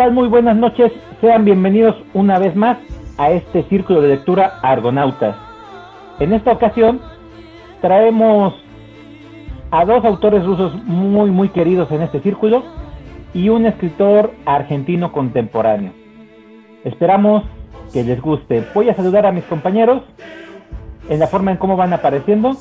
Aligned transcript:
tal? 0.00 0.12
Muy 0.14 0.28
buenas 0.28 0.56
noches. 0.56 0.90
Sean 1.20 1.44
bienvenidos 1.44 1.94
una 2.14 2.38
vez 2.38 2.56
más 2.56 2.78
a 3.18 3.32
este 3.32 3.64
círculo 3.64 4.00
de 4.00 4.08
lectura 4.08 4.58
Argonautas. 4.62 5.36
En 6.18 6.32
esta 6.32 6.52
ocasión 6.52 7.02
traemos 7.82 8.54
a 9.70 9.84
dos 9.84 10.02
autores 10.06 10.42
rusos 10.42 10.72
muy 10.84 11.30
muy 11.30 11.50
queridos 11.50 11.90
en 11.90 12.00
este 12.00 12.20
círculo 12.20 12.62
y 13.34 13.50
un 13.50 13.66
escritor 13.66 14.32
argentino 14.46 15.12
contemporáneo. 15.12 15.92
Esperamos 16.82 17.42
que 17.92 18.02
les 18.02 18.22
guste. 18.22 18.64
Voy 18.72 18.88
a 18.88 18.94
saludar 18.94 19.26
a 19.26 19.32
mis 19.32 19.44
compañeros 19.44 20.00
en 21.10 21.18
la 21.18 21.26
forma 21.26 21.50
en 21.50 21.58
cómo 21.58 21.76
van 21.76 21.92
apareciendo 21.92 22.52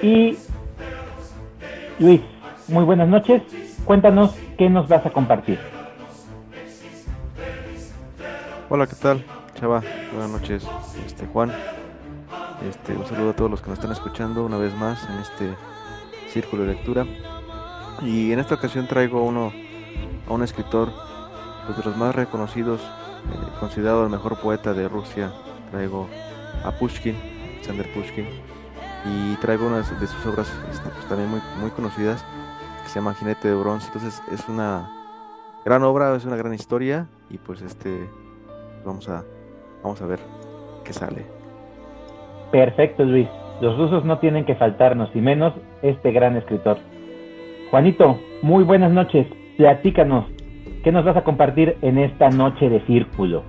y 0.00 0.38
Luis, 1.98 2.22
muy 2.68 2.84
buenas 2.84 3.08
noches. 3.08 3.42
Cuéntanos 3.84 4.34
qué 4.56 4.70
nos 4.70 4.88
vas 4.88 5.04
a 5.04 5.10
compartir. 5.10 5.58
Hola, 8.70 8.86
¿qué 8.86 8.96
tal? 8.96 9.24
Chava, 9.54 9.82
buenas 10.12 10.28
noches. 10.28 10.62
Este 11.06 11.26
Juan. 11.28 11.50
Este, 12.68 12.94
un 12.94 13.06
saludo 13.06 13.30
a 13.30 13.32
todos 13.32 13.50
los 13.50 13.62
que 13.62 13.70
nos 13.70 13.78
están 13.78 13.92
escuchando 13.92 14.44
una 14.44 14.58
vez 14.58 14.74
más 14.74 15.08
en 15.08 15.16
este 15.20 15.56
círculo 16.28 16.64
de 16.64 16.74
lectura. 16.74 17.06
Y 18.02 18.30
en 18.30 18.38
esta 18.38 18.56
ocasión 18.56 18.86
traigo 18.86 19.24
uno, 19.24 19.54
a 20.28 20.34
un 20.34 20.42
escritor 20.42 20.92
pues, 21.64 21.78
de 21.78 21.84
los 21.84 21.96
más 21.96 22.14
reconocidos, 22.14 22.82
eh, 22.82 23.56
considerado 23.58 24.04
el 24.04 24.10
mejor 24.10 24.38
poeta 24.38 24.74
de 24.74 24.86
Rusia. 24.86 25.32
Traigo 25.70 26.06
a 26.62 26.70
Pushkin, 26.72 27.16
Alexander 27.54 27.90
Pushkin. 27.94 28.26
Y 29.06 29.34
traigo 29.36 29.66
una 29.66 29.78
de 29.78 30.06
sus 30.06 30.26
obras 30.26 30.52
este, 30.70 30.90
pues, 30.90 31.08
también 31.08 31.30
muy, 31.30 31.40
muy 31.58 31.70
conocidas, 31.70 32.22
que 32.82 32.90
se 32.90 32.96
llama 32.96 33.14
Jinete 33.14 33.48
de 33.48 33.54
Bronce. 33.54 33.86
Entonces 33.86 34.22
es 34.30 34.46
una 34.46 34.90
gran 35.64 35.82
obra, 35.84 36.14
es 36.14 36.26
una 36.26 36.36
gran 36.36 36.52
historia. 36.52 37.08
Y 37.30 37.38
pues 37.38 37.62
este 37.62 38.10
vamos 38.84 39.08
a, 39.08 39.24
vamos 39.82 40.00
a 40.02 40.06
ver 40.06 40.18
qué 40.84 40.92
sale. 40.92 41.24
Perfecto, 42.50 43.04
Luis. 43.04 43.28
Los 43.60 43.76
rusos 43.76 44.04
no 44.04 44.18
tienen 44.18 44.44
que 44.44 44.54
faltarnos, 44.54 45.10
y 45.14 45.20
menos 45.20 45.52
este 45.82 46.12
gran 46.12 46.36
escritor. 46.36 46.78
Juanito, 47.70 48.18
muy 48.42 48.64
buenas 48.64 48.92
noches. 48.92 49.26
Platícanos, 49.56 50.26
¿qué 50.84 50.92
nos 50.92 51.04
vas 51.04 51.16
a 51.16 51.24
compartir 51.24 51.76
en 51.82 51.98
esta 51.98 52.30
noche 52.30 52.68
de 52.68 52.84
círculo? 52.86 53.42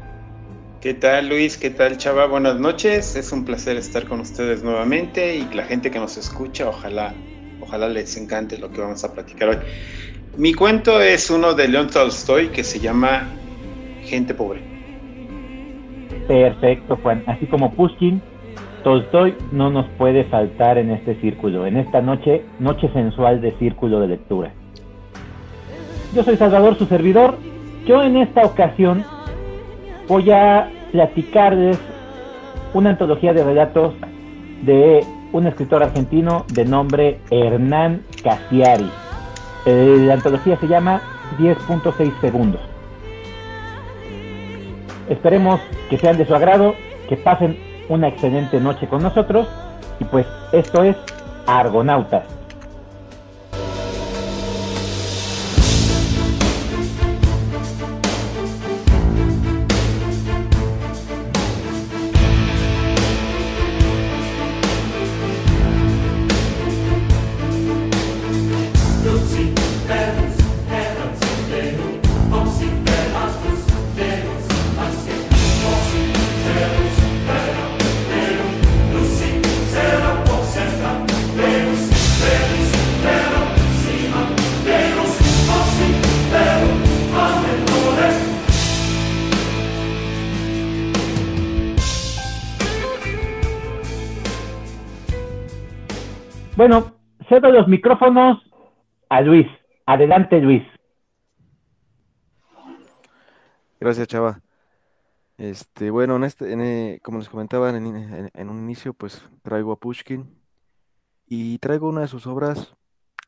¿Qué 0.82 0.94
tal 0.94 1.30
Luis? 1.30 1.58
¿Qué 1.58 1.70
tal 1.70 1.98
Chava? 1.98 2.26
Buenas 2.26 2.60
noches. 2.60 3.16
Es 3.16 3.32
un 3.32 3.46
placer 3.46 3.78
estar 3.78 4.06
con 4.06 4.22
ustedes 4.22 4.64
nuevamente 4.64 5.36
y 5.36 5.54
la 5.54 5.64
gente 5.64 5.92
que 5.92 6.00
nos 6.00 6.18
escucha, 6.18 6.70
ojalá, 6.70 7.14
ojalá 7.62 7.90
les 7.90 8.18
encante 8.18 8.58
lo 8.58 8.72
que 8.72 8.82
vamos 8.82 9.04
a 9.04 9.14
platicar 9.14 9.50
hoy. 9.50 9.58
Mi 10.38 10.54
cuento 10.54 11.02
es 11.02 11.30
uno 11.30 11.54
de 11.54 11.68
León 11.68 11.90
Tolstoy 11.90 12.48
que 12.48 12.64
se 12.64 12.80
llama 12.80 13.28
Gente 14.04 14.34
Pobre. 14.34 14.69
Perfecto, 16.30 16.96
Juan. 17.02 17.24
Así 17.26 17.48
como 17.48 17.72
Pushkin, 17.72 18.22
Tolstoy 18.84 19.34
no 19.52 19.72
nos 19.72 19.88
puede 19.98 20.26
faltar 20.26 20.78
en 20.78 20.92
este 20.92 21.16
círculo, 21.16 21.66
en 21.66 21.76
esta 21.76 22.02
noche, 22.02 22.46
noche 22.60 22.88
sensual 22.94 23.42
de 23.42 23.52
círculo 23.54 24.00
de 24.00 24.10
lectura. 24.10 24.52
Yo 26.14 26.22
soy 26.22 26.38
Salvador, 26.38 26.78
su 26.78 26.86
servidor. 26.86 27.36
Yo 27.88 28.04
en 28.04 28.16
esta 28.18 28.44
ocasión 28.46 29.04
voy 30.08 30.30
a 30.30 30.70
platicarles 30.92 31.80
una 32.76 32.92
antología 32.92 33.34
de 33.34 33.44
relatos 33.44 33.96
de 34.62 35.04
un 35.32 35.48
escritor 35.48 35.82
argentino 35.82 36.46
de 36.54 36.64
nombre 36.64 37.22
Hernán 37.32 38.04
Casiari. 38.24 38.92
Eh, 39.66 39.96
la 40.06 40.14
antología 40.14 40.58
se 40.58 40.68
llama 40.68 41.02
10.6 41.40 42.22
segundos. 42.22 42.69
Esperemos 45.10 45.60
que 45.90 45.98
sean 45.98 46.18
de 46.18 46.26
su 46.26 46.36
agrado, 46.36 46.76
que 47.08 47.18
pasen 47.18 47.58
una 47.90 48.08
excelente 48.08 48.60
noche 48.60 48.88
con 48.88 49.02
nosotros 49.02 49.48
y 50.00 50.06
pues 50.06 50.26
esto 50.52 50.84
es 50.84 50.96
Argonautas. 51.48 52.39
Los 97.60 97.68
micrófonos 97.68 98.42
a 99.10 99.20
Luis. 99.22 99.46
Adelante, 99.86 100.40
Luis. 100.40 100.64
Gracias, 103.82 104.08
Chava. 104.08 104.42
Este, 105.38 105.90
bueno, 105.90 106.16
en 106.16 106.24
este, 106.24 106.54
eh, 106.54 107.00
como 107.02 107.20
les 107.20 107.28
comentaba 107.28 107.70
en, 107.70 108.30
en, 108.34 108.50
un 108.50 108.60
inicio, 108.60 108.94
pues 108.94 109.28
traigo 109.42 109.74
a 109.74 109.80
Pushkin 109.80 110.34
y 111.26 111.58
traigo 111.60 111.90
una 111.90 112.02
de 112.02 112.08
sus 112.08 112.28
obras. 112.28 112.76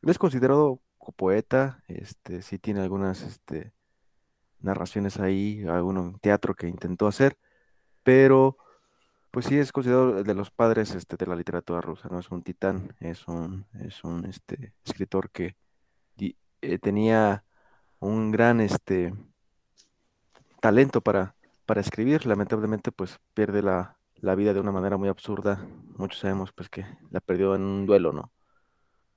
Es 0.02 0.18
considerado 0.18 0.80
poeta, 1.16 1.82
este, 1.88 2.40
sí 2.40 2.58
tiene 2.58 2.80
algunas 2.80 3.22
este, 3.22 3.72
narraciones 4.60 5.20
ahí, 5.20 5.62
algún 5.68 6.18
teatro 6.20 6.54
que 6.54 6.68
intentó 6.68 7.06
hacer, 7.06 7.36
pero 8.02 8.56
pues 9.32 9.46
sí, 9.46 9.58
es 9.58 9.72
considerado 9.72 10.22
de 10.22 10.34
los 10.34 10.50
padres 10.50 10.94
este, 10.94 11.16
de 11.16 11.26
la 11.26 11.34
literatura 11.34 11.80
rusa, 11.80 12.08
¿no? 12.10 12.20
Es 12.20 12.30
un 12.30 12.42
titán, 12.42 12.94
es 13.00 13.26
un, 13.26 13.66
es 13.80 14.04
un 14.04 14.26
este, 14.26 14.74
escritor 14.84 15.30
que 15.30 15.56
eh, 16.60 16.78
tenía 16.78 17.44
un 17.98 18.30
gran 18.30 18.60
este, 18.60 19.14
talento 20.60 21.00
para, 21.00 21.34
para 21.66 21.80
escribir. 21.80 22.26
Lamentablemente, 22.26 22.92
pues 22.92 23.18
pierde 23.34 23.62
la, 23.62 23.98
la 24.16 24.34
vida 24.34 24.52
de 24.54 24.60
una 24.60 24.70
manera 24.72 24.98
muy 24.98 25.08
absurda. 25.08 25.66
Muchos 25.96 26.20
sabemos 26.20 26.52
pues 26.52 26.68
que 26.68 26.84
la 27.10 27.20
perdió 27.20 27.54
en 27.54 27.62
un 27.62 27.86
duelo, 27.86 28.12
¿no? 28.12 28.32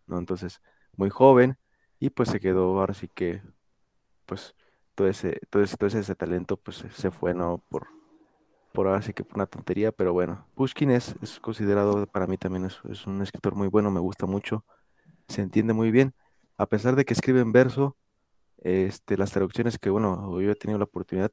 ¿No? 0.08 0.18
Entonces, 0.18 0.62
muy 0.96 1.10
joven, 1.10 1.58
y 2.00 2.10
pues 2.10 2.30
se 2.30 2.40
quedó, 2.40 2.80
ahora 2.80 2.94
sí 2.94 3.10
que, 3.10 3.42
pues, 4.26 4.56
todo 4.96 5.08
ese, 5.08 5.42
todo 5.50 5.64
ese, 5.64 5.78
todo 5.78 5.88
ese 5.90 6.16
talento, 6.16 6.58
pues 6.58 6.86
se 6.90 7.12
fue, 7.12 7.34
¿no? 7.34 7.64
Por, 7.70 7.88
por 8.76 8.88
ahora 8.88 9.02
sí 9.02 9.14
que 9.14 9.24
por 9.24 9.38
una 9.38 9.48
tontería, 9.48 9.92
pero 9.92 10.14
bueno, 10.14 10.46
Pushkin 10.56 10.92
es, 10.92 11.16
es 11.22 11.40
considerado 11.40 12.06
para 12.08 12.28
mí 12.28 12.38
también 12.38 12.66
es, 12.66 13.08
un 13.08 13.22
escritor 13.22 13.56
muy 13.56 13.68
bueno, 13.68 13.90
me 13.90 14.00
gusta 14.00 14.28
mucho, 14.28 14.66
se 15.28 15.42
entiende 15.42 15.74
muy 15.74 15.90
bien, 15.92 16.14
a 16.58 16.68
pesar 16.68 16.96
de 16.96 17.06
que 17.06 17.14
escribe 17.14 17.40
en 17.40 17.52
verso, 17.52 17.98
este, 18.60 19.18
las 19.18 19.32
traducciones 19.32 19.80
que, 19.80 19.90
bueno, 19.90 20.40
yo 20.42 20.52
he 20.52 20.56
tenido 20.56 20.78
la 20.78 20.86
oportunidad, 20.86 21.32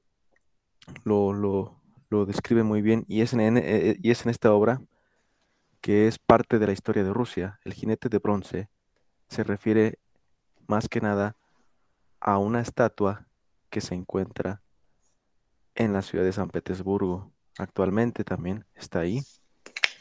lo, 1.05 1.33
lo, 1.33 1.83
lo 2.09 2.27
describe 2.27 2.63
muy 2.63 2.83
bien 2.83 3.05
y 3.09 3.23
es, 3.23 3.33
en, 3.35 3.59
eh, 3.59 3.97
y 4.01 4.11
es 4.11 4.25
en 4.25 4.31
esta 4.31 4.53
obra 4.53 4.81
que 5.81 6.07
es 6.07 6.19
parte 6.19 6.59
de 6.59 6.67
la 6.67 6.73
historia 6.73 7.03
de 7.03 7.13
Rusia. 7.13 7.59
El 7.65 7.75
jinete 7.75 8.09
de 8.09 8.19
bronce 8.19 8.69
se 9.29 9.43
refiere 9.43 9.99
más 10.69 10.89
que 10.89 11.01
nada 11.01 11.37
a 12.21 12.39
una 12.39 12.61
estatua 12.61 13.27
que 13.69 13.81
se 13.81 13.95
encuentra 13.95 14.63
en 15.75 15.93
la 15.93 16.03
ciudad 16.03 16.25
de 16.25 16.33
San 16.33 16.49
Petersburgo. 16.49 17.32
Actualmente 17.59 18.25
también 18.25 18.65
está 18.75 19.01
ahí, 19.01 19.23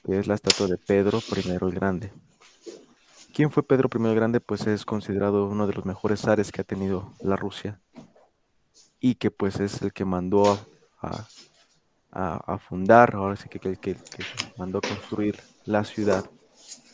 que 0.04 0.20
es 0.20 0.28
la 0.28 0.36
estatua 0.36 0.68
de 0.68 0.78
Pedro 0.78 1.20
I 1.20 1.50
el 1.50 1.72
Grande. 1.72 2.12
¿Quién 3.34 3.52
fue 3.52 3.64
Pedro 3.64 3.90
I 3.94 4.08
el 4.08 4.16
Grande? 4.16 4.40
Pues 4.40 4.68
es 4.68 4.86
considerado 4.86 5.48
uno 5.48 5.68
de 5.68 5.74
los 5.74 5.86
mejores 5.86 6.22
zares 6.22 6.52
que 6.52 6.62
ha 6.62 6.66
tenido 6.66 7.14
la 7.22 7.36
Rusia 7.36 7.80
y 9.00 9.16
que 9.16 9.32
pues 9.32 9.60
es 9.60 9.82
el 9.82 9.94
que 9.94 10.06
mandó 10.06 10.60
a, 11.02 11.28
a, 12.12 12.58
fundar, 12.58 13.16
ahora 13.16 13.36
sí 13.36 13.50
que, 13.50 13.60
que, 13.60 13.76
que, 13.78 13.96
mandó 14.58 14.80
a 14.80 14.82
construir 14.82 15.40
la 15.66 15.84
ciudad 15.84 16.30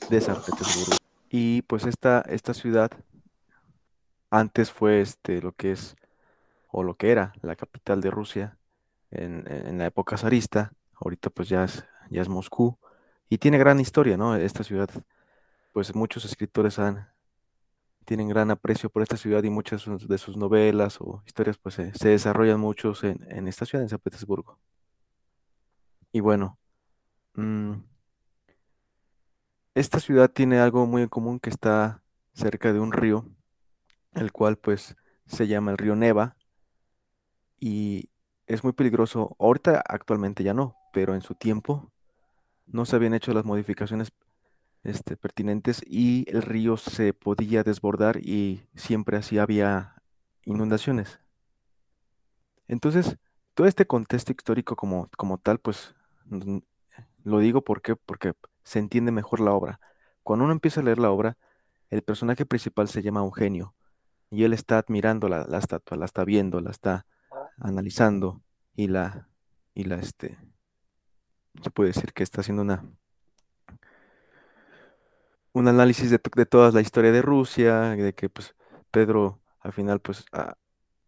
de 0.09 0.21
San 0.21 0.35
Petersburgo. 0.35 0.95
Y 1.29 1.63
pues 1.63 1.85
esta, 1.85 2.21
esta 2.21 2.53
ciudad 2.53 2.91
antes 4.29 4.71
fue 4.71 5.01
este, 5.01 5.41
lo 5.41 5.51
que 5.53 5.71
es, 5.71 5.95
o 6.69 6.83
lo 6.83 6.95
que 6.95 7.11
era, 7.11 7.33
la 7.41 7.55
capital 7.55 8.01
de 8.01 8.11
Rusia, 8.11 8.57
en, 9.11 9.77
la 9.77 9.85
época 9.85 10.17
zarista, 10.17 10.73
ahorita 10.95 11.29
pues 11.29 11.49
ya 11.49 11.63
es, 11.63 11.85
ya 12.09 12.21
es 12.21 12.29
Moscú, 12.29 12.77
y 13.29 13.37
tiene 13.37 13.57
gran 13.57 13.79
historia, 13.79 14.17
¿no? 14.17 14.35
Esta 14.35 14.63
ciudad 14.63 14.89
pues 15.73 15.93
muchos 15.93 16.25
escritores 16.25 16.79
han, 16.79 17.07
tienen 18.05 18.29
gran 18.29 18.49
aprecio 18.51 18.89
por 18.89 19.03
esta 19.03 19.17
ciudad 19.17 19.43
y 19.43 19.49
muchas 19.49 19.85
de 20.07 20.17
sus 20.17 20.37
novelas 20.37 20.97
o 21.01 21.21
historias 21.25 21.57
pues 21.57 21.75
se, 21.75 21.91
desarrollan 22.09 22.59
muchos 22.59 23.03
en, 23.03 23.47
esta 23.47 23.65
ciudad, 23.65 23.83
en 23.83 23.89
San 23.89 23.99
Petersburgo. 23.99 24.57
Y 26.11 26.21
bueno, 26.21 26.57
mm, 27.35 27.73
esta 29.75 29.99
ciudad 29.99 30.31
tiene 30.31 30.59
algo 30.59 30.85
muy 30.87 31.03
en 31.03 31.09
común 31.09 31.39
que 31.39 31.49
está 31.49 32.01
cerca 32.33 32.73
de 32.73 32.79
un 32.79 32.91
río, 32.91 33.29
el 34.13 34.31
cual 34.31 34.57
pues 34.57 34.95
se 35.27 35.47
llama 35.47 35.71
el 35.71 35.77
río 35.77 35.95
Neva 35.95 36.37
y 37.59 38.09
es 38.47 38.63
muy 38.63 38.73
peligroso. 38.73 39.35
Ahorita 39.39 39.83
actualmente 39.87 40.43
ya 40.43 40.53
no, 40.53 40.75
pero 40.93 41.13
en 41.13 41.21
su 41.21 41.35
tiempo 41.35 41.91
no 42.65 42.85
se 42.85 42.95
habían 42.95 43.13
hecho 43.13 43.33
las 43.33 43.45
modificaciones 43.45 44.11
este, 44.83 45.17
pertinentes 45.17 45.81
y 45.85 46.25
el 46.29 46.41
río 46.41 46.77
se 46.77 47.13
podía 47.13 47.63
desbordar 47.63 48.17
y 48.17 48.63
siempre 48.75 49.17
así 49.17 49.37
había 49.37 50.01
inundaciones. 50.45 51.19
Entonces, 52.67 53.17
todo 53.53 53.67
este 53.67 53.85
contexto 53.85 54.31
histórico 54.31 54.75
como, 54.75 55.09
como 55.17 55.37
tal, 55.37 55.59
pues 55.59 55.95
lo 57.23 57.39
digo 57.39 57.63
porque, 57.63 57.95
porque 57.95 58.33
se 58.63 58.79
entiende 58.79 59.11
mejor 59.11 59.39
la 59.39 59.53
obra. 59.53 59.79
Cuando 60.23 60.45
uno 60.45 60.53
empieza 60.53 60.81
a 60.81 60.83
leer 60.83 60.99
la 60.99 61.11
obra, 61.11 61.37
el 61.89 62.01
personaje 62.01 62.45
principal 62.45 62.87
se 62.89 63.01
llama 63.01 63.21
Eugenio 63.21 63.73
y 64.29 64.43
él 64.43 64.53
está 64.53 64.77
admirando 64.77 65.29
la, 65.29 65.45
la 65.47 65.57
estatua, 65.57 65.97
la 65.97 66.05
está 66.05 66.25
viendo, 66.25 66.59
la 66.59 66.71
está 66.71 67.05
analizando 67.59 68.41
y 68.75 68.87
la, 68.87 69.27
y 69.73 69.85
la, 69.85 69.97
este, 69.97 70.37
se 71.61 71.71
puede 71.71 71.89
decir 71.89 72.13
que 72.13 72.23
está 72.23 72.41
haciendo 72.41 72.61
una, 72.61 72.83
un 75.53 75.67
análisis 75.67 76.11
de, 76.11 76.19
toda 76.19 76.71
la 76.71 76.81
historia 76.81 77.11
de 77.11 77.21
Rusia, 77.21 77.91
de 77.95 78.13
que 78.13 78.29
pues 78.29 78.55
Pedro 78.91 79.41
al 79.61 79.73
final 79.73 79.99
pues 79.99 80.25
ah, 80.31 80.55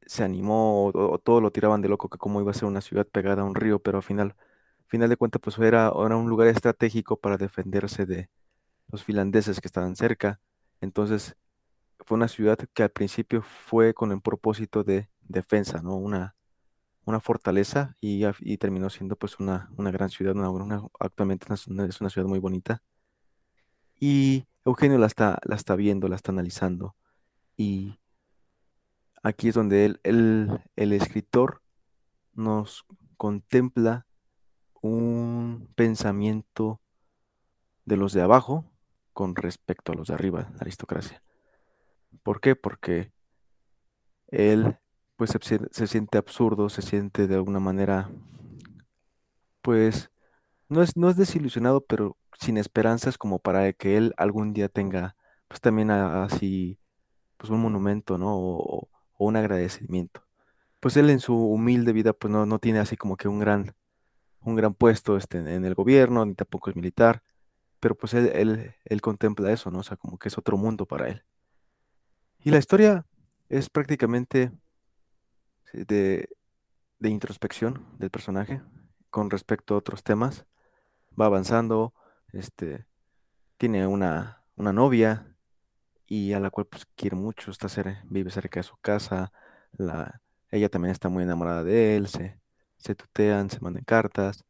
se 0.05 0.23
animó 0.23 0.87
o, 0.87 1.19
todo 1.19 1.41
lo 1.41 1.51
tiraban 1.51 1.81
de 1.81 1.89
loco 1.89 2.09
que 2.09 2.17
cómo 2.17 2.41
iba 2.41 2.51
a 2.51 2.53
ser 2.53 2.65
una 2.65 2.81
ciudad 2.81 3.07
pegada 3.07 3.43
a 3.43 3.45
un 3.45 3.55
río, 3.55 3.79
pero 3.79 3.97
al 3.99 4.03
final, 4.03 4.35
final 4.87 5.09
de 5.09 5.17
cuentas 5.17 5.41
pues 5.41 5.57
era, 5.59 5.91
era 6.05 6.17
un 6.17 6.29
lugar 6.29 6.47
estratégico 6.47 7.17
para 7.19 7.37
defenderse 7.37 8.05
de 8.05 8.29
los 8.91 9.03
finlandeses 9.03 9.61
que 9.61 9.67
estaban 9.67 9.95
cerca. 9.95 10.39
Entonces 10.81 11.35
fue 12.05 12.15
una 12.17 12.27
ciudad 12.27 12.57
que 12.73 12.83
al 12.83 12.91
principio 12.91 13.43
fue 13.43 13.93
con 13.93 14.11
el 14.11 14.21
propósito 14.21 14.83
de 14.83 15.09
defensa, 15.21 15.81
¿no? 15.81 15.95
Una, 15.97 16.35
una 17.09 17.19
fortaleza 17.19 17.95
y, 17.99 18.23
terminó 18.57 18.89
siendo 18.89 19.15
pues 19.15 19.39
una, 19.39 19.71
una 19.77 19.89
gran 19.91 20.09
ciudad, 20.09 20.35
una, 20.35 20.83
actualmente 20.99 21.47
es 21.53 21.67
una 22.01 22.09
ciudad 22.09 22.27
muy 22.27 22.39
bonita. 22.39 22.83
Y 23.99 24.45
Eugenio 24.63 24.97
la 24.99 25.07
está, 25.07 25.39
la 25.43 25.55
está 25.55 25.75
viendo, 25.75 26.07
la 26.07 26.15
está 26.15 26.31
analizando. 26.31 26.95
Y 27.57 27.99
aquí 29.23 29.49
es 29.49 29.55
donde 29.55 29.85
él, 29.85 30.61
el 30.75 30.93
escritor 30.93 31.63
nos 32.33 32.85
contempla 33.17 34.05
un 34.81 35.67
pensamiento 35.75 36.79
de 37.85 37.97
los 37.97 38.13
de 38.13 38.21
abajo 38.21 38.65
con 39.13 39.35
respecto 39.35 39.91
a 39.91 39.95
los 39.95 40.07
de 40.09 40.13
arriba, 40.13 40.49
la 40.53 40.61
aristocracia. 40.61 41.23
¿Por 42.21 42.39
qué? 42.39 42.55
Porque 42.55 43.11
él 44.27 44.77
pues 45.19 45.31
se, 45.41 45.87
siente 45.87 46.17
absurdo, 46.17 46.69
se 46.69 46.81
siente 46.81 47.27
de 47.27 47.35
alguna 47.35 47.59
manera, 47.59 48.09
pues, 49.61 50.09
no 50.69 50.81
es, 50.81 50.95
no 50.95 51.09
es 51.09 51.17
desilusionado, 51.17 51.81
pero 51.81 52.15
sin 52.39 52.57
esperanzas 52.57 53.17
como 53.17 53.39
para 53.39 53.73
que 53.73 53.97
él 53.97 54.13
algún 54.15 54.53
día 54.53 54.69
tenga, 54.69 55.17
pues 55.49 55.59
también 55.59 55.91
así, 55.91 56.79
pues 57.35 57.49
un 57.49 57.59
monumento, 57.61 58.17
¿no? 58.17 58.29
O, 58.33 58.87
un 59.17 59.35
agradecimiento. 59.35 60.23
Pues 60.79 60.95
él 60.95 61.09
en 61.09 61.19
su 61.19 61.35
humilde 61.35 61.91
vida, 61.91 62.13
pues 62.13 62.31
no, 62.31 62.45
no 62.45 62.59
tiene 62.59 62.79
así 62.79 62.95
como 62.95 63.17
que 63.17 63.27
un 63.27 63.39
gran, 63.39 63.75
un 64.39 64.55
gran 64.55 64.73
puesto 64.73 65.17
este, 65.17 65.39
en 65.39 65.65
el 65.65 65.75
gobierno, 65.75 66.25
ni 66.25 66.33
tampoco 66.33 66.69
es 66.69 66.77
militar, 66.77 67.23
pero 67.81 67.95
pues 67.95 68.13
él, 68.13 68.31
él, 68.33 68.73
él 68.85 69.01
contempla 69.01 69.51
eso, 69.51 69.69
¿no? 69.69 69.79
O 69.79 69.83
sea, 69.83 69.97
como 69.97 70.17
que 70.17 70.29
es 70.29 70.37
otro 70.37 70.55
mundo 70.57 70.85
para 70.85 71.09
él. 71.09 71.23
Y 72.41 72.51
la 72.51 72.59
historia 72.59 73.05
es 73.49 73.69
prácticamente 73.69 74.53
de, 75.73 76.29
de 76.99 77.09
introspección 77.09 77.85
del 77.97 78.09
personaje 78.09 78.61
con 79.09 79.29
respecto 79.29 79.73
a 79.73 79.77
otros 79.77 80.03
temas. 80.03 80.45
Va 81.19 81.25
avanzando, 81.25 81.93
este, 82.31 82.85
tiene 83.57 83.87
una, 83.87 84.43
una 84.55 84.73
novia 84.73 85.35
y 86.05 86.33
a 86.33 86.39
la 86.39 86.49
cual 86.49 86.67
pues 86.67 86.85
quiere 86.95 87.15
mucho, 87.15 87.51
está 87.51 87.67
vive 88.05 88.31
cerca 88.31 88.59
de 88.59 88.63
su 88.63 88.77
casa, 88.77 89.31
la, 89.77 90.21
ella 90.49 90.69
también 90.69 90.91
está 90.91 91.09
muy 91.09 91.23
enamorada 91.23 91.63
de 91.63 91.97
él, 91.97 92.07
se, 92.07 92.39
se 92.77 92.95
tutean, 92.95 93.49
se 93.49 93.59
mandan 93.59 93.83
cartas. 93.83 94.43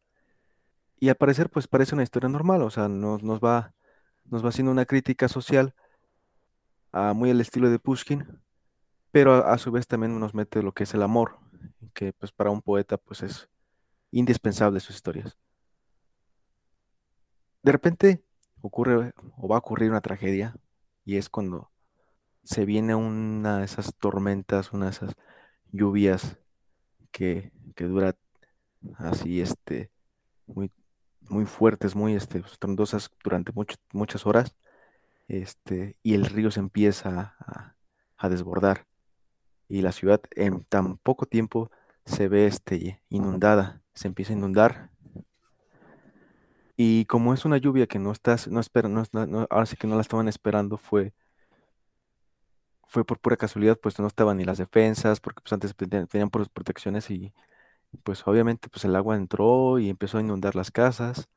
Y 1.00 1.10
al 1.10 1.16
parecer 1.16 1.50
pues 1.50 1.68
parece 1.68 1.96
una 1.96 2.04
historia 2.04 2.30
normal, 2.30 2.62
o 2.62 2.70
sea, 2.70 2.88
nos, 2.88 3.24
nos 3.24 3.40
va, 3.40 3.74
nos 4.26 4.44
va 4.44 4.50
haciendo 4.50 4.72
una 4.72 4.86
crítica 4.86 5.28
social 5.28 5.74
muy 6.92 7.30
al 7.30 7.42
estilo 7.42 7.70
de 7.70 7.80
Pushkin, 7.80 8.26
pero 9.12 9.34
a, 9.34 9.54
a, 9.54 9.58
su 9.58 9.72
vez 9.72 9.88
también 9.88 10.20
nos 10.20 10.34
mete 10.34 10.62
lo 10.64 10.74
que 10.74 10.84
es 10.84 10.94
el 10.94 11.04
amor, 11.04 11.38
que 11.94 12.14
pues 12.14 12.32
para 12.32 12.52
un 12.52 12.62
poeta 12.62 12.98
pues 12.98 13.24
es 13.24 13.50
indispensable 14.12 14.80
sus 14.80 14.96
historias. 14.96 15.38
De 17.64 17.72
repente 17.72 18.24
ocurre 18.62 19.14
o 19.38 19.48
va 19.48 19.58
a 19.58 19.60
ocurrir 19.60 19.90
una 19.90 20.02
tragedia 20.02 20.56
y 21.06 21.18
es 21.18 21.30
cuando 21.30 21.72
se 22.44 22.66
viene 22.66 22.96
una 22.96 23.60
de 23.60 23.66
esas 23.66 23.94
tormentas, 23.96 24.74
una 24.74 24.86
de 24.86 24.92
esas 24.92 25.16
lluvias 25.72 26.38
que, 27.12 27.52
que 27.76 27.86
dura 27.86 28.16
así, 28.98 29.42
este, 29.42 29.92
muy, 30.48 30.72
muy 31.22 31.46
fuertes, 31.46 31.96
muy 31.96 32.16
este, 32.16 32.40
estrondosas 32.40 33.12
durante 33.24 33.52
muchas 33.94 34.26
horas, 34.26 34.56
este, 35.28 35.98
y 36.02 36.16
el 36.16 36.26
río 36.26 36.52
se 36.52 36.60
empieza 36.60 37.36
a, 37.40 37.76
a, 38.18 38.30
desbordar 38.30 38.88
y 39.70 39.82
la 39.82 39.94
ciudad 39.94 40.22
en 40.36 40.64
tan 40.66 40.98
poco 40.98 41.26
tiempo 41.26 41.72
se 42.06 42.28
ve 42.28 42.48
este, 42.48 43.02
inundada, 43.10 43.82
se 43.94 44.08
empieza 44.08 44.34
a 44.34 44.38
inundar 44.38 44.90
y 46.82 47.04
como 47.08 47.34
es 47.34 47.44
una 47.44 47.58
lluvia 47.58 47.88
que 47.88 48.00
no 48.00 48.14
estás, 48.14 48.48
no 48.48 48.62
espera, 48.62 48.88
no, 48.88 49.04
ahora 49.50 49.66
sí 49.66 49.76
que 49.76 49.86
no 49.86 49.96
la 49.96 50.02
estaban 50.02 50.30
esperando, 50.30 50.78
fue, 50.78 51.14
fue 52.88 53.06
por 53.06 53.20
pura 53.20 53.36
casualidad, 53.38 53.78
pues 53.78 54.00
no 54.00 54.08
estaban 54.08 54.38
ni 54.38 54.46
las 54.46 54.58
defensas, 54.58 55.20
porque 55.20 55.42
pues 55.42 55.52
antes 55.54 55.76
tenían, 55.76 56.08
tenían 56.08 56.30
protecciones 56.30 57.12
y 57.12 57.34
pues 58.04 58.26
obviamente 58.28 58.70
pues 58.70 58.86
el 58.86 58.96
agua 58.96 59.18
entró 59.18 59.80
y 59.80 59.90
empezó 59.90 60.20
a 60.20 60.22
inundar 60.22 60.56
las 60.56 60.72
casas. 60.72 61.30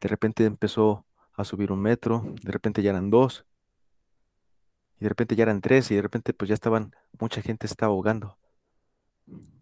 De 0.00 0.08
repente 0.08 0.44
empezó 0.44 1.06
a 1.34 1.44
subir 1.44 1.72
un 1.72 1.80
metro, 1.82 2.24
de 2.42 2.52
repente 2.52 2.82
ya 2.82 2.90
eran 2.90 3.10
dos, 3.10 3.46
y 5.02 5.04
de 5.04 5.08
repente 5.08 5.36
ya 5.36 5.42
eran 5.44 5.60
tres, 5.60 5.90
y 5.90 5.96
de 5.96 6.02
repente 6.02 6.32
pues 6.34 6.48
ya 6.48 6.54
estaban, 6.54 6.94
mucha 7.18 7.42
gente 7.42 7.66
estaba 7.66 7.92
ahogando. 7.92 8.38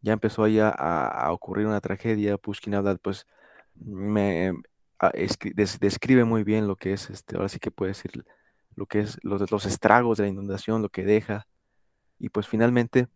Ya 0.02 0.12
empezó 0.12 0.44
ahí 0.44 0.58
a, 0.58 0.70
a 0.70 1.32
ocurrir 1.32 1.66
una 1.66 1.80
tragedia, 1.80 2.38
Pushkin 2.38 2.74
habla 2.74 2.96
pues 2.96 3.26
me, 3.74 4.52
Ah, 5.02 5.12
describe 5.80 6.24
muy 6.24 6.44
bien 6.44 6.68
lo 6.68 6.76
que 6.76 6.92
es, 6.92 7.08
este, 7.08 7.36
ahora 7.36 7.48
sí 7.48 7.58
que 7.58 7.70
puede 7.70 7.92
decir, 7.92 8.26
lo 8.76 8.84
que 8.84 9.00
es 9.00 9.18
los, 9.22 9.50
los 9.50 9.64
estragos 9.64 10.18
de 10.18 10.24
la 10.24 10.28
inundación, 10.28 10.82
lo 10.82 10.90
que 10.90 11.04
deja, 11.04 11.48
y 12.18 12.28
pues 12.28 12.46
finalmente 12.46 13.08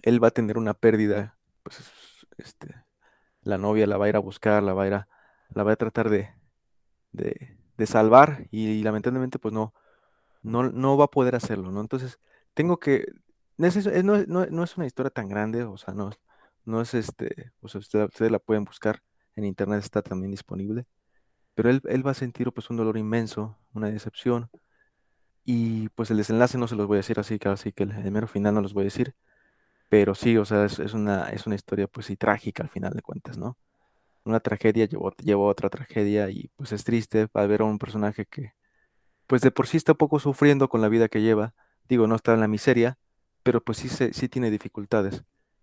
él 0.00 0.24
va 0.24 0.28
a 0.28 0.30
tener 0.30 0.56
una 0.56 0.72
pérdida, 0.72 1.36
pues 1.62 1.82
este, 2.38 2.74
la 3.42 3.58
novia 3.58 3.86
la 3.86 3.98
va 3.98 4.06
a 4.06 4.08
ir 4.08 4.16
a 4.16 4.20
buscar, 4.20 4.62
la 4.62 4.72
va 4.72 4.84
a 4.84 4.86
ir 4.86 4.94
a, 4.94 5.08
la 5.50 5.64
va 5.64 5.72
a 5.72 5.76
tratar 5.76 6.08
de, 6.08 6.30
de, 7.12 7.86
salvar, 7.86 8.46
y, 8.50 8.82
lamentablemente 8.82 9.38
pues 9.38 9.52
no, 9.52 9.74
no, 10.42 10.70
no 10.70 10.96
va 10.96 11.06
a 11.06 11.10
poder 11.10 11.34
hacerlo, 11.34 11.70
¿no? 11.72 11.80
Entonces, 11.80 12.18
tengo 12.54 12.78
que, 12.78 13.06
no 13.56 13.66
es, 13.66 14.28
no, 14.28 14.64
es 14.64 14.76
una 14.76 14.86
historia 14.86 15.10
tan 15.10 15.28
grande, 15.28 15.64
o 15.64 15.76
sea, 15.76 15.94
no, 15.94 16.10
no 16.64 16.80
es 16.80 16.94
este, 16.94 17.52
o 17.60 17.68
sea, 17.68 17.80
ustedes 17.80 18.30
la 18.32 18.38
pueden 18.38 18.64
buscar 18.64 19.02
en 19.36 19.44
internet 19.44 19.80
está 19.80 20.02
también 20.02 20.30
disponible, 20.30 20.86
pero 21.54 21.70
él, 21.70 21.82
él 21.88 22.06
va 22.06 22.12
a 22.12 22.14
sentir 22.14 22.52
pues 22.52 22.70
un 22.70 22.76
dolor 22.76 22.96
inmenso, 22.98 23.58
una 23.74 23.90
decepción, 23.90 24.50
y 25.44 25.88
pues 25.90 26.10
el 26.10 26.18
desenlace 26.18 26.58
no 26.58 26.68
se 26.68 26.76
los 26.76 26.86
voy 26.86 26.96
a 26.96 26.98
decir 26.98 27.18
así, 27.18 27.38
que 27.38 27.48
así 27.48 27.72
que 27.72 27.84
el, 27.84 28.10
mero 28.12 28.28
final 28.28 28.54
no 28.54 28.60
los 28.60 28.74
voy 28.74 28.82
a 28.82 28.84
decir, 28.84 29.14
pero 29.88 30.14
sí, 30.14 30.36
o 30.36 30.44
sea, 30.44 30.64
es, 30.66 30.78
una, 30.94 31.30
es 31.30 31.46
una 31.46 31.56
historia 31.56 31.88
pues 31.88 32.06
sí 32.06 32.16
trágica 32.16 32.62
al 32.62 32.68
final 32.70 32.92
de 32.94 33.02
cuentas, 33.02 33.38
¿no? 33.38 33.58
Una 34.24 34.40
tragedia 34.40 34.86
llevó, 34.86 35.12
llevó 35.16 35.48
a 35.48 35.52
otra 35.52 35.70
tragedia 35.70 36.30
y 36.30 36.50
pues 36.56 36.72
es 36.72 36.84
triste 36.84 37.28
al 37.34 37.48
ver 37.48 37.62
a 37.62 37.64
un 37.64 37.78
personaje 37.78 38.26
que 38.26 38.54
pues 39.30 39.42
de 39.42 39.52
por 39.52 39.68
sí 39.68 39.76
está 39.76 39.94
poco 39.94 40.18
sufriendo 40.18 40.68
con 40.68 40.80
la 40.80 40.88
vida 40.88 41.08
que 41.08 41.22
lleva, 41.22 41.54
digo, 41.88 42.08
no 42.08 42.16
está 42.16 42.34
en 42.34 42.40
la 42.40 42.48
miseria, 42.48 42.98
pero 43.44 43.62
pues 43.62 43.78
sí, 43.78 43.88
se, 43.88 44.12
sí 44.12 44.28
tiene 44.28 44.50
dificultades 44.50 45.22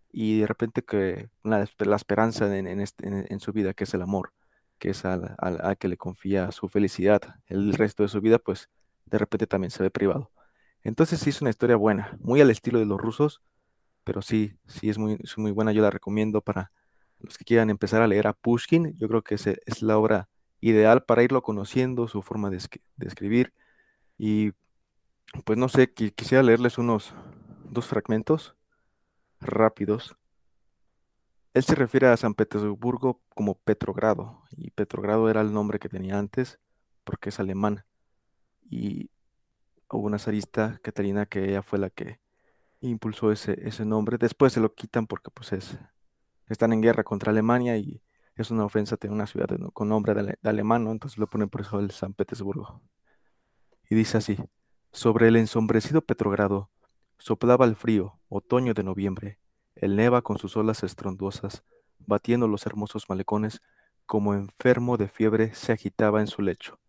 y 0.10 0.40
de 0.40 0.48
repente 0.48 0.84
que 0.84 1.30
la, 1.44 1.64
esperanza 1.98 2.58
en, 2.58 2.80
este, 2.80 3.06
en, 3.06 3.40
su 3.42 3.52
vida, 3.52 3.74
que 3.74 3.84
es 3.84 3.94
el 3.94 4.04
amor, 4.04 4.32
que 4.80 4.92
es 4.92 5.04
a, 5.04 5.76
que 5.78 5.90
le 5.90 5.98
confía 5.98 6.50
su 6.54 6.70
felicidad, 6.70 7.22
el 7.48 7.74
resto 7.74 8.04
de 8.04 8.10
su 8.10 8.22
vida, 8.22 8.40
pues 8.40 8.70
de 9.06 9.18
repente 9.18 9.48
también 9.48 9.72
se 9.72 9.84
ve 9.84 9.90
privado. 9.90 10.32
Entonces 10.82 11.20
sí 11.20 11.32
es 11.32 11.42
una 11.42 11.50
historia 11.50 11.76
buena, 11.76 12.18
muy 12.22 12.40
al 12.40 12.52
estilo 12.52 12.80
de 12.80 12.86
los 12.86 12.98
rusos, 12.98 13.42
pero 14.06 14.22
sí, 14.22 14.54
sí 14.68 14.90
es 14.90 14.98
muy, 14.98 15.20
muy 15.36 15.52
buena, 15.52 15.74
yo 15.74 15.82
la 15.82 15.92
recomiendo 15.92 16.40
para 16.40 16.72
los 17.20 17.38
que 17.38 17.44
quieran 17.44 17.70
empezar 17.70 18.02
a 18.02 18.08
leer 18.08 18.28
a 18.28 18.34
Pushkin, 18.34 18.98
yo 18.98 19.10
creo 19.10 19.24
que 19.24 19.36
es, 19.36 19.46
es 19.46 19.82
la 19.82 19.98
obra 19.98 20.30
ideal 20.60 21.04
para 21.04 21.24
irlo 21.24 21.42
conociendo, 21.42 22.08
su 22.08 22.22
forma 22.22 22.50
de, 22.50 22.58
escribir, 23.02 23.54
y 24.18 24.52
pues 25.46 25.58
no 25.58 25.70
sé, 25.70 25.94
quisiera 25.94 26.44
leerles 26.44 26.78
unos 26.78 27.14
dos 27.70 27.86
fragmentos 27.88 28.56
rápidos. 29.40 30.18
Él 31.54 31.64
se 31.64 31.76
refiere 31.76 32.08
a 32.08 32.18
San 32.18 32.34
Petersburgo 32.34 33.22
como 33.36 33.56
Petrogrado, 33.56 34.44
y 34.52 34.72
Petrogrado 34.72 35.30
era 35.30 35.42
el 35.42 35.54
nombre 35.54 35.80
que 35.80 35.90
tenía 35.90 36.18
antes 36.18 36.60
porque 37.04 37.30
es 37.30 37.40
alemán. 37.40 37.86
Y 38.70 39.10
hubo 39.90 40.06
una 40.06 40.20
zarista, 40.20 40.80
Catalina, 40.84 41.26
que 41.26 41.50
ella 41.50 41.62
fue 41.62 41.80
la 41.80 41.90
que 41.90 42.20
impulsó 42.82 43.32
ese, 43.32 43.58
ese 43.68 43.86
nombre. 43.86 44.18
Después 44.18 44.54
se 44.54 44.60
lo 44.60 44.74
quitan 44.74 45.08
porque 45.08 45.32
pues 45.32 45.54
es, 45.54 45.80
están 46.48 46.74
en 46.74 46.82
guerra 46.82 47.04
contra 47.04 47.32
Alemania 47.32 47.78
y 47.78 48.02
es 48.41 48.51
una 48.51 48.65
ofensa 48.65 48.98
tener 48.98 49.13
una 49.13 49.27
ciudad 49.27 49.48
con 49.74 49.89
nombre 49.89 50.13
de, 50.13 50.38
alemán, 50.44 50.88
entonces 50.88 51.17
lo 51.17 51.27
ponen 51.27 51.50
por 51.50 51.62
eso 51.62 51.79
el 51.79 51.91
San 51.91 52.13
Petersburgo. 52.13 52.82
Y 53.89 53.96
dice 53.96 54.17
así, 54.17 54.38
sobre 54.91 55.27
el 55.27 55.36
ensombrecido 55.36 56.01
Petrogrado 56.01 56.70
soplaba 57.17 57.65
el 57.65 57.75
frío, 57.75 58.20
otoño 58.29 58.74
de 58.74 58.84
noviembre, 58.84 59.39
el 59.75 59.96
neva 59.96 60.22
con 60.22 60.38
sus 60.38 60.58
olas 60.58 60.84
estrondosas, 60.84 61.63
batiendo 62.00 62.48
los 62.48 62.65
hermosos 62.65 63.10
malecones, 63.10 63.62
como 64.06 64.34
enfermo 64.34 64.98
de 64.98 65.08
fiebre 65.08 65.53
se 65.53 65.74
agitaba 65.74 66.22
en 66.22 66.27
su 66.27 66.41
lecho. 66.41 66.79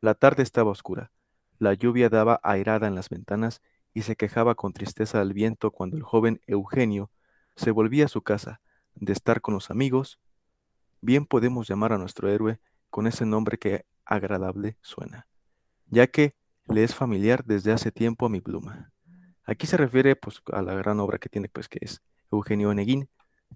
La 0.00 0.14
tarde 0.14 0.42
estaba 0.42 0.70
oscura, 0.70 1.12
la 1.58 1.74
lluvia 1.74 2.08
daba 2.08 2.40
airada 2.42 2.88
en 2.88 2.94
las 2.94 3.08
ventanas 3.08 3.62
y 3.94 4.02
se 4.02 4.16
quejaba 4.16 4.54
con 4.54 4.72
tristeza 4.72 5.20
al 5.20 5.32
viento 5.32 5.70
cuando 5.70 5.96
el 5.96 6.02
joven 6.02 6.40
Eugenio 6.46 7.10
se 7.56 7.70
volvía 7.70 8.06
a 8.06 8.08
su 8.08 8.22
casa, 8.22 8.60
de 8.94 9.12
estar 9.12 9.40
con 9.40 9.54
los 9.54 9.70
amigos. 9.70 10.18
Bien 11.04 11.26
podemos 11.26 11.68
llamar 11.68 11.92
a 11.92 11.98
nuestro 11.98 12.30
héroe 12.30 12.60
con 12.88 13.08
ese 13.08 13.26
nombre 13.26 13.58
que 13.58 13.84
agradable 14.04 14.76
suena, 14.82 15.26
ya 15.86 16.06
que 16.06 16.36
le 16.68 16.84
es 16.84 16.94
familiar 16.94 17.42
desde 17.44 17.72
hace 17.72 17.90
tiempo 17.90 18.24
a 18.24 18.28
mi 18.28 18.40
pluma. 18.40 18.92
Aquí 19.44 19.66
se 19.66 19.76
refiere 19.76 20.14
pues, 20.14 20.40
a 20.52 20.62
la 20.62 20.74
gran 20.74 21.00
obra 21.00 21.18
que 21.18 21.28
tiene, 21.28 21.48
pues, 21.48 21.68
que 21.68 21.80
es 21.82 22.00
Eugenio 22.30 22.68
Onegin, 22.68 23.08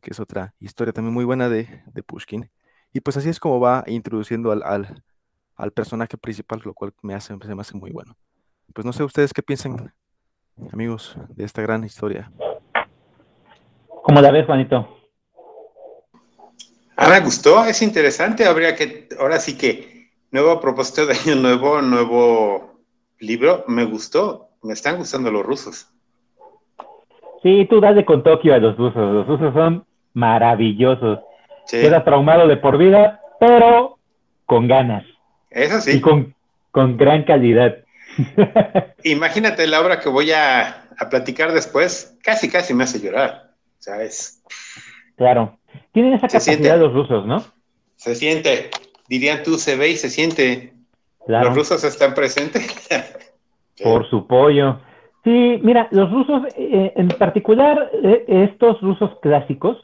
que 0.02 0.10
es 0.10 0.18
otra 0.18 0.54
historia 0.58 0.92
también 0.92 1.14
muy 1.14 1.24
buena 1.24 1.48
de, 1.48 1.84
de 1.86 2.02
Pushkin. 2.02 2.50
Y 2.92 3.00
pues 3.00 3.16
así 3.16 3.28
es 3.28 3.38
como 3.38 3.60
va 3.60 3.84
introduciendo 3.86 4.50
al, 4.50 4.64
al, 4.64 5.04
al 5.54 5.70
personaje 5.70 6.18
principal, 6.18 6.60
lo 6.64 6.74
cual 6.74 6.94
me 7.00 7.14
hace, 7.14 7.36
me 7.36 7.60
hace 7.60 7.76
muy 7.76 7.92
bueno. 7.92 8.16
Pues 8.74 8.84
no 8.84 8.92
sé 8.92 9.04
ustedes 9.04 9.32
qué 9.32 9.42
piensan, 9.42 9.94
amigos, 10.72 11.16
de 11.28 11.44
esta 11.44 11.62
gran 11.62 11.84
historia. 11.84 12.32
¿Cómo 14.02 14.20
la 14.20 14.32
ves, 14.32 14.46
Juanito? 14.46 14.95
Ah, 17.06 17.10
me 17.10 17.20
gustó, 17.20 17.64
es 17.64 17.82
interesante. 17.82 18.44
Habría 18.46 18.75
que, 18.75 19.08
ahora 19.20 19.38
sí 19.38 19.56
que, 19.56 20.10
nuevo 20.32 20.60
propósito 20.60 21.06
de 21.06 21.14
año 21.14 21.36
nuevo, 21.36 21.80
nuevo 21.80 22.80
libro, 23.20 23.64
me 23.68 23.84
gustó. 23.84 24.48
Me 24.64 24.72
están 24.72 24.96
gustando 24.96 25.30
los 25.30 25.46
rusos. 25.46 25.88
Sí, 27.44 27.64
tú 27.70 27.80
dale 27.80 28.04
con 28.04 28.25
Tokio 28.25 28.54
a 28.54 28.58
los 28.58 28.76
rusos. 28.76 29.14
Los 29.14 29.25
rusos 29.25 29.54
son 29.54 29.84
maravillosos. 30.14 31.20
Queda 31.70 32.02
traumado 32.02 32.48
de 32.48 32.56
por 32.56 32.76
vida, 32.76 33.20
pero 33.38 33.98
con 34.44 34.66
ganas. 34.66 35.04
Eso 35.50 35.80
sí. 35.80 35.98
Y 35.98 36.00
con, 36.00 36.34
con 36.72 36.96
gran 36.96 37.22
calidad. 37.22 37.76
Imagínate 39.04 39.68
la 39.68 39.80
obra 39.80 40.00
que 40.00 40.08
voy 40.08 40.32
a, 40.32 40.88
a, 40.98 41.08
platicar 41.08 41.52
después, 41.52 42.18
casi, 42.25 42.50
casi 42.50 42.75
me 42.75 42.82
hace 42.82 42.98
llorar, 42.98 43.52
¿sabes? 43.78 44.42
Claro. 45.16 45.56
Tienen 45.96 46.12
esa 46.12 46.28
capacidad 46.28 46.78
los 46.78 46.92
rusos, 46.92 47.24
¿no? 47.24 47.42
Se 47.94 48.14
siente. 48.14 48.68
Dirían 49.08 49.42
tú, 49.42 49.56
se 49.56 49.76
ve 49.76 49.88
y 49.88 49.96
se 49.96 50.10
siente. 50.10 50.74
Los 51.26 51.54
rusos 51.54 51.82
están 51.84 52.12
presentes. 52.12 52.86
Por 53.82 54.06
su 54.10 54.26
pollo. 54.26 54.78
Sí, 55.24 55.58
mira, 55.62 55.88
los 55.92 56.12
rusos, 56.12 56.42
eh, 56.54 56.92
en 56.96 57.08
particular 57.08 57.90
eh, 57.94 58.26
estos 58.28 58.78
rusos 58.82 59.10
clásicos, 59.22 59.78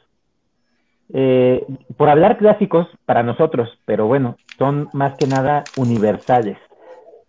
eh, 1.15 1.65
por 1.97 2.09
hablar 2.09 2.37
clásicos 2.37 2.87
para 3.05 3.23
nosotros, 3.23 3.69
pero 3.85 4.05
bueno, 4.05 4.37
son 4.59 4.89
más 4.93 5.15
que 5.17 5.25
nada 5.25 5.63
universales, 5.77 6.59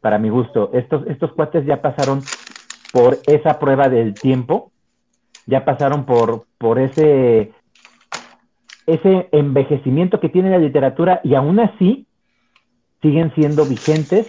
para 0.03 0.19
mi 0.19 0.29
gusto. 0.29 0.69
Estos, 0.75 1.07
estos 1.07 1.33
cuates 1.33 1.65
ya 1.65 1.81
pasaron 1.81 2.21
por 2.93 3.17
esa 3.29 3.59
prueba 3.59 3.89
del 3.89 4.15
tiempo, 4.15 4.73
ya 5.47 5.65
pasaron 5.65 6.05
por, 6.05 6.45
por 6.59 6.79
ese, 6.79 7.51
ese 8.87 9.29
envejecimiento 9.33 10.21
que 10.21 10.29
tiene 10.29 10.51
la 10.51 10.59
literatura 10.59 11.21
y 11.25 11.35
aún 11.35 11.61
así 11.61 12.07
siguen 13.03 13.33
siendo 13.35 13.65
vigentes, 13.65 14.27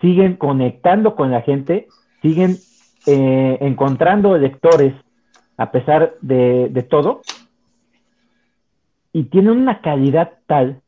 siguen 0.00 0.36
conectando 0.36 1.14
con 1.14 1.30
la 1.30 1.42
gente, 1.42 1.88
siguen 2.22 2.56
eh, 3.06 3.58
encontrando 3.60 4.36
lectores 4.36 4.94
a 5.56 5.70
pesar 5.70 6.14
de, 6.20 6.68
de 6.70 6.82
todo 6.82 7.22
y 9.12 9.24
tienen 9.24 9.58
una 9.58 9.80
calidad 9.80 10.34
tal 10.46 10.80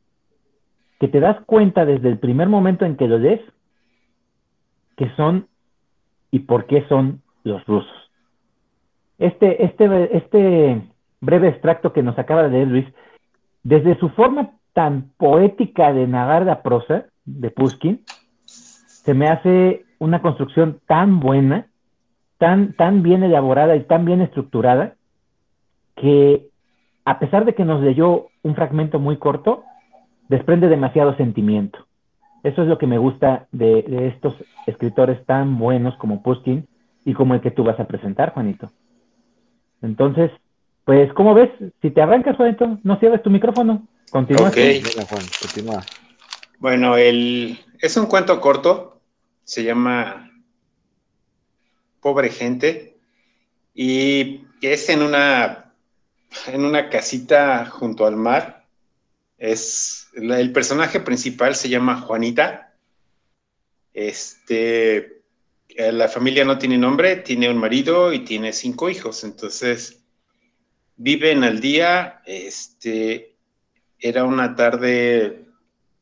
que 0.99 1.07
te 1.07 1.19
das 1.19 1.43
cuenta 1.45 1.85
desde 1.85 2.09
el 2.09 2.19
primer 2.19 2.47
momento 2.47 2.85
en 2.85 2.95
que 2.95 3.07
lo 3.07 3.17
lees 3.17 3.41
que 4.95 5.09
son 5.15 5.47
y 6.29 6.39
por 6.39 6.67
qué 6.67 6.85
son 6.87 7.21
los 7.43 7.65
rusos. 7.65 7.91
Este, 9.17 9.65
este, 9.65 10.17
este 10.17 10.81
breve 11.21 11.49
extracto 11.49 11.93
que 11.93 12.03
nos 12.03 12.17
acaba 12.19 12.43
de 12.43 12.49
leer 12.49 12.67
Luis, 12.67 12.85
desde 13.63 13.97
su 13.99 14.09
forma 14.09 14.51
tan 14.73 15.11
poética 15.17 15.93
de 15.93 16.07
narrar 16.07 16.45
la 16.45 16.61
prosa 16.63 17.05
de 17.25 17.51
Pushkin, 17.51 18.03
se 18.45 19.13
me 19.13 19.27
hace 19.27 19.85
una 19.99 20.21
construcción 20.21 20.79
tan 20.87 21.19
buena, 21.19 21.67
tan, 22.37 22.73
tan 22.73 23.03
bien 23.03 23.23
elaborada 23.23 23.75
y 23.75 23.83
tan 23.83 24.05
bien 24.05 24.21
estructurada, 24.21 24.95
que 25.95 26.47
a 27.05 27.19
pesar 27.19 27.45
de 27.45 27.53
que 27.53 27.65
nos 27.65 27.81
leyó 27.81 28.27
un 28.43 28.55
fragmento 28.55 28.99
muy 28.99 29.17
corto, 29.17 29.63
desprende 30.27 30.69
demasiado 30.69 31.15
sentimiento. 31.17 31.79
Eso 32.43 32.63
es 32.63 32.67
lo 32.67 32.77
que 32.77 32.87
me 32.87 32.97
gusta 32.97 33.47
de, 33.51 34.07
estos 34.07 34.35
escritores 34.65 35.23
tan 35.25 35.59
buenos 35.59 35.95
como 35.97 36.23
Pushkin 36.23 36.67
y 37.05 37.13
como 37.13 37.35
el 37.35 37.41
que 37.41 37.51
tú 37.51 37.63
vas 37.63 37.79
a 37.79 37.85
presentar, 37.85 38.33
Juanito. 38.33 38.71
Entonces, 39.81 40.31
pues, 40.85 41.11
¿cómo 41.13 41.33
ves? 41.33 41.49
Si 41.81 41.91
te 41.91 42.01
arrancas, 42.01 42.35
Juanito, 42.37 42.79
no 42.83 42.99
cierres 42.99 43.23
tu 43.23 43.29
micrófono. 43.29 43.87
Continúa. 44.09 44.49
Ok. 44.49 44.57
Juan, 45.09 45.25
continúa. 45.41 45.85
Bueno, 46.59 46.97
el, 46.97 47.59
es 47.79 47.97
un 47.97 48.05
cuento 48.07 48.39
corto, 48.41 49.01
se 49.43 49.63
llama 49.63 50.31
Pobre 52.01 52.29
Gente, 52.29 52.97
y 53.73 54.41
es 54.61 54.89
en 54.89 55.01
una 55.01 55.61
en 56.47 56.65
una 56.65 56.89
casita 56.89 57.65
junto 57.65 58.05
al 58.05 58.15
mar. 58.15 58.65
Es, 59.37 60.09
el 60.13 60.51
personaje 60.51 60.99
principal 60.99 61.55
se 61.55 61.69
llama 61.69 61.99
Juanita. 61.99 62.73
Este, 63.93 65.23
eh, 65.69 65.91
la 65.91 66.07
familia 66.07 66.45
no 66.45 66.57
tiene 66.57 66.77
nombre, 66.77 67.17
tiene 67.17 67.49
un 67.49 67.57
marido 67.57 68.13
y 68.13 68.19
tiene 68.19 68.53
cinco 68.53 68.89
hijos. 68.89 69.23
Entonces, 69.23 70.00
viven 70.95 71.43
al 71.43 71.59
día. 71.59 72.21
Este, 72.25 73.35
era 73.99 74.23
una 74.23 74.55
tarde 74.55 75.45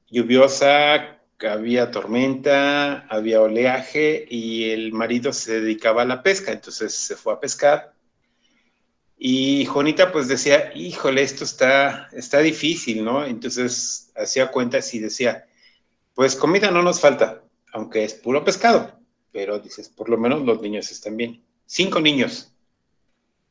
lluviosa, 0.10 1.20
había 1.40 1.92
tormenta, 1.92 3.08
había 3.08 3.42
oleaje 3.42 4.26
y 4.30 4.72
el 4.72 4.92
marido 4.92 5.34
se 5.34 5.62
dedicaba 5.62 6.02
a 6.02 6.06
la 6.06 6.24
pesca. 6.24 6.52
Entonces 6.52 6.94
se 6.94 7.16
fue 7.16 7.34
a 7.34 7.40
pescar 7.40 7.94
y 9.22 9.66
Juanita 9.66 10.14
pues 10.14 10.30
decía, 10.30 10.72
híjole, 10.74 11.22
esto 11.22 11.44
está, 11.44 12.08
está 12.14 12.40
difícil, 12.40 13.04
¿no? 13.04 13.26
Entonces 13.26 14.14
hacía 14.16 14.50
cuentas 14.50 14.94
y 14.94 15.00
decía, 15.00 15.46
pues 16.16 16.38
comida 16.38 16.72
no 16.72 16.82
nos 16.82 17.02
falta, 17.02 17.44
aunque 17.74 18.06
es 18.06 18.14
puro 18.14 18.46
pescado, 18.46 18.98
pero 19.34 19.60
dices, 19.60 19.90
por 19.90 20.08
lo 20.08 20.18
menos 20.18 20.44
los 20.44 20.62
niños 20.62 20.90
están 20.90 21.18
bien. 21.18 21.44
Cinco 21.66 22.00
niños, 22.00 22.54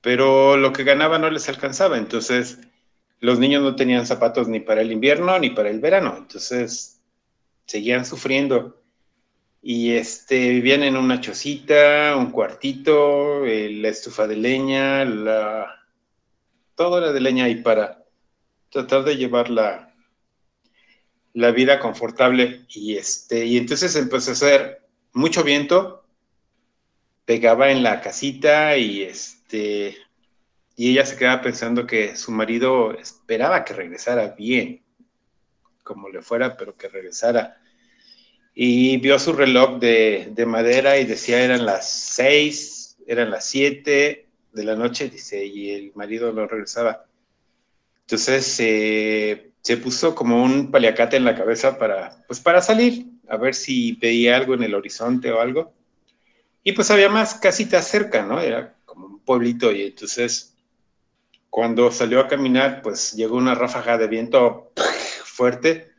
pero 0.09 0.57
lo 0.57 0.73
que 0.73 0.85
ganaba 0.85 1.19
no 1.19 1.29
les 1.29 1.51
alcanzaba, 1.51 1.99
entonces 1.99 2.61
los 3.21 3.39
niños 3.39 3.63
no 3.63 3.77
tenían 3.77 4.07
zapatos 4.07 4.49
ni 4.49 4.59
para 4.59 4.81
el 4.81 4.91
invierno 4.91 5.39
ni 5.39 5.51
para 5.51 5.69
el 5.69 5.81
verano, 5.81 6.15
entonces 6.17 7.03
seguían 7.67 8.07
sufriendo. 8.07 8.81
Y 9.61 9.91
este, 9.91 10.49
vivían 10.49 10.83
en 10.83 10.97
una 10.97 11.21
chocita, 11.21 12.17
un 12.17 12.31
cuartito, 12.31 13.45
eh, 13.45 13.69
la 13.71 13.91
estufa 13.91 14.27
de 14.27 14.37
leña, 14.37 15.05
la, 15.05 15.85
todo 16.75 16.97
era 16.97 17.13
de 17.13 17.21
leña 17.21 17.45
ahí 17.45 17.57
para 17.57 18.03
tratar 18.71 19.05
de 19.05 19.19
llevar 19.19 19.51
la, 19.51 19.93
vida 21.35 21.79
confortable. 21.81 22.65
Y, 22.71 22.97
este, 22.97 23.45
y 23.45 23.59
entonces 23.59 23.95
empezó 23.95 24.31
a 24.31 24.33
hacer 24.33 24.89
mucho 25.13 25.45
viento, 25.45 26.07
pegaba 27.27 27.71
en 27.71 27.83
la 27.83 28.01
casita 28.01 28.75
y 28.79 29.03
este 29.03 29.38
y 29.57 30.91
ella 30.91 31.05
se 31.05 31.17
quedaba 31.17 31.43
pensando 31.43 31.87
que 31.87 32.15
su 32.15 32.31
marido 32.31 32.93
esperaba 32.93 33.65
que 33.65 33.75
regresara 33.75 34.29
bien, 34.29 34.83
como 35.83 36.09
le 36.09 36.23
fuera, 36.23 36.57
pero 36.57 36.77
que 36.77 36.89
regresara. 36.89 37.61
Y 38.55 38.97
vio 38.99 39.19
su 39.19 39.33
reloj 39.33 39.81
de, 39.81 40.45
madera 40.47 40.99
y 40.99 41.05
decía 41.05 41.43
eran 41.43 41.67
las 41.67 41.91
seis, 41.91 42.97
eran 43.09 43.31
las 43.31 43.47
siete 43.47 44.29
de 44.53 44.65
la 44.65 44.77
noche, 44.77 45.09
dice, 45.09 45.45
y 45.45 45.71
el 45.71 45.93
marido 45.97 46.33
no 46.33 46.47
regresaba. 46.47 47.07
Entonces 48.03 48.57
eh, 48.61 49.51
se 49.61 49.77
puso 49.79 50.15
como 50.15 50.43
un 50.43 50.71
paliacate 50.71 51.17
en 51.17 51.25
la 51.25 51.35
cabeza 51.35 51.77
para, 51.77 52.25
pues 52.27 52.39
para 52.41 52.63
salir, 52.63 53.05
a 53.29 53.37
ver 53.37 53.55
si 53.55 53.93
veía 53.93 54.37
algo 54.37 54.55
en 54.55 54.63
el 54.63 54.75
horizonte 54.77 55.33
o 55.33 55.41
algo. 55.41 55.73
Y 56.63 56.73
pues 56.73 56.91
había 56.93 57.09
más 57.09 57.35
casitas 57.35 57.87
cerca, 57.89 58.25
¿no? 58.25 58.41
Era 58.41 58.78
pueblito 59.29 59.71
y 59.71 59.83
entonces 59.83 60.57
cuando 61.51 61.93
salió 61.93 62.21
a 62.21 62.29
caminar, 62.29 62.81
pues 62.81 63.13
llegó 63.13 63.37
una 63.37 63.55
ráfaga 63.55 63.99
de 63.99 64.07
viento 64.07 64.73
fuerte, 65.25 65.93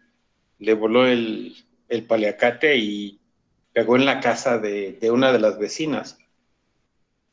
le 0.57 0.73
voló 0.73 1.05
el, 1.05 1.55
el 1.89 2.05
paliacate 2.07 2.75
y 2.77 3.19
pegó 3.71 3.95
en 3.95 4.05
la 4.05 4.19
casa 4.19 4.57
de, 4.57 4.93
de, 4.93 5.11
una 5.11 5.31
de 5.31 5.37
las 5.37 5.59
vecinas. 5.59 6.17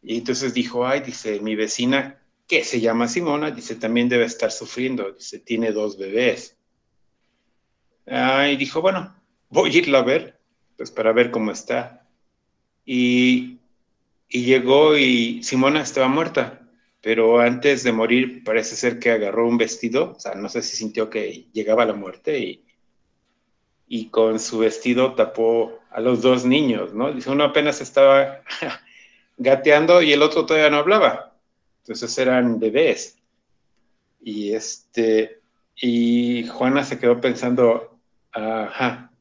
Y 0.02 0.18
entonces 0.18 0.52
dijo, 0.52 0.86
ay, 0.86 1.00
dice, 1.00 1.40
mi 1.40 1.56
vecina, 1.56 2.20
que 2.46 2.62
se 2.62 2.80
llama 2.80 3.08
Simona, 3.08 3.50
dice, 3.50 3.74
también 3.74 4.10
debe 4.10 4.26
estar 4.26 4.52
sufriendo, 4.52 5.12
dice, 5.12 5.38
tiene 5.38 5.72
dos 5.72 5.96
bebés. 5.96 6.58
y 8.06 8.56
dijo, 8.56 8.82
bueno, 8.82 9.16
voy 9.48 9.74
a 9.74 9.78
irla 9.78 10.00
a 10.00 10.02
ver, 10.02 10.38
pues 10.76 10.90
para 10.90 11.12
ver 11.12 11.30
cómo 11.30 11.52
está. 11.52 12.06
Y, 12.84 13.55
llegó 14.28 14.96
y 14.96 15.42
Simona 15.42 15.82
estaba 15.82 16.08
muerta, 16.08 16.68
pero 17.00 17.40
antes 17.40 17.84
de 17.84 17.92
morir 17.92 18.42
parece 18.44 18.76
ser 18.76 18.98
que 18.98 19.10
agarró 19.10 19.46
un 19.48 19.58
vestido, 19.58 20.12
o 20.16 20.20
sea, 20.20 20.34
no 20.34 20.48
sé 20.48 20.62
si 20.62 20.76
sintió 20.76 21.08
que 21.10 21.46
llegaba 21.52 21.84
la 21.84 21.94
muerte 21.94 22.38
y, 22.38 22.64
y 23.88 24.08
con 24.08 24.40
su 24.40 24.58
vestido 24.58 25.14
tapó 25.14 25.80
a 25.90 26.00
los 26.00 26.22
dos 26.22 26.44
niños, 26.44 26.92
¿no? 26.92 27.12
Dice, 27.12 27.30
uno 27.30 27.44
apenas 27.44 27.80
estaba 27.80 28.42
gateando 29.36 30.02
y 30.02 30.12
el 30.12 30.22
otro 30.22 30.44
todavía 30.44 30.70
no 30.70 30.78
hablaba. 30.78 31.36
Entonces 31.82 32.18
eran 32.18 32.58
bebés. 32.58 33.18
Y 34.20 34.52
este, 34.52 35.40
y 35.80 36.46
Juana 36.48 36.84
se 36.84 36.98
quedó 36.98 37.20
pensando, 37.20 37.98
ajá, 38.32 39.12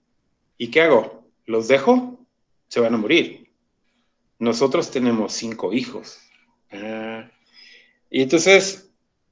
¿y 0.57 0.71
qué 0.71 0.81
hago? 0.81 1.25
¿Los 1.45 1.67
dejo? 1.67 2.25
Se 2.67 2.79
van 2.79 2.95
a 2.95 2.97
morir. 2.97 3.44
Nosotros 4.39 4.91
tenemos 4.91 5.33
cinco 5.33 5.73
hijos. 5.73 6.19
Ah, 6.71 7.29
y 8.09 8.21
entonces 8.21 8.91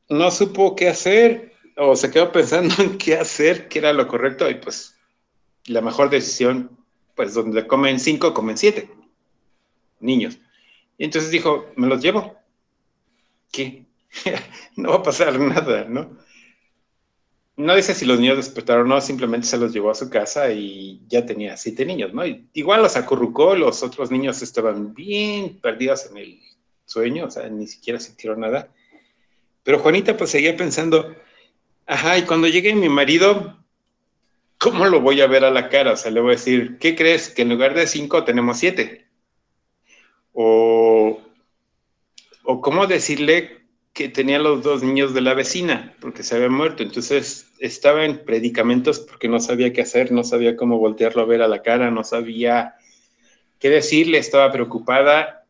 no 0.09 0.31
supo 0.31 0.75
qué 0.75 0.89
hacer 0.89 1.53
o 1.77 1.95
se 1.95 2.11
quedó 2.11 2.31
pensando 2.31 2.73
en 2.79 2.97
qué 2.97 3.15
hacer, 3.17 3.67
qué 3.67 3.79
era 3.79 3.93
lo 3.93 4.07
correcto 4.07 4.49
y 4.49 4.55
pues 4.55 4.97
la 5.65 5.81
mejor 5.81 6.09
decisión, 6.09 6.77
pues 7.15 7.33
donde 7.33 7.67
comen 7.67 7.99
cinco, 7.99 8.33
comen 8.33 8.57
siete 8.57 8.89
niños. 10.03 10.37
Y 10.97 11.05
entonces 11.05 11.31
dijo, 11.31 11.65
me 11.75 11.87
los 11.87 12.01
llevo. 12.01 12.35
¿Qué? 13.51 13.85
no 14.75 14.89
va 14.89 14.95
a 14.97 15.03
pasar 15.03 15.39
nada, 15.39 15.85
¿no? 15.85 16.17
No 17.55 17.75
dice 17.75 17.93
si 17.93 18.05
los 18.05 18.19
niños 18.19 18.37
despertaron 18.37 18.91
o 18.91 18.95
no, 18.95 19.01
simplemente 19.01 19.47
se 19.47 19.57
los 19.57 19.71
llevó 19.73 19.91
a 19.91 19.95
su 19.95 20.09
casa 20.09 20.51
y 20.51 21.01
ya 21.07 21.25
tenía 21.25 21.55
siete 21.55 21.85
niños, 21.85 22.13
¿no? 22.13 22.23
igual 22.53 22.81
los 22.81 22.95
acurrucó, 22.95 23.55
los 23.55 23.83
otros 23.83 24.09
niños 24.09 24.41
estaban 24.41 24.93
bien 24.93 25.59
perdidos 25.59 26.09
en 26.09 26.17
el 26.17 26.39
sueño, 26.85 27.25
o 27.25 27.31
sea, 27.31 27.47
ni 27.49 27.67
siquiera 27.67 27.99
sintieron 27.99 28.41
nada. 28.41 28.69
Pero 29.63 29.79
Juanita 29.79 30.17
pues 30.17 30.31
seguía 30.31 30.57
pensando, 30.57 31.15
ajá, 31.85 32.17
y 32.17 32.23
cuando 32.23 32.47
llegue 32.47 32.73
mi 32.73 32.89
marido, 32.89 33.57
¿cómo 34.57 34.85
lo 34.85 34.99
voy 35.01 35.21
a 35.21 35.27
ver 35.27 35.45
a 35.45 35.51
la 35.51 35.69
cara? 35.69 35.93
O 35.93 35.95
sea, 35.95 36.11
le 36.11 36.21
voy 36.21 36.31
a 36.31 36.37
decir, 36.37 36.77
¿qué 36.79 36.95
crees? 36.95 37.29
Que 37.29 37.43
en 37.43 37.49
lugar 37.49 37.73
de 37.73 37.87
cinco 37.87 38.23
tenemos 38.23 38.57
siete. 38.57 39.07
O, 40.33 41.21
o 42.43 42.61
cómo 42.61 42.87
decirle 42.87 43.62
que 43.93 44.09
tenía 44.09 44.39
los 44.39 44.63
dos 44.63 44.81
niños 44.81 45.13
de 45.13 45.21
la 45.21 45.35
vecina, 45.35 45.95
porque 46.01 46.23
se 46.23 46.35
había 46.35 46.49
muerto. 46.49 46.81
Entonces 46.81 47.51
estaba 47.59 48.05
en 48.05 48.25
predicamentos 48.25 48.99
porque 48.99 49.29
no 49.29 49.39
sabía 49.39 49.71
qué 49.71 49.81
hacer, 49.81 50.11
no 50.11 50.23
sabía 50.23 50.57
cómo 50.57 50.79
voltearlo 50.79 51.21
a 51.21 51.25
ver 51.25 51.43
a 51.43 51.47
la 51.47 51.61
cara, 51.61 51.91
no 51.91 52.03
sabía 52.03 52.75
qué 53.59 53.69
decirle, 53.69 54.17
estaba 54.17 54.51
preocupada 54.51 55.45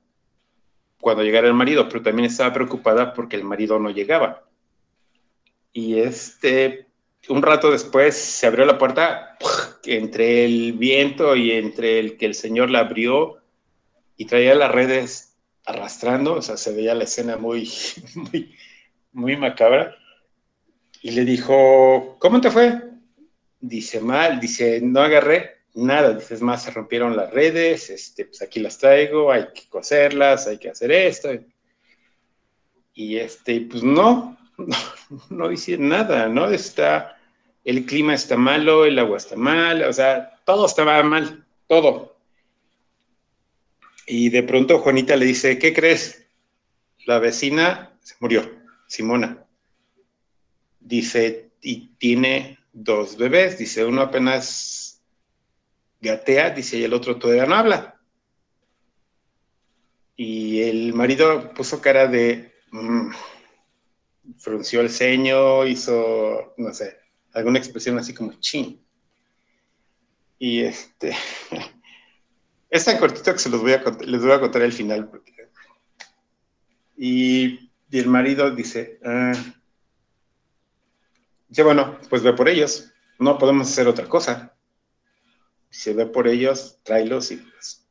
cuando 1.00 1.24
llegara 1.24 1.48
el 1.48 1.54
marido, 1.54 1.88
pero 1.88 2.04
también 2.04 2.26
estaba 2.26 2.54
preocupada 2.54 3.14
porque 3.14 3.38
el 3.38 3.44
marido 3.44 3.80
no 3.80 3.90
llegaba. 3.90 4.44
Y 5.72 6.00
este, 6.00 6.88
un 7.30 7.42
rato 7.42 7.72
después 7.72 8.16
se 8.16 8.46
abrió 8.46 8.66
la 8.66 8.78
puerta, 8.78 9.38
entre 9.86 10.46
el 10.46 10.74
viento 10.74 11.36
y 11.36 11.52
entre 11.52 12.00
el 12.00 12.18
que 12.18 12.26
el 12.26 12.36
Señor 12.36 12.70
la 12.70 12.80
abrió 12.80 13.42
y 14.18 14.26
traía 14.26 14.54
las 14.54 14.72
redes 14.72 15.33
arrastrando, 15.66 16.36
o 16.36 16.42
sea, 16.42 16.58
se 16.58 16.74
veía 16.74 16.96
la 16.96 17.06
escena 17.06 17.38
muy, 17.38 17.72
muy, 18.16 18.56
muy 19.12 19.38
macabra. 19.38 19.96
Y 21.02 21.12
le 21.12 21.26
dijo, 21.26 22.18
¿cómo 22.20 22.40
te 22.40 22.50
fue? 22.50 22.82
Dice, 23.60 24.00
mal, 24.00 24.40
dice, 24.40 24.80
no 24.82 25.02
agarré 25.02 25.64
nada, 25.74 26.14
dice, 26.14 26.36
es 26.36 26.42
más, 26.42 26.64
se 26.64 26.72
rompieron 26.72 27.16
las 27.16 27.32
redes, 27.32 27.90
este, 27.90 28.26
pues 28.26 28.42
aquí 28.42 28.60
las 28.60 28.78
traigo, 28.78 29.32
hay 29.32 29.48
que 29.54 29.68
coserlas, 29.70 30.48
hay 30.48 30.58
que 30.58 30.70
hacer 30.70 30.92
esto. 30.92 31.30
Y 32.94 33.18
este, 33.18 33.62
pues 33.62 33.84
no, 33.84 34.38
no, 34.58 34.78
no 35.30 35.52
hice 35.52 35.78
nada, 35.78 36.28
¿no? 36.28 36.50
Está, 36.50 37.18
el 37.64 37.86
clima 37.86 38.14
está 38.14 38.38
malo, 38.38 38.86
el 38.86 39.00
agua 39.00 39.18
está 39.18 39.36
mal, 39.36 39.84
o 39.84 39.94
sea, 39.94 40.40
todo 40.46 40.66
estaba 40.66 41.02
mal, 41.04 41.46
todo. 41.68 42.13
Y 44.06 44.30
de 44.30 44.44
pronto 44.44 44.80
Juanita 44.80 45.16
le 45.16 45.26
dice, 45.26 45.58
¿qué 45.58 45.74
crees? 45.74 46.26
La 47.06 47.20
vecina 47.20 47.98
se 48.02 48.16
murió, 48.20 48.50
Simona. 48.88 49.46
Dice, 50.80 51.52
y 51.62 51.88
tiene 51.98 52.60
dos 52.74 53.18
bebés, 53.18 53.58
dice, 53.58 53.86
uno 53.86 54.02
apenas 54.02 55.02
gatea, 56.02 56.50
dice, 56.50 56.78
y 56.78 56.84
el 56.84 56.94
otro 56.94 57.18
todavía 57.18 57.46
no 57.46 57.56
habla. 57.56 58.00
Y 60.16 60.62
el 60.62 60.94
marido 60.94 61.54
puso 61.54 61.82
cara 61.82 62.08
de, 62.08 62.54
mm, 62.72 63.10
frunció 64.38 64.82
el 64.82 64.90
ceño, 64.90 65.66
hizo, 65.66 66.54
no 66.58 66.74
sé, 66.74 66.98
alguna 67.34 67.60
expresión 67.60 67.98
así 67.98 68.14
como 68.14 68.34
chin. 68.40 68.86
Y 70.38 70.62
este, 70.62 71.16
Es 72.74 72.86
tan 72.86 72.98
cortito 72.98 73.32
que 73.32 73.38
se 73.38 73.50
los 73.50 73.62
voy 73.62 73.74
a 73.74 73.84
contar, 73.84 74.08
les 74.08 74.20
voy 74.20 74.32
a 74.32 74.40
contar 74.40 74.64
el 74.64 74.74
final. 74.74 75.08
Y, 76.98 77.70
el 77.92 78.08
marido 78.08 78.50
dice, 78.50 79.00
ah, 79.06 79.34
bueno, 81.64 82.00
pues 82.10 82.24
ve 82.24 82.34
por 82.34 82.50
ellos, 82.50 82.92
no 83.20 83.38
podemos 83.38 83.70
hacer 83.70 83.88
otra 83.88 84.10
cosa. 84.10 84.56
Si 85.70 85.94
ve 85.94 86.08
por 86.08 86.28
ellos, 86.28 86.80
tráelos 86.82 87.30
y 87.30 87.38
pues 87.38 87.86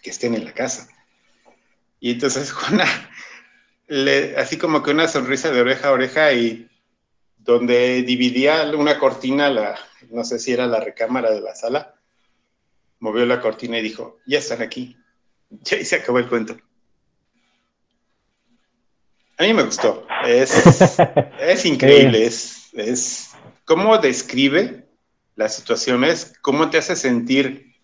que 0.00 0.10
estén 0.10 0.36
en 0.36 0.44
la 0.44 0.54
casa. 0.54 0.86
Y 1.98 2.12
entonces 2.12 2.52
Juana, 2.52 2.86
así 4.36 4.58
como 4.58 4.80
que 4.84 4.92
una 4.92 5.08
sonrisa 5.08 5.50
de 5.50 5.60
oreja 5.60 5.88
a 5.88 5.92
oreja 5.92 6.32
y 6.34 6.70
donde 7.36 8.04
dividía 8.04 8.70
una 8.76 8.96
cortina, 9.00 9.50
la, 9.50 9.76
no 10.08 10.22
sé 10.22 10.38
si 10.38 10.52
era 10.52 10.68
la 10.68 10.78
recámara 10.78 11.32
de 11.32 11.40
la 11.40 11.56
sala, 11.56 11.99
movió 13.00 13.26
la 13.26 13.40
cortina 13.40 13.78
y 13.78 13.82
dijo, 13.82 14.18
ya 14.26 14.38
están 14.38 14.62
aquí. 14.62 14.96
Ya 15.50 15.76
ahí 15.76 15.84
se 15.84 15.96
acabó 15.96 16.18
el 16.18 16.28
cuento. 16.28 16.56
A 19.36 19.42
mí 19.42 19.54
me 19.54 19.62
gustó. 19.62 20.06
Es, 20.24 20.98
es 21.40 21.64
increíble. 21.64 22.24
Es, 22.24 22.70
es 22.74 23.30
cómo 23.64 23.98
describe 23.98 24.86
las 25.34 25.56
situaciones, 25.56 26.34
cómo 26.42 26.70
te 26.70 26.78
hace 26.78 26.94
sentir 26.94 27.74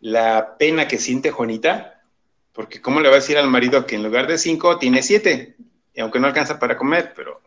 la 0.00 0.56
pena 0.58 0.86
que 0.86 0.98
siente 0.98 1.30
Juanita, 1.30 2.04
porque 2.52 2.80
cómo 2.80 3.00
le 3.00 3.08
va 3.08 3.14
a 3.14 3.20
decir 3.20 3.38
al 3.38 3.48
marido 3.48 3.86
que 3.86 3.96
en 3.96 4.02
lugar 4.02 4.26
de 4.26 4.38
cinco 4.38 4.78
tiene 4.78 5.02
siete, 5.02 5.56
y 5.94 6.00
aunque 6.00 6.20
no 6.20 6.26
alcanza 6.26 6.58
para 6.58 6.76
comer, 6.76 7.12
pero 7.16 7.40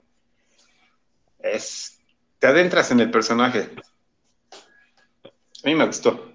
es, 1.39 1.99
te 2.39 2.47
adentras 2.47 2.91
en 2.91 2.99
el 2.99 3.11
personaje. 3.11 3.69
A 5.63 5.67
mí 5.67 5.75
me 5.75 5.85
gustó. 5.85 6.28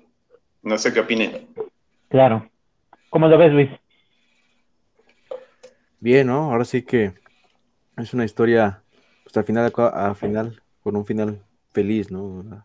No 0.64 0.78
sé 0.78 0.92
qué 0.92 1.00
opinen. 1.00 1.46
Claro. 2.08 2.50
¿Cómo 3.10 3.28
lo 3.28 3.36
ves, 3.36 3.52
Luis? 3.52 3.70
Bien, 6.00 6.26
¿no? 6.26 6.50
Ahora 6.50 6.64
sí 6.64 6.82
que 6.82 7.12
es 7.98 8.14
una 8.14 8.24
historia, 8.24 8.82
pues 9.22 9.36
al 9.36 9.44
final, 9.44 9.72
al 9.76 10.16
final, 10.16 10.62
con 10.82 10.96
un 10.96 11.04
final 11.04 11.44
feliz, 11.72 12.10
¿no? 12.10 12.64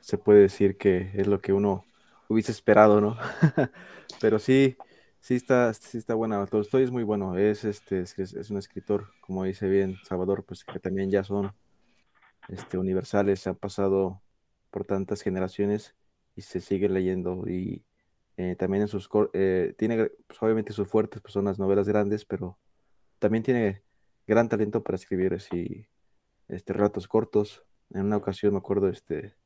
Se 0.00 0.18
puede 0.18 0.40
decir 0.40 0.76
que 0.76 1.12
es 1.14 1.28
lo 1.28 1.40
que 1.40 1.52
uno 1.52 1.84
hubiese 2.28 2.50
esperado, 2.50 3.00
¿no? 3.00 3.16
Pero 4.20 4.40
sí, 4.40 4.76
sí 5.20 5.36
está, 5.36 5.72
sí 5.72 5.98
está 5.98 6.14
buena. 6.14 6.44
Tolstoy 6.46 6.82
es 6.82 6.90
muy 6.90 7.04
bueno. 7.04 7.38
Es 7.38 7.64
este, 7.64 8.00
es, 8.00 8.50
un 8.50 8.58
escritor, 8.58 9.12
como 9.20 9.44
dice 9.44 9.68
bien 9.68 9.98
Salvador, 10.02 10.44
pues 10.44 10.64
que 10.64 10.80
también 10.80 11.12
ya 11.12 11.22
son 11.22 11.52
este, 12.48 12.76
universales, 12.76 13.38
se 13.38 13.50
han 13.50 13.56
pasado 13.56 14.20
por 14.72 14.84
tantas 14.84 15.22
generaciones 15.22 15.94
y 16.36 16.42
se 16.42 16.60
sigue 16.60 16.88
leyendo. 16.88 17.44
Y 17.48 17.84
eh, 18.36 18.56
también 18.56 18.82
en 18.82 18.88
sus 18.88 19.08
eh, 19.32 19.74
tiene 19.78 20.10
pues, 20.26 20.42
obviamente 20.42 20.72
sus 20.72 20.88
fuertes, 20.88 21.20
pues 21.22 21.32
son 21.32 21.44
las 21.46 21.58
novelas 21.58 21.88
grandes, 21.88 22.24
pero 22.24 22.58
también 23.18 23.42
tiene 23.42 23.82
gran 24.26 24.48
talento 24.48 24.82
para 24.82 24.96
escribir 24.96 25.34
así 25.34 25.86
este 26.48 26.72
relatos 26.72 27.08
cortos. 27.08 27.64
En 27.90 28.06
una 28.06 28.16
ocasión 28.16 28.52
me 28.52 28.58
acuerdo 28.58 28.88
este 28.88 29.36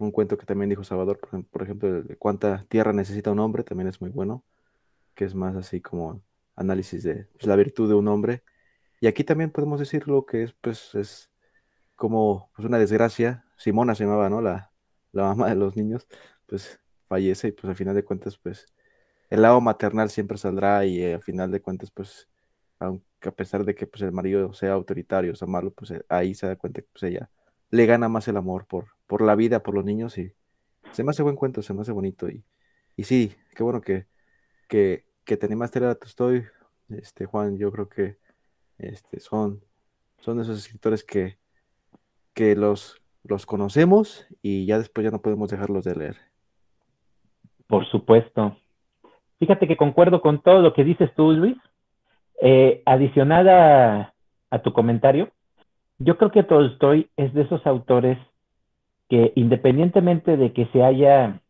un 0.00 0.12
cuento 0.12 0.38
que 0.38 0.46
también 0.46 0.70
dijo 0.70 0.82
Salvador, 0.82 1.20
por, 1.50 1.62
ejemplo, 1.62 2.02
de 2.02 2.16
cuánta 2.16 2.64
tierra 2.68 2.92
necesita 2.92 3.30
un 3.30 3.38
hombre, 3.38 3.64
también 3.64 3.88
es 3.88 4.00
muy 4.00 4.10
bueno, 4.10 4.44
que 5.14 5.26
es 5.26 5.34
más 5.34 5.54
así 5.56 5.82
como 5.82 6.22
análisis 6.56 7.02
de 7.02 7.26
pues, 7.34 7.46
la 7.46 7.56
virtud 7.56 7.88
de 7.88 7.94
un 7.94 8.08
hombre. 8.08 8.42
Y 9.00 9.06
aquí 9.08 9.24
también 9.24 9.50
podemos 9.50 9.78
decir 9.78 10.08
lo 10.08 10.26
que 10.26 10.44
es, 10.44 10.54
pues, 10.54 10.94
es 10.94 11.30
como 11.96 12.50
pues, 12.56 12.66
una 12.66 12.78
desgracia. 12.78 13.44
Simona 13.56 13.94
se 13.94 14.04
llamaba, 14.04 14.30
¿no? 14.30 14.40
La, 14.40 14.69
la 15.12 15.24
mamá 15.24 15.48
de 15.48 15.56
los 15.56 15.76
niños, 15.76 16.06
pues 16.46 16.80
fallece 17.08 17.48
y 17.48 17.52
pues 17.52 17.68
al 17.68 17.76
final 17.76 17.94
de 17.94 18.04
cuentas, 18.04 18.38
pues 18.38 18.66
el 19.30 19.42
lado 19.42 19.60
maternal 19.60 20.10
siempre 20.10 20.38
saldrá 20.38 20.84
y 20.84 21.02
eh, 21.02 21.14
al 21.14 21.22
final 21.22 21.50
de 21.50 21.60
cuentas, 21.60 21.90
pues, 21.90 22.28
aunque 22.78 23.28
a 23.28 23.32
pesar 23.32 23.64
de 23.64 23.74
que 23.74 23.86
pues 23.86 24.02
el 24.02 24.12
marido 24.12 24.52
sea 24.52 24.72
autoritario, 24.72 25.34
sea 25.36 25.48
malo, 25.48 25.72
pues 25.72 25.92
eh, 25.92 26.04
ahí 26.08 26.34
se 26.34 26.46
da 26.46 26.56
cuenta 26.56 26.82
que 26.82 26.88
pues 26.92 27.04
ella 27.04 27.30
le 27.70 27.86
gana 27.86 28.08
más 28.08 28.26
el 28.28 28.36
amor 28.36 28.66
por, 28.66 28.88
por 29.06 29.22
la 29.22 29.36
vida, 29.36 29.62
por 29.62 29.74
los 29.74 29.84
niños 29.84 30.18
y 30.18 30.32
se 30.92 31.04
me 31.04 31.10
hace 31.10 31.22
buen 31.22 31.36
cuento, 31.36 31.62
se 31.62 31.74
me 31.74 31.82
hace 31.82 31.92
bonito 31.92 32.28
y, 32.28 32.44
y 32.96 33.04
sí, 33.04 33.34
qué 33.54 33.62
bueno 33.62 33.80
que, 33.80 34.06
que, 34.68 35.04
que 35.24 35.36
te 35.36 35.46
animaste 35.46 35.84
a 35.84 35.96
estoy, 36.02 36.44
este, 36.88 37.26
Juan, 37.26 37.58
yo 37.58 37.70
creo 37.70 37.88
que 37.88 38.18
este, 38.78 39.20
son, 39.20 39.62
son 40.18 40.40
esos 40.40 40.58
escritores 40.58 41.04
que, 41.04 41.38
que 42.34 42.56
los, 42.56 42.99
los 43.24 43.46
conocemos 43.46 44.26
y 44.42 44.66
ya 44.66 44.78
después 44.78 45.04
ya 45.04 45.10
no 45.10 45.20
podemos 45.20 45.50
dejarlos 45.50 45.84
de 45.84 45.94
leer. 45.94 46.16
Por 47.66 47.86
supuesto. 47.86 48.56
Fíjate 49.38 49.68
que 49.68 49.76
concuerdo 49.76 50.20
con 50.20 50.42
todo 50.42 50.60
lo 50.60 50.74
que 50.74 50.84
dices 50.84 51.10
tú, 51.14 51.32
Luis. 51.32 51.56
Eh, 52.42 52.82
adicionada 52.86 54.14
a 54.50 54.58
tu 54.60 54.72
comentario, 54.72 55.30
yo 55.98 56.16
creo 56.16 56.30
que 56.30 56.42
Tolstoy 56.42 57.10
es 57.16 57.34
de 57.34 57.42
esos 57.42 57.66
autores 57.66 58.18
que 59.08 59.32
independientemente 59.36 60.36
de 60.36 60.52
que 60.52 60.66
se 60.66 60.82
haya, 60.82 61.40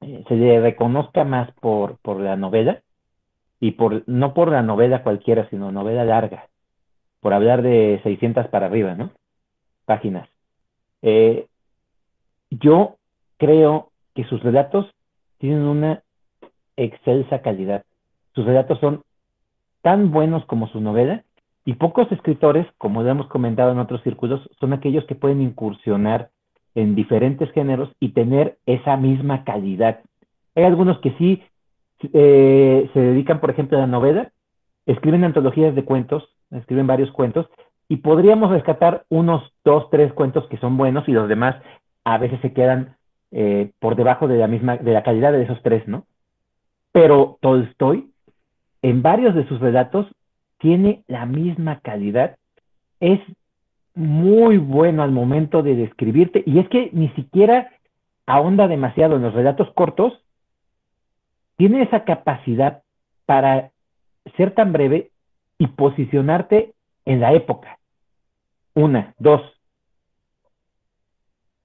eh, 0.00 0.24
se 0.26 0.34
le 0.34 0.60
reconozca 0.60 1.22
más 1.24 1.52
por, 1.60 1.98
por 1.98 2.18
la 2.20 2.36
novela, 2.36 2.82
y 3.62 3.70
por, 3.70 4.02
no 4.08 4.34
por 4.34 4.50
la 4.50 4.60
novela 4.60 5.04
cualquiera, 5.04 5.48
sino 5.48 5.70
novela 5.70 6.04
larga, 6.04 6.48
por 7.20 7.32
hablar 7.32 7.62
de 7.62 8.00
600 8.02 8.48
para 8.48 8.66
arriba, 8.66 8.96
¿no? 8.96 9.12
Páginas. 9.84 10.28
Eh, 11.02 11.46
yo 12.50 12.96
creo 13.38 13.90
que 14.14 14.24
sus 14.24 14.42
relatos 14.42 14.86
tienen 15.38 15.62
una 15.62 16.02
excelsa 16.76 17.42
calidad. 17.42 17.84
Sus 18.34 18.44
relatos 18.44 18.78
son 18.80 19.02
tan 19.82 20.10
buenos 20.10 20.44
como 20.46 20.68
su 20.68 20.80
novela 20.80 21.24
y 21.64 21.74
pocos 21.74 22.10
escritores, 22.10 22.66
como 22.78 23.02
hemos 23.02 23.28
comentado 23.28 23.72
en 23.72 23.78
otros 23.78 24.02
círculos, 24.02 24.48
son 24.58 24.72
aquellos 24.72 25.04
que 25.06 25.14
pueden 25.14 25.40
incursionar 25.40 26.30
en 26.74 26.94
diferentes 26.94 27.50
géneros 27.52 27.90
y 28.00 28.10
tener 28.10 28.58
esa 28.66 28.96
misma 28.96 29.44
calidad. 29.44 30.00
Hay 30.54 30.64
algunos 30.64 30.98
que 31.00 31.12
sí 31.18 31.42
eh, 32.12 32.90
se 32.92 33.00
dedican, 33.00 33.40
por 33.40 33.50
ejemplo, 33.50 33.78
a 33.78 33.82
la 33.82 33.86
novela, 33.86 34.32
escriben 34.86 35.24
antologías 35.24 35.74
de 35.74 35.84
cuentos, 35.84 36.28
escriben 36.50 36.86
varios 36.86 37.10
cuentos, 37.12 37.46
y 37.92 37.98
podríamos 37.98 38.50
rescatar 38.50 39.04
unos 39.10 39.52
dos, 39.66 39.90
tres 39.90 40.14
cuentos 40.14 40.48
que 40.48 40.56
son 40.56 40.78
buenos 40.78 41.06
y 41.10 41.12
los 41.12 41.28
demás 41.28 41.56
a 42.04 42.16
veces 42.16 42.40
se 42.40 42.54
quedan 42.54 42.96
eh, 43.32 43.70
por 43.80 43.96
debajo 43.96 44.28
de 44.28 44.38
la 44.38 44.46
misma, 44.46 44.78
de 44.78 44.94
la 44.94 45.02
calidad 45.02 45.30
de 45.30 45.42
esos 45.42 45.62
tres, 45.62 45.86
¿no? 45.86 46.06
Pero 46.92 47.36
Tolstoy, 47.42 48.08
en 48.80 49.02
varios 49.02 49.34
de 49.34 49.46
sus 49.46 49.60
relatos, 49.60 50.06
tiene 50.56 51.02
la 51.06 51.26
misma 51.26 51.80
calidad, 51.80 52.36
es 52.98 53.20
muy 53.94 54.56
bueno 54.56 55.02
al 55.02 55.12
momento 55.12 55.62
de 55.62 55.76
describirte, 55.76 56.42
y 56.46 56.60
es 56.60 56.70
que 56.70 56.88
ni 56.94 57.10
siquiera 57.10 57.72
ahonda 58.24 58.68
demasiado 58.68 59.16
en 59.16 59.22
los 59.22 59.34
relatos 59.34 59.70
cortos, 59.74 60.14
tiene 61.58 61.82
esa 61.82 62.04
capacidad 62.04 62.84
para 63.26 63.70
ser 64.38 64.54
tan 64.54 64.72
breve 64.72 65.10
y 65.58 65.66
posicionarte 65.66 66.72
en 67.04 67.20
la 67.20 67.34
época. 67.34 67.76
Una, 68.74 69.14
dos, 69.18 69.42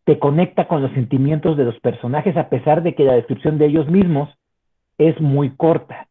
te 0.04 0.20
conecta 0.20 0.68
con 0.68 0.82
los 0.82 0.92
sentimientos 0.94 1.58
de 1.58 1.66
los 1.66 1.80
personajes 1.80 2.36
a 2.38 2.50
pesar 2.50 2.84
de 2.84 2.96
que 2.96 3.04
la 3.04 3.14
descripción 3.14 3.58
de 3.58 3.68
ellos 3.68 3.88
mismos 3.88 4.30
es 4.98 5.20
muy 5.22 5.52
corta 5.56 6.08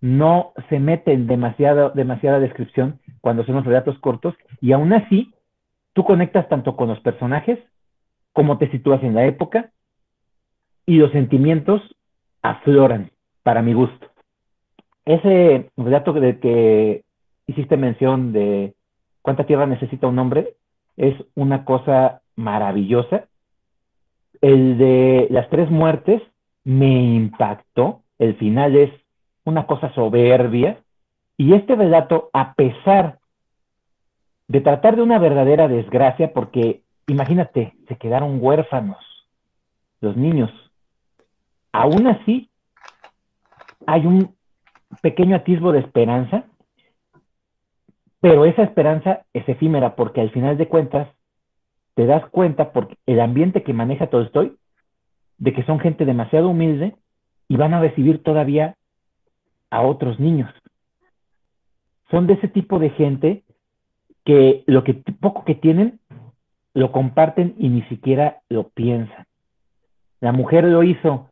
no 0.00 0.52
se 0.68 0.78
mete 0.78 1.12
en 1.12 1.26
demasiada, 1.26 1.90
demasiada 1.90 2.40
descripción 2.40 3.00
cuando 3.20 3.44
son 3.44 3.56
los 3.56 3.64
relatos 3.64 3.98
cortos 3.98 4.34
y 4.60 4.72
aún 4.72 4.92
así 4.92 5.32
tú 5.92 6.04
conectas 6.04 6.48
tanto 6.48 6.76
con 6.76 6.88
los 6.88 7.00
personajes 7.00 7.58
como 8.32 8.58
te 8.58 8.70
sitúas 8.70 9.02
en 9.02 9.14
la 9.14 9.26
época 9.26 9.70
y 10.86 10.96
los 10.96 11.12
sentimientos 11.12 11.82
afloran 12.42 13.10
para 13.42 13.62
mi 13.62 13.74
gusto. 13.74 14.06
Ese 15.04 15.70
relato 15.76 16.12
de 16.12 16.38
que 16.38 17.04
hiciste 17.46 17.76
mención 17.76 18.32
de 18.32 18.74
cuánta 19.22 19.44
tierra 19.44 19.66
necesita 19.66 20.06
un 20.06 20.18
hombre 20.18 20.54
es 20.96 21.14
una 21.34 21.64
cosa 21.64 22.20
maravillosa. 22.36 23.24
El 24.40 24.78
de 24.78 25.28
las 25.30 25.48
tres 25.50 25.70
muertes 25.70 26.22
me 26.64 27.02
impactó. 27.14 28.02
El 28.18 28.36
final 28.36 28.76
es 28.76 28.90
una 29.44 29.66
cosa 29.66 29.92
soberbia, 29.94 30.78
y 31.40 31.54
este 31.54 31.74
relato, 31.74 32.28
a 32.34 32.52
pesar 32.52 33.18
de 34.46 34.60
tratar 34.60 34.96
de 34.96 35.02
una 35.02 35.18
verdadera 35.18 35.68
desgracia, 35.68 36.34
porque 36.34 36.82
imagínate, 37.06 37.72
se 37.88 37.96
quedaron 37.96 38.38
huérfanos 38.42 38.98
los 40.02 40.18
niños, 40.18 40.50
aún 41.72 42.06
así 42.08 42.50
hay 43.86 44.04
un 44.04 44.34
pequeño 45.00 45.34
atisbo 45.34 45.72
de 45.72 45.78
esperanza, 45.78 46.44
pero 48.20 48.44
esa 48.44 48.62
esperanza 48.62 49.24
es 49.32 49.48
efímera 49.48 49.96
porque 49.96 50.20
al 50.20 50.30
final 50.30 50.58
de 50.58 50.68
cuentas 50.68 51.08
te 51.94 52.06
das 52.06 52.24
cuenta 52.30 52.72
por 52.72 52.96
el 53.06 53.20
ambiente 53.20 53.62
que 53.62 53.72
maneja 53.72 54.08
Tolstoy 54.08 54.56
de 55.38 55.52
que 55.52 55.64
son 55.64 55.80
gente 55.80 56.04
demasiado 56.04 56.50
humilde 56.50 56.94
y 57.48 57.56
van 57.56 57.74
a 57.74 57.80
recibir 57.80 58.22
todavía 58.22 58.76
a 59.70 59.82
otros 59.82 60.20
niños. 60.20 60.52
Son 62.10 62.26
de 62.26 62.34
ese 62.34 62.48
tipo 62.48 62.78
de 62.78 62.90
gente 62.90 63.42
que 64.24 64.64
lo 64.66 64.84
que 64.84 64.94
poco 64.94 65.44
que 65.44 65.54
tienen 65.54 66.00
lo 66.74 66.92
comparten 66.92 67.54
y 67.58 67.68
ni 67.68 67.82
siquiera 67.82 68.40
lo 68.48 68.68
piensan. 68.68 69.26
La 70.20 70.32
mujer 70.32 70.64
lo 70.64 70.82
hizo 70.82 71.28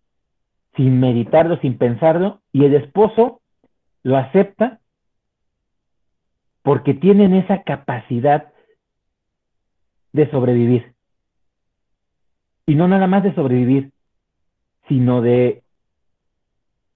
sin 0.74 1.00
meditarlo, 1.00 1.58
sin 1.58 1.76
pensarlo, 1.76 2.40
y 2.52 2.64
el 2.64 2.74
esposo 2.74 3.40
lo 4.02 4.16
acepta 4.16 4.80
porque 6.68 6.92
tienen 6.92 7.32
esa 7.32 7.62
capacidad 7.62 8.52
de 10.12 10.30
sobrevivir. 10.30 10.92
Y 12.66 12.74
no 12.74 12.86
nada 12.88 13.06
más 13.06 13.22
de 13.22 13.34
sobrevivir, 13.34 13.90
sino 14.86 15.22
de 15.22 15.62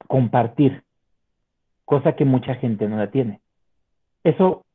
compartir 0.06 0.82
cosa 1.86 2.12
que 2.16 2.26
mucha 2.26 2.54
gente 2.56 2.86
no 2.86 2.98
la 2.98 3.10
tiene. 3.10 3.40
Eso, 4.24 4.66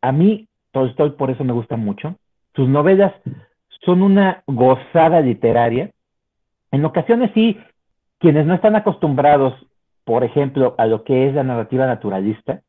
a 0.00 0.10
mí, 0.12 0.48
Tolstoy 0.70 1.10
por 1.10 1.30
eso 1.30 1.44
me 1.44 1.52
gusta 1.52 1.76
mucho. 1.76 2.16
Sus 2.54 2.66
novelas 2.66 3.12
son 3.84 4.00
una 4.00 4.42
gozada 4.46 5.20
literaria. 5.20 5.90
En 6.70 6.82
ocasiones 6.86 7.30
sí, 7.34 7.60
quienes 8.20 8.46
no 8.46 8.54
están 8.54 8.74
acostumbrados, 8.74 9.52
por 10.04 10.24
ejemplo, 10.24 10.74
a 10.78 10.86
lo 10.86 11.04
que 11.04 11.28
es 11.28 11.34
la 11.34 11.42
narrativa 11.42 11.84
naturalista, 11.84 12.62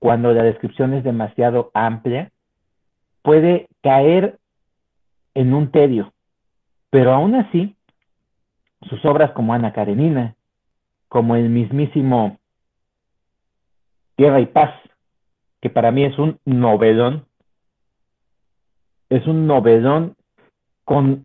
cuando 0.00 0.32
la 0.32 0.42
descripción 0.42 0.94
es 0.94 1.04
demasiado 1.04 1.70
amplia, 1.74 2.32
puede 3.22 3.68
caer 3.82 4.38
en 5.34 5.54
un 5.54 5.70
tedio. 5.70 6.12
Pero 6.90 7.12
aún 7.12 7.36
así, 7.36 7.76
sus 8.88 9.04
obras 9.04 9.30
como 9.30 9.54
Ana 9.54 9.72
Karenina, 9.72 10.34
como 11.08 11.36
el 11.36 11.48
mismísimo 11.48 12.38
Tierra 14.16 14.40
y 14.40 14.46
Paz, 14.46 14.74
que 15.60 15.70
para 15.70 15.92
mí 15.92 16.04
es 16.04 16.18
un 16.18 16.40
novedón. 16.44 17.26
Es 19.08 19.24
un 19.28 19.46
novedón 19.46 20.16
con 20.84 21.24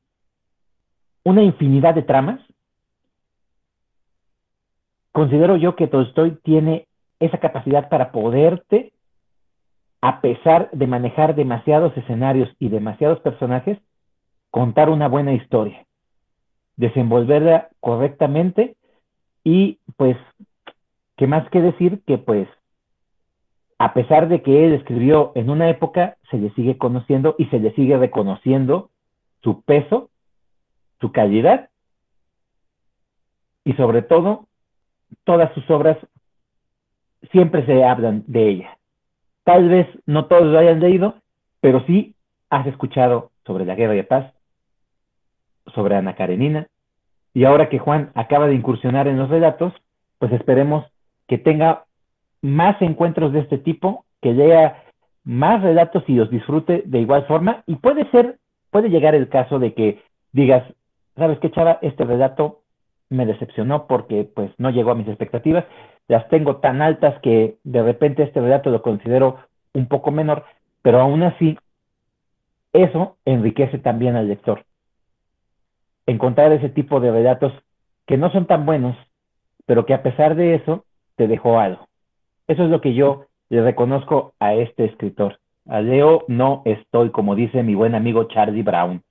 una 1.24 1.42
infinidad 1.42 1.96
de 1.96 2.04
tramas 2.04 2.40
considero 5.16 5.56
yo 5.56 5.78
que 5.78 5.88
Tolstoy 5.88 6.32
tiene 6.44 6.90
esa 7.20 7.38
capacidad 7.38 7.90
para 7.90 8.12
poderte, 8.12 8.94
a 10.02 10.22
pesar 10.22 10.70
de 10.72 10.88
manejar 10.88 11.36
demasiados 11.36 11.96
escenarios 11.98 12.50
y 12.60 12.70
demasiados 12.70 13.20
personajes, 13.22 13.80
contar 14.52 14.90
una 14.90 15.08
buena 15.08 15.34
historia, 15.34 15.86
desenvolverla 16.76 17.70
correctamente 17.80 18.76
y 19.44 19.80
pues, 19.98 20.18
¿qué 21.18 21.28
más 21.28 21.50
que 21.50 21.62
decir 21.62 22.02
que 22.06 22.18
pues, 22.18 22.48
a 23.78 23.94
pesar 23.94 24.30
de 24.30 24.42
que 24.42 24.66
él 24.66 24.74
escribió 24.74 25.32
en 25.36 25.50
una 25.50 25.70
época, 25.70 26.18
se 26.32 26.38
le 26.38 26.52
sigue 26.52 26.78
conociendo 26.78 27.36
y 27.38 27.46
se 27.46 27.60
le 27.60 27.74
sigue 27.74 27.98
reconociendo 27.98 28.90
su 29.44 29.62
peso, 29.62 30.10
su 31.02 31.12
calidad 31.12 31.70
y 33.66 33.74
sobre 33.74 34.02
todo, 34.04 34.48
todas 35.24 35.54
sus 35.54 35.70
obras 35.70 35.98
siempre 37.32 37.66
se 37.66 37.84
hablan 37.84 38.24
de 38.28 38.50
ella. 38.50 38.78
Tal 39.44 39.70
vez 39.70 39.88
no 40.06 40.26
todos 40.26 40.46
lo 40.46 40.58
hayan 40.58 40.80
leído, 40.80 41.16
pero 41.62 41.84
sí 41.86 42.16
has 42.50 42.66
escuchado 42.68 43.32
sobre 43.46 43.66
la 43.66 43.76
guerra 43.76 43.94
de 43.94 44.04
paz, 44.04 44.34
sobre 45.74 45.96
Ana 45.96 46.16
Karenina, 46.16 46.68
y 47.34 47.44
ahora 47.44 47.70
que 47.70 47.80
Juan 47.80 48.12
acaba 48.16 48.48
de 48.48 48.56
incursionar 48.56 49.08
en 49.08 49.18
los 49.18 49.30
relatos, 49.30 49.74
pues 50.20 50.32
esperemos 50.32 50.86
que 51.28 51.38
tenga 51.38 51.86
más 52.42 52.82
encuentros 52.82 53.34
de 53.34 53.40
este 53.40 53.58
tipo, 53.58 54.06
que 54.22 54.34
lea 54.34 54.84
más 55.24 55.62
relatos 55.62 56.04
y 56.08 56.14
los 56.14 56.30
disfrute 56.30 56.84
de 56.86 57.00
igual 57.00 57.26
forma, 57.26 57.64
y 57.68 57.76
puede 57.76 58.10
ser, 58.12 58.38
puede 58.72 58.90
llegar 58.90 59.16
el 59.16 59.28
caso 59.28 59.60
de 59.60 59.74
que 59.74 60.02
digas, 60.32 60.64
¿sabes 61.16 61.40
qué, 61.40 61.52
chava? 61.52 61.80
Este 61.82 62.04
relato 62.06 62.62
me 63.10 63.26
decepcionó 63.26 63.88
porque 63.88 64.30
pues 64.34 64.52
no 64.58 64.70
llegó 64.70 64.92
a 64.92 64.96
mis 64.96 65.08
expectativas, 65.08 65.66
las 66.08 66.28
tengo 66.30 66.58
tan 66.58 66.82
altas 66.82 67.20
que 67.22 67.58
de 67.64 67.84
repente 67.84 68.24
este 68.24 68.42
relato 68.42 68.70
lo 68.70 68.82
considero 68.82 69.40
un 69.74 69.88
poco 69.88 70.12
menor, 70.12 70.46
pero 70.82 71.00
aún 71.02 71.24
así 71.24 71.58
eso 72.74 73.18
enriquece 73.26 73.80
también 73.80 74.16
al 74.16 74.28
lector. 74.28 74.66
Encontrar 76.06 76.52
ese 76.52 76.70
tipo 76.70 77.00
de 77.00 77.12
relatos 77.12 77.54
que 78.06 78.18
no 78.18 78.32
son 78.32 78.46
tan 78.46 78.66
buenos, 78.66 78.96
pero 79.66 79.86
que 79.86 79.94
a 79.94 80.04
pesar 80.04 80.36
de 80.36 80.56
eso 80.56 80.86
te 81.16 81.28
dejó 81.28 81.60
algo. 81.60 81.88
Eso 82.48 82.64
es 82.64 82.70
lo 82.70 82.82
que 82.82 82.94
yo 82.94 83.26
le 83.50 83.64
reconozco 83.64 84.34
a 84.40 84.54
este 84.54 84.86
escritor. 84.86 85.40
A 85.68 85.82
Leo 85.82 86.26
no 86.28 86.62
estoy, 86.66 87.10
como 87.10 87.36
dice 87.36 87.64
mi 87.64 87.74
buen 87.74 87.96
amigo 87.96 88.26
Charlie 88.26 88.62
Brown. 88.62 89.02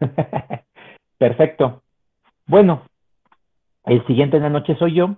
Perfecto. 1.18 1.82
Bueno, 2.46 2.82
el 3.84 4.06
siguiente 4.06 4.36
en 4.36 4.42
la 4.44 4.50
noche 4.50 4.76
soy 4.76 4.94
yo 4.94 5.16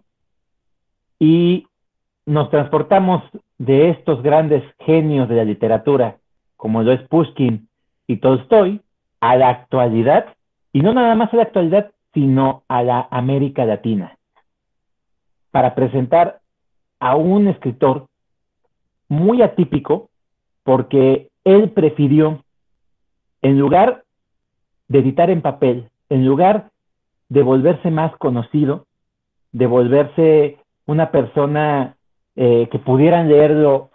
y 1.18 1.66
nos 2.26 2.50
transportamos 2.50 3.22
de 3.58 3.90
estos 3.90 4.22
grandes 4.22 4.64
genios 4.80 5.28
de 5.28 5.36
la 5.36 5.44
literatura, 5.44 6.16
como 6.56 6.82
lo 6.82 6.92
es 6.92 7.00
Pushkin 7.08 7.68
y 8.06 8.16
Tolstoy, 8.16 8.80
a 9.20 9.36
la 9.36 9.50
actualidad, 9.50 10.34
y 10.72 10.80
no 10.80 10.92
nada 10.92 11.14
más 11.14 11.32
a 11.32 11.36
la 11.36 11.42
actualidad, 11.44 11.92
sino 12.12 12.64
a 12.66 12.82
la 12.82 13.06
América 13.10 13.64
Latina, 13.64 14.18
para 15.52 15.76
presentar 15.76 16.40
a 16.98 17.14
un 17.14 17.46
escritor 17.46 18.08
muy 19.08 19.42
atípico, 19.42 20.10
porque 20.64 21.28
él 21.44 21.70
prefirió, 21.70 22.42
en 23.42 23.58
lugar 23.58 24.04
de 24.88 24.98
editar 25.00 25.30
en 25.30 25.40
papel, 25.40 25.88
en 26.08 26.24
lugar 26.26 26.71
de 27.32 27.42
volverse 27.42 27.90
más 27.90 28.14
conocido, 28.18 28.84
de 29.52 29.64
volverse 29.64 30.58
una 30.84 31.10
persona 31.10 31.96
eh, 32.36 32.68
que 32.70 32.78
pudieran 32.78 33.28
leerlo 33.28 33.88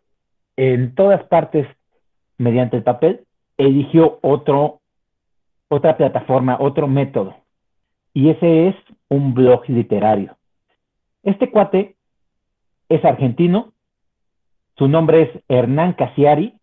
en 0.56 0.96
todas 0.96 1.24
partes 1.26 1.68
mediante 2.40 2.78
el 2.78 2.84
papel, 2.84 3.26
eligió 3.60 4.18
otro, 4.24 4.80
otra 5.68 5.98
plataforma, 5.98 6.58
otro 6.60 6.88
método. 6.88 7.36
Y 8.12 8.32
ese 8.32 8.70
es 8.70 8.76
un 9.08 9.36
blog 9.36 9.70
literario. 9.70 10.36
Este 11.22 11.52
cuate 11.52 11.96
es 12.90 13.06
argentino, 13.06 13.72
su 14.80 14.88
nombre 14.88 15.22
es 15.22 15.44
Hernán 15.48 15.94
Casiari, 15.94 16.56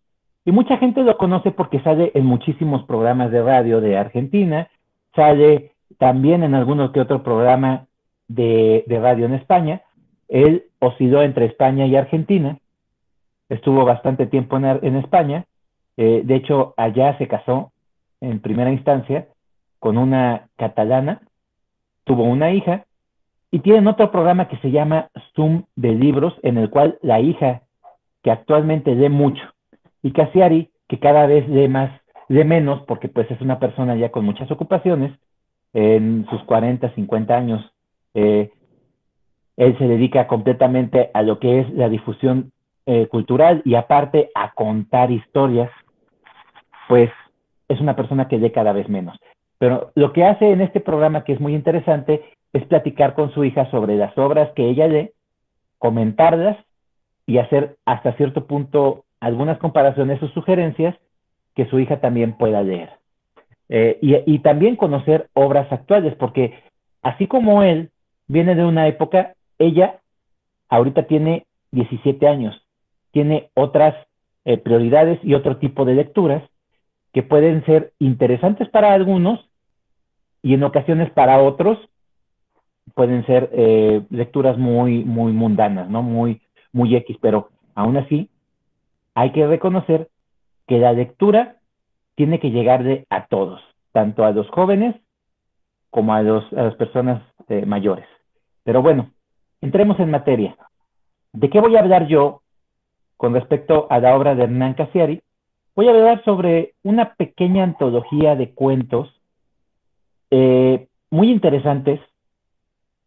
y 0.43 0.51
mucha 0.51 0.75
gente 0.75 1.03
lo 1.03 1.17
conoce 1.17 1.51
porque 1.51 1.79
sale 1.79 2.11
en 2.15 2.25
muchísimos 2.25 2.83
programas 2.83 3.31
de 3.31 3.41
radio 3.41 3.79
de 3.79 3.95
Argentina, 3.97 4.69
sale 5.15 5.74
también 5.97 6.43
en 6.43 6.55
algunos 6.55 6.91
que 6.91 7.01
otro 7.01 7.23
programa 7.23 7.87
de, 8.27 8.83
radio 8.87 9.25
en 9.25 9.33
España. 9.33 9.81
Él 10.27 10.65
osciló 10.79 11.21
entre 11.21 11.45
España 11.45 11.85
y 11.85 11.95
Argentina, 11.95 12.57
estuvo 13.49 13.85
bastante 13.85 14.25
tiempo 14.25 14.57
en, 14.57 14.95
España, 14.95 15.45
eh, 15.97 16.21
de 16.25 16.35
hecho 16.35 16.73
allá 16.77 17.17
se 17.17 17.27
casó 17.27 17.71
en 18.21 18.39
primera 18.39 18.71
instancia 18.71 19.27
con 19.79 19.97
una 19.97 20.47
catalana, 20.57 21.21
tuvo 22.05 22.23
una 22.23 22.51
hija. 22.51 22.85
Y 23.51 23.59
tienen 23.59 23.87
otro 23.87 24.11
programa 24.11 24.49
que 24.49 24.57
se 24.57 24.71
llama 24.71 25.09
Zoom 25.35 25.63
de 25.75 25.93
libros, 25.93 26.33
en 26.41 26.57
el 26.57 26.69
cual 26.69 26.97
la 27.01 27.21
hija, 27.21 27.61
que 28.21 28.31
actualmente 28.31 28.95
lee 28.95 29.07
mucho, 29.07 29.43
y 30.01 30.11
Casiari, 30.11 30.71
que 30.89 30.99
cada 30.99 31.25
vez 31.25 31.47
lee 31.47 31.67
más, 31.69 31.91
lee 32.27 32.43
menos, 32.43 32.81
porque 32.87 33.07
pues 33.07 33.29
es 33.31 33.39
una 33.39 33.59
persona 33.59 33.95
ya 33.95 34.11
con 34.11 34.25
muchas 34.25 34.51
ocupaciones, 34.51 35.17
en 35.75 36.25
sus 36.29 36.41
40, 36.43 36.95
50 36.95 37.35
años. 37.37 37.71
Eh, 38.13 38.49
él 39.57 39.77
se 39.77 39.87
dedica 39.87 40.25
completamente 40.25 41.11
a 41.13 41.21
lo 41.21 41.37
que 41.39 41.59
es 41.59 41.69
la 41.73 41.89
difusión 41.89 42.53
eh, 42.85 43.07
cultural 43.07 43.61
y 43.65 43.75
aparte 43.75 44.31
a 44.35 44.53
contar 44.53 45.11
historias, 45.11 45.69
pues 46.87 47.11
es 47.67 47.81
una 47.81 47.95
persona 47.95 48.27
que 48.29 48.37
lee 48.37 48.51
cada 48.51 48.71
vez 48.71 48.87
menos. 48.87 49.17
Pero 49.57 49.91
lo 49.95 50.13
que 50.13 50.23
hace 50.23 50.51
en 50.51 50.61
este 50.61 50.79
programa, 50.79 51.25
que 51.25 51.33
es 51.33 51.41
muy 51.41 51.53
interesante, 51.53 52.23
es 52.53 52.65
platicar 52.65 53.13
con 53.13 53.31
su 53.33 53.43
hija 53.43 53.69
sobre 53.69 53.97
las 53.97 54.17
obras 54.17 54.51
que 54.55 54.69
ella 54.69 54.87
lee, 54.87 55.11
comentarlas 55.77 56.57
y 57.25 57.39
hacer 57.39 57.75
hasta 57.85 58.13
cierto 58.13 58.45
punto 58.47 59.03
algunas 59.19 59.57
comparaciones 59.57 60.23
o 60.23 60.29
sugerencias 60.29 60.95
que 61.53 61.65
su 61.65 61.79
hija 61.79 61.99
también 61.99 62.37
pueda 62.37 62.63
leer. 62.63 62.91
Eh, 63.69 63.97
y, 64.01 64.39
también 64.39 64.75
conocer 64.75 65.29
obras 65.33 65.71
actuales, 65.71 66.15
porque 66.15 66.53
así 67.01 67.25
como 67.27 67.63
él 67.63 67.89
viene 68.27 68.53
de 68.55 68.63
una 68.63 68.87
época, 68.87 69.33
ella 69.57 69.99
ahorita 70.69 71.07
tiene 71.07 71.45
17 71.71 72.27
años, 72.27 72.61
tiene 73.11 73.49
otras 73.55 73.95
eh, 74.45 74.57
prioridades 74.57 75.19
y 75.23 75.33
otro 75.33 75.57
tipo 75.57 75.83
de 75.83 75.95
lecturas 75.95 76.43
que 77.11 77.23
pueden 77.23 77.65
ser 77.65 77.93
interesantes 77.97 78.69
para 78.69 78.93
algunos 78.93 79.39
y 80.43 80.53
en 80.53 80.63
ocasiones 80.63 81.09
para 81.11 81.41
otros 81.41 81.79
pueden 82.93 83.25
ser 83.25 83.49
eh, 83.53 84.03
lecturas 84.11 84.57
muy, 84.57 85.03
muy 85.03 85.31
mundanas, 85.31 85.89
¿no? 85.89 86.03
Muy, 86.03 86.41
muy 86.71 86.95
X, 86.95 87.17
pero 87.19 87.49
aún 87.73 87.97
así 87.97 88.29
hay 89.15 89.31
que 89.31 89.47
reconocer 89.47 90.09
que 90.67 90.77
la 90.77 90.93
lectura 90.93 91.55
tiene 92.15 92.39
que 92.39 92.51
llegarle 92.51 93.05
a 93.09 93.27
todos, 93.27 93.61
tanto 93.91 94.23
a 94.25 94.31
los 94.31 94.49
jóvenes 94.49 94.95
como 95.89 96.13
a, 96.13 96.21
los, 96.21 96.49
las 96.51 96.75
personas 96.75 97.21
eh, 97.49 97.65
mayores. 97.65 98.07
Pero 98.63 98.81
bueno, 98.81 99.11
entremos 99.61 99.99
en 99.99 100.11
materia. 100.11 100.57
¿De 101.33 101.49
qué 101.49 101.59
voy 101.59 101.75
a 101.75 101.79
hablar 101.79 102.07
yo 102.07 102.41
con 103.17 103.33
respecto 103.33 103.87
a 103.89 103.99
la 103.99 104.15
obra 104.15 104.35
de 104.35 104.43
Hernán 104.43 104.73
Casiari? 104.73 105.21
Voy 105.75 105.87
a 105.87 105.91
hablar 105.91 106.23
sobre 106.23 106.73
una 106.83 107.15
pequeña 107.15 107.63
antología 107.63 108.35
de 108.35 108.51
cuentos 108.51 109.09
eh, 110.31 110.87
muy 111.09 111.29
interesantes 111.29 111.99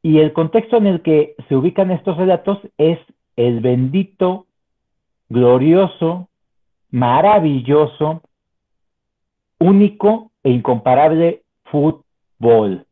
y 0.02 0.18
el 0.18 0.32
contexto 0.32 0.76
en 0.76 0.86
el 0.86 1.02
que 1.02 1.34
se 1.48 1.56
ubican 1.56 1.90
estos 1.90 2.16
relatos 2.16 2.58
es 2.76 2.98
el 3.36 3.60
bendito, 3.60 4.46
glorioso, 5.28 6.28
maravilloso 6.90 8.22
único 9.58 10.30
e 10.42 10.50
incomparable 10.50 11.42
fútbol. 11.64 12.86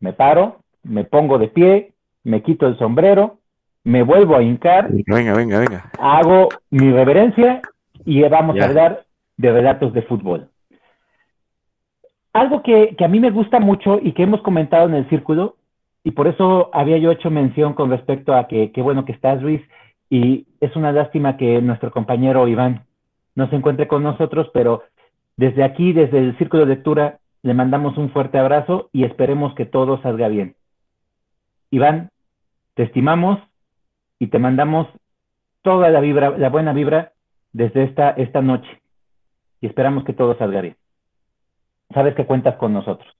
Me 0.00 0.12
paro, 0.12 0.60
me 0.82 1.04
pongo 1.04 1.38
de 1.38 1.48
pie, 1.48 1.92
me 2.24 2.42
quito 2.42 2.66
el 2.66 2.78
sombrero, 2.78 3.38
me 3.84 4.02
vuelvo 4.02 4.36
a 4.36 4.42
hincar. 4.42 4.88
Venga, 4.90 5.34
venga, 5.34 5.58
venga. 5.58 5.90
Hago 5.98 6.48
mi 6.70 6.90
reverencia 6.90 7.60
y 8.04 8.22
vamos 8.22 8.58
a 8.60 8.64
hablar 8.64 9.04
de 9.36 9.52
relatos 9.52 9.92
de 9.92 10.02
fútbol. 10.02 10.48
Algo 12.32 12.62
que, 12.62 12.94
que, 12.96 13.04
a 13.04 13.08
mí 13.08 13.18
me 13.18 13.30
gusta 13.30 13.58
mucho 13.58 13.98
y 14.00 14.12
que 14.12 14.22
hemos 14.22 14.42
comentado 14.42 14.88
en 14.88 14.94
el 14.94 15.08
círculo, 15.08 15.56
y 16.04 16.12
por 16.12 16.28
eso 16.28 16.70
había 16.72 16.98
yo 16.98 17.10
hecho 17.10 17.30
mención 17.30 17.74
con 17.74 17.90
respecto 17.90 18.34
a 18.34 18.46
que 18.46 18.72
qué 18.72 18.80
bueno 18.82 19.04
que 19.04 19.12
estás, 19.12 19.42
Luis, 19.42 19.60
y 20.08 20.46
es 20.60 20.74
una 20.76 20.92
lástima 20.92 21.36
que 21.36 21.60
nuestro 21.60 21.90
compañero 21.90 22.46
Iván 22.48 22.84
no 23.34 23.48
se 23.48 23.56
encuentre 23.56 23.88
con 23.88 24.02
nosotros, 24.02 24.48
pero 24.52 24.82
desde 25.40 25.64
aquí, 25.64 25.94
desde 25.94 26.18
el 26.18 26.36
Círculo 26.36 26.66
de 26.66 26.74
Lectura, 26.74 27.18
le 27.40 27.54
mandamos 27.54 27.96
un 27.96 28.10
fuerte 28.10 28.36
abrazo 28.36 28.90
y 28.92 29.04
esperemos 29.04 29.54
que 29.54 29.64
todo 29.64 29.98
salga 30.02 30.28
bien. 30.28 30.54
Iván, 31.70 32.10
Te 32.74 32.82
estimamos 32.82 33.38
y 34.18 34.26
te 34.26 34.38
mandamos 34.38 34.86
toda 35.62 35.88
la 35.88 36.00
vibra, 36.00 36.36
la 36.36 36.50
buena 36.50 36.74
vibra 36.74 37.12
desde 37.54 37.84
esta, 37.84 38.42
noche. 38.42 38.68
Y 39.62 39.66
esperamos 39.66 40.04
que 40.04 40.12
todo 40.12 40.36
salga 40.36 40.60
bien. 40.60 40.76
Sabes 41.94 42.14
que 42.14 42.26
cuentas 42.26 42.56
con 42.56 42.74
nosotros. 42.74 43.10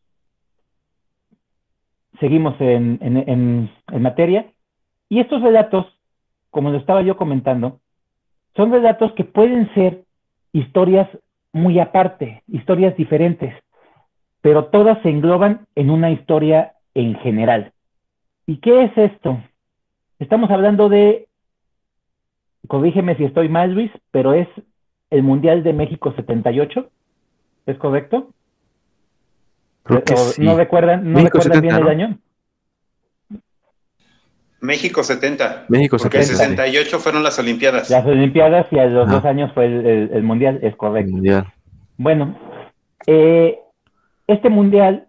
Seguimos 2.21 2.55
en, 2.61 2.99
en, 3.01 3.71
en 3.87 4.03
materia. 4.03 4.53
Y 5.09 5.21
estos 5.21 5.41
relatos, 5.41 5.87
como 6.51 6.69
lo 6.71 6.77
estaba 6.77 7.01
yo 7.01 7.17
comentando, 7.17 7.81
son 8.57 8.71
relatos 8.71 9.13
que 9.13 9.25
pueden 9.25 9.73
ser 9.73 10.05
historias 10.53 11.09
muy 11.53 11.79
aparte, 11.81 12.43
historias 12.49 12.97
diferentes, 12.97 13.55
pero 14.41 14.67
todas 14.67 15.01
se 15.03 15.11
engloban 15.11 15.67
en 15.75 15.91
una 15.91 16.11
historia 16.11 16.75
en 16.95 17.15
general. 17.17 17.73
¿Y 18.47 18.59
qué 18.59 18.85
es 18.85 18.97
esto? 18.97 19.41
Estamos 20.19 20.51
hablando 20.51 20.89
de, 20.89 21.29
corrígeme 22.67 23.17
si 23.17 23.25
estoy 23.25 23.49
mal, 23.49 23.73
Luis, 23.73 23.91
pero 24.11 24.35
es 24.35 24.49
el 25.11 25.23
Mundial 25.23 25.63
de 25.63 25.73
México 25.73 26.13
78, 26.15 26.89
¿es 27.67 27.79
correcto? 27.79 28.31
Creo 29.83 30.05
que 30.05 30.15
¿O 30.15 30.17
sí. 30.17 30.43
¿No 30.43 30.57
recuerdan, 30.57 31.05
no 31.05 31.19
México 31.19 31.39
recuerdan 31.39 31.63
70, 31.63 31.79
bien 31.79 31.87
el 31.87 31.89
año? 31.89 32.19
México 34.61 35.03
70. 35.03 35.67
México 35.69 35.97
Porque 35.99 36.19
el 36.19 36.25
70. 36.25 36.63
68 36.65 36.99
fueron 36.99 37.23
las 37.23 37.39
Olimpiadas. 37.39 37.89
Las 37.91 38.05
Olimpiadas 38.07 38.67
y 38.71 38.79
a 38.79 38.87
los 38.87 39.09
dos 39.11 39.25
años 39.25 39.51
fue 39.55 39.67
el, 39.67 39.87
el- 39.87 40.11
el 40.13 40.23
Mundial, 40.23 40.59
es 40.63 40.77
correcto. 40.77 41.13
Mundial. 41.13 41.47
Bueno, 41.97 42.39
eh, 43.07 43.59
este 44.27 44.49
mundial 44.51 45.07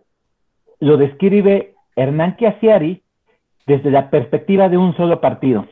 lo 0.79 0.97
describe 0.97 1.73
Hernán 1.95 2.37
Chiasiari 2.37 3.03
desde 3.67 3.91
la 3.91 4.09
perspectiva 4.09 4.69
de 4.69 4.77
un 4.77 4.95
solo 4.95 5.21
partido 5.21 5.67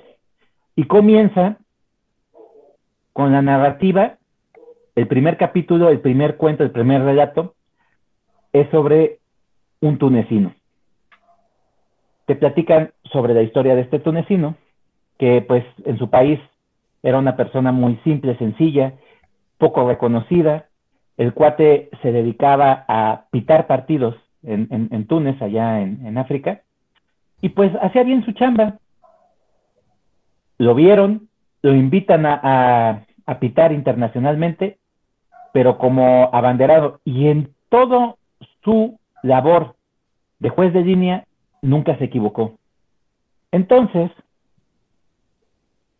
y 0.75 0.83
comienza 0.85 1.57
con 3.13 3.31
la 3.31 3.41
narrativa, 3.41 4.17
el 4.95 5.07
primer 5.07 5.37
capítulo, 5.37 5.89
el 5.89 5.99
primer 5.99 6.37
cuento, 6.37 6.63
el 6.63 6.71
primer 6.71 7.01
relato 7.03 7.55
es 8.53 8.69
sobre 8.69 9.19
un 9.81 9.97
tunecino. 9.97 10.53
Te 12.29 12.35
platican 12.35 12.91
sobre 13.11 13.33
la 13.33 13.41
historia 13.41 13.73
de 13.73 13.81
este 13.81 13.97
tunecino, 13.97 14.55
que 15.17 15.41
pues 15.41 15.65
en 15.83 15.97
su 15.97 16.11
país 16.11 16.39
era 17.01 17.17
una 17.17 17.35
persona 17.35 17.71
muy 17.71 17.95
simple, 18.03 18.37
sencilla, 18.37 18.93
poco 19.57 19.87
reconocida, 19.87 20.67
el 21.17 21.33
cuate 21.33 21.89
se 22.03 22.11
dedicaba 22.11 22.85
a 22.87 23.25
pitar 23.31 23.65
partidos 23.65 24.15
en, 24.43 24.67
en, 24.69 24.89
en 24.91 25.07
Túnez, 25.07 25.41
allá 25.41 25.81
en, 25.81 26.05
en, 26.05 26.19
África, 26.19 26.61
y 27.41 27.49
pues 27.49 27.71
hacía 27.81 28.03
bien 28.03 28.23
su 28.23 28.33
chamba. 28.33 28.75
Lo 30.59 30.75
vieron, 30.75 31.29
lo 31.63 31.73
invitan 31.73 32.27
a, 32.27 32.39
a, 32.43 33.05
a 33.25 33.39
pitar 33.39 33.71
internacionalmente, 33.71 34.77
pero 35.51 35.79
como 35.79 36.29
abanderado, 36.31 36.99
y 37.05 37.29
en 37.29 37.55
todo 37.69 38.19
su 38.63 38.99
labor 39.23 39.73
de 40.37 40.49
juez 40.49 40.71
de 40.73 40.83
línea, 40.83 41.25
nunca 41.61 41.97
se 41.97 42.05
equivocó. 42.05 42.57
Entonces, 43.51 44.11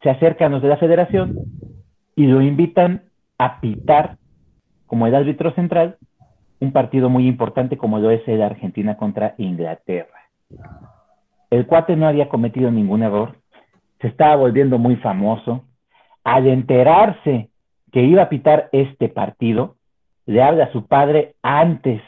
se 0.02 0.10
acercan 0.10 0.52
los 0.52 0.62
de 0.62 0.70
la 0.70 0.78
federación 0.78 1.36
y 2.16 2.28
lo 2.28 2.42
invitan 2.42 3.04
a 3.38 3.60
pitar 3.60 4.18
como 4.86 5.08
el 5.08 5.16
árbitro 5.16 5.52
central, 5.54 5.98
un 6.60 6.72
partido 6.72 7.10
muy 7.10 7.28
importante 7.28 7.78
como 7.78 8.00
lo 8.00 8.12
es 8.12 8.28
el 8.28 8.42
Argentina 8.42 8.98
contra 8.98 9.36
Inglaterra. 9.38 10.30
El 11.50 11.66
cuate 11.66 11.96
no 11.96 12.08
había 12.08 12.30
cometido 12.30 12.72
ningún 12.72 13.04
error, 13.04 13.38
se 14.02 14.08
estaba 14.08 14.36
volviendo 14.36 14.78
muy 14.78 14.96
famoso. 14.98 15.64
Al 16.24 16.48
enterarse 16.48 17.50
que 17.92 18.04
iba 18.04 18.24
a 18.24 18.30
pitar 18.30 18.70
este 18.72 19.10
partido, 19.10 19.76
le 20.26 20.44
habla 20.44 20.66
a 20.66 20.72
su 20.72 20.86
padre 20.86 21.36
antes 21.42 22.02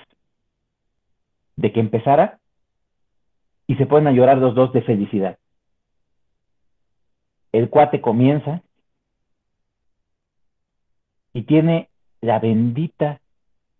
de 1.55 1.71
que 1.71 1.79
empezara 1.79 2.39
y 3.71 3.75
se 3.77 3.85
ponen 3.85 4.07
a 4.07 4.11
llorar 4.11 4.37
los 4.37 4.53
dos 4.53 4.73
de 4.73 4.81
felicidad. 4.81 5.39
El 7.53 7.69
cuate 7.69 8.01
comienza 8.01 8.63
y 11.31 11.43
tiene 11.43 11.87
la 12.19 12.39
bendita 12.39 13.21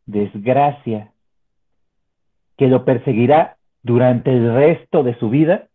desgracia 0.05 1.11
que 2.55 2.67
lo 2.67 2.85
perseguirá 2.85 3.57
durante 3.83 4.31
el 4.31 4.53
resto 4.53 5.03
de 5.03 5.19
su 5.19 5.29
vida 5.29 5.67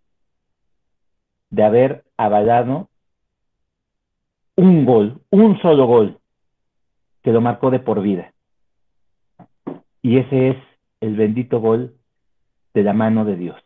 de 1.51 1.63
haber 1.63 2.05
avalado 2.17 2.89
un 4.57 4.87
gol, 4.87 5.21
un 5.29 5.61
solo 5.61 5.85
gol, 5.85 6.21
que 7.23 7.33
lo 7.33 7.43
marcó 7.43 7.71
de 7.71 7.81
por 7.81 8.01
vida. 8.01 8.33
Y 10.01 10.17
ese 10.17 10.53
es 10.53 10.57
el 11.03 11.17
bendito 11.17 11.61
gol 11.61 11.97
de 12.73 12.83
la 12.83 12.95
mano 12.95 13.27
de 13.27 13.37
Dios. 13.37 13.66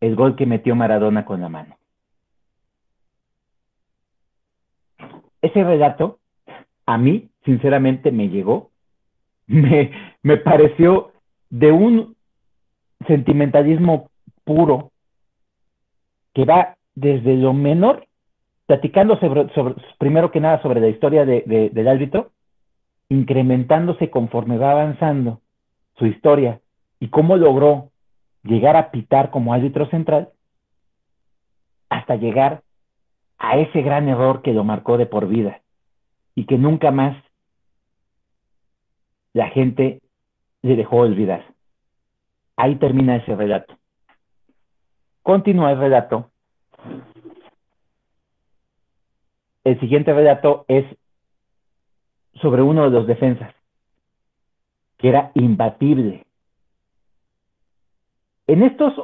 El 0.00 0.14
gol 0.16 0.36
que 0.36 0.46
metió 0.46 0.74
Maradona 0.74 1.24
con 1.24 1.40
la 1.40 1.48
mano. 1.48 1.78
ese 5.42 5.64
relato 5.64 6.18
a 6.86 6.98
mí, 6.98 7.28
sinceramente, 7.44 8.12
me 8.12 8.28
llegó, 8.28 8.70
me, 9.46 9.90
me 10.22 10.36
pareció 10.38 11.12
de 11.50 11.72
un 11.72 12.16
sentimentalismo 13.06 14.10
puro 14.44 14.90
que 16.34 16.44
va 16.44 16.76
desde 16.94 17.36
lo 17.36 17.52
menor, 17.52 18.06
platicando 18.66 19.18
primero 19.98 20.30
que 20.30 20.40
nada 20.40 20.60
sobre 20.62 20.80
la 20.80 20.88
historia 20.88 21.24
de, 21.24 21.42
de, 21.46 21.70
del 21.70 21.88
árbitro, 21.88 22.30
incrementándose 23.08 24.10
conforme 24.10 24.58
va 24.58 24.72
avanzando 24.72 25.40
su 25.96 26.06
historia 26.06 26.60
y 27.00 27.08
cómo 27.08 27.36
logró 27.36 27.90
llegar 28.48 28.76
a 28.76 28.90
pitar 28.90 29.30
como 29.30 29.52
árbitro 29.52 29.86
central 29.90 30.30
hasta 31.90 32.16
llegar 32.16 32.62
a 33.38 33.58
ese 33.58 33.82
gran 33.82 34.08
error 34.08 34.42
que 34.42 34.52
lo 34.52 34.64
marcó 34.64 34.96
de 34.96 35.06
por 35.06 35.28
vida 35.28 35.60
y 36.34 36.46
que 36.46 36.58
nunca 36.58 36.90
más 36.90 37.16
la 39.32 39.48
gente 39.48 40.00
le 40.62 40.76
dejó 40.76 40.96
olvidar. 40.96 41.44
Ahí 42.56 42.76
termina 42.76 43.16
ese 43.16 43.36
relato. 43.36 43.76
Continúa 45.22 45.72
el 45.72 45.78
relato. 45.78 46.30
El 49.62 49.78
siguiente 49.78 50.12
relato 50.12 50.64
es 50.66 50.84
sobre 52.40 52.62
uno 52.62 52.84
de 52.84 52.90
los 52.90 53.06
defensas, 53.06 53.54
que 54.96 55.10
era 55.10 55.30
imbatible. 55.34 56.24
En 58.48 58.62
estos 58.62 58.94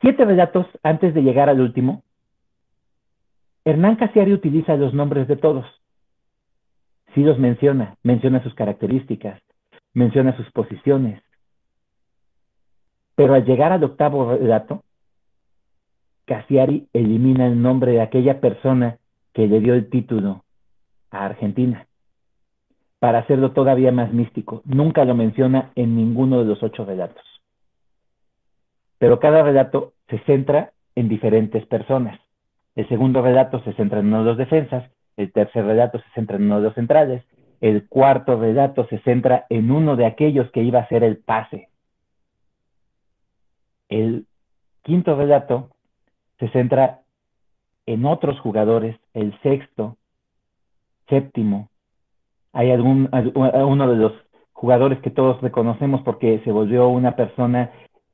siete 0.00 0.24
relatos, 0.24 0.66
antes 0.82 1.14
de 1.14 1.22
llegar 1.22 1.48
al 1.48 1.60
último, 1.60 2.02
Hernán 3.64 3.94
Casiari 3.94 4.32
utiliza 4.32 4.76
los 4.76 4.92
nombres 4.92 5.28
de 5.28 5.36
todos. 5.36 5.64
Sí 7.14 7.22
los 7.22 7.38
menciona, 7.38 7.96
menciona 8.02 8.42
sus 8.42 8.54
características, 8.54 9.40
menciona 9.94 10.36
sus 10.36 10.50
posiciones. 10.50 11.22
Pero 13.14 13.34
al 13.34 13.44
llegar 13.44 13.72
al 13.72 13.84
octavo 13.84 14.36
relato, 14.36 14.82
Casiari 16.24 16.88
elimina 16.92 17.46
el 17.46 17.62
nombre 17.62 17.92
de 17.92 18.00
aquella 18.00 18.40
persona 18.40 18.98
que 19.32 19.46
le 19.46 19.60
dio 19.60 19.74
el 19.74 19.88
título 19.90 20.44
a 21.12 21.24
Argentina 21.24 21.86
para 22.98 23.20
hacerlo 23.20 23.52
todavía 23.52 23.92
más 23.92 24.12
místico. 24.12 24.62
Nunca 24.64 25.04
lo 25.04 25.14
menciona 25.14 25.70
en 25.76 25.94
ninguno 25.94 26.40
de 26.40 26.46
los 26.46 26.62
ocho 26.64 26.84
relatos. 26.84 27.27
Pero 28.98 29.20
cada 29.20 29.42
relato 29.42 29.92
se 30.08 30.18
centra 30.20 30.72
en 30.94 31.08
diferentes 31.08 31.64
personas. 31.66 32.20
El 32.74 32.88
segundo 32.88 33.22
relato 33.22 33.60
se 33.62 33.72
centra 33.74 34.00
en 34.00 34.06
uno 34.06 34.20
de 34.20 34.24
los 34.24 34.38
defensas, 34.38 34.90
el 35.16 35.32
tercer 35.32 35.64
relato 35.64 35.98
se 35.98 36.10
centra 36.14 36.36
en 36.36 36.44
uno 36.44 36.58
de 36.58 36.62
los 36.62 36.74
centrales, 36.74 37.24
el 37.60 37.88
cuarto 37.88 38.38
relato 38.38 38.86
se 38.86 38.98
centra 39.00 39.46
en 39.48 39.70
uno 39.70 39.96
de 39.96 40.06
aquellos 40.06 40.50
que 40.52 40.62
iba 40.62 40.80
a 40.80 40.88
ser 40.88 41.02
el 41.02 41.18
pase. 41.18 41.68
El 43.88 44.26
quinto 44.82 45.16
relato 45.16 45.70
se 46.38 46.48
centra 46.50 47.00
en 47.86 48.04
otros 48.04 48.38
jugadores, 48.40 48.96
el 49.14 49.38
sexto, 49.40 49.96
séptimo. 51.08 51.70
Hay 52.52 52.70
algún, 52.70 53.08
uno 53.34 53.88
de 53.88 53.96
los 53.96 54.12
jugadores 54.52 55.00
que 55.00 55.10
todos 55.10 55.40
reconocemos 55.40 56.02
porque 56.02 56.40
se 56.44 56.52
volvió 56.52 56.88
una 56.88 57.16
persona 57.16 57.70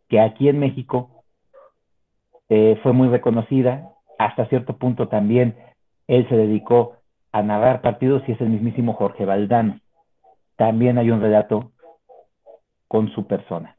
que 0.09 0.21
aquí 0.21 0.49
en 0.49 0.59
México 0.59 1.25
eh, 2.49 2.79
fue 2.83 2.93
muy 2.93 3.09
reconocida, 3.09 3.91
hasta 4.19 4.47
cierto 4.47 4.77
punto 4.77 5.09
también 5.09 5.57
él 6.07 6.29
se 6.29 6.37
dedicó 6.37 6.97
a 7.33 7.43
narrar 7.43 7.81
partidos 7.81 8.23
y 8.29 8.33
es 8.33 8.41
el 8.41 8.49
mismísimo 8.49 8.93
Jorge 8.95 9.25
Valdano. 9.25 9.81
También 10.57 10.99
hay 10.99 11.11
un 11.11 11.21
relato 11.21 11.73
con 12.87 13.11
su 13.11 13.27
persona. 13.27 13.77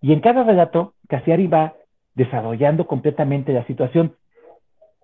Y 0.00 0.12
en 0.12 0.20
cada 0.20 0.42
relato, 0.42 0.94
Casiari 1.08 1.46
va 1.46 1.74
desarrollando 2.14 2.86
completamente 2.86 3.52
la 3.52 3.64
situación 3.66 4.16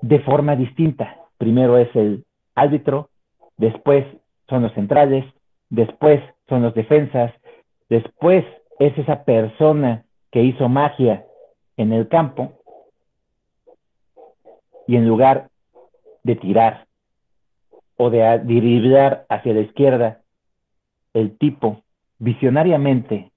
de 0.01 0.19
forma 0.21 0.57
distinta. 0.57 1.17
Primero 1.39 1.79
es 1.79 1.95
el 1.95 2.25
árbitro, 2.55 3.11
después 3.57 4.05
son 4.49 4.63
los 4.63 4.73
centrales, 4.73 5.25
después 5.71 6.21
son 6.49 6.63
los 6.63 6.75
defensas, 6.75 7.33
después 7.89 8.45
es 8.79 8.97
esa 8.99 9.25
persona 9.25 10.06
que 10.37 10.43
hizo 10.43 10.69
magia 10.69 11.25
en 11.79 11.95
el 11.95 12.09
campo 12.09 12.61
y 14.87 14.97
en 14.97 15.09
lugar 15.09 15.49
de 16.25 16.37
tirar 16.37 16.87
o 17.97 18.11
de 18.11 18.41
dirigir 18.41 18.95
hacia 19.31 19.55
la 19.55 19.61
izquierda, 19.61 20.21
el 21.15 21.39
tipo 21.39 21.81
visionariamente 22.19 23.33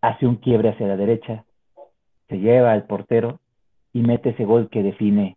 hace 0.00 0.26
un 0.26 0.36
quiebre 0.36 0.70
hacia 0.70 0.86
la 0.86 0.96
derecha, 0.96 1.44
se 2.30 2.38
lleva 2.38 2.72
al 2.72 2.84
portero 2.84 3.40
y 3.92 4.00
mete 4.00 4.30
ese 4.30 4.46
gol 4.46 4.70
que 4.70 4.82
define 4.82 5.36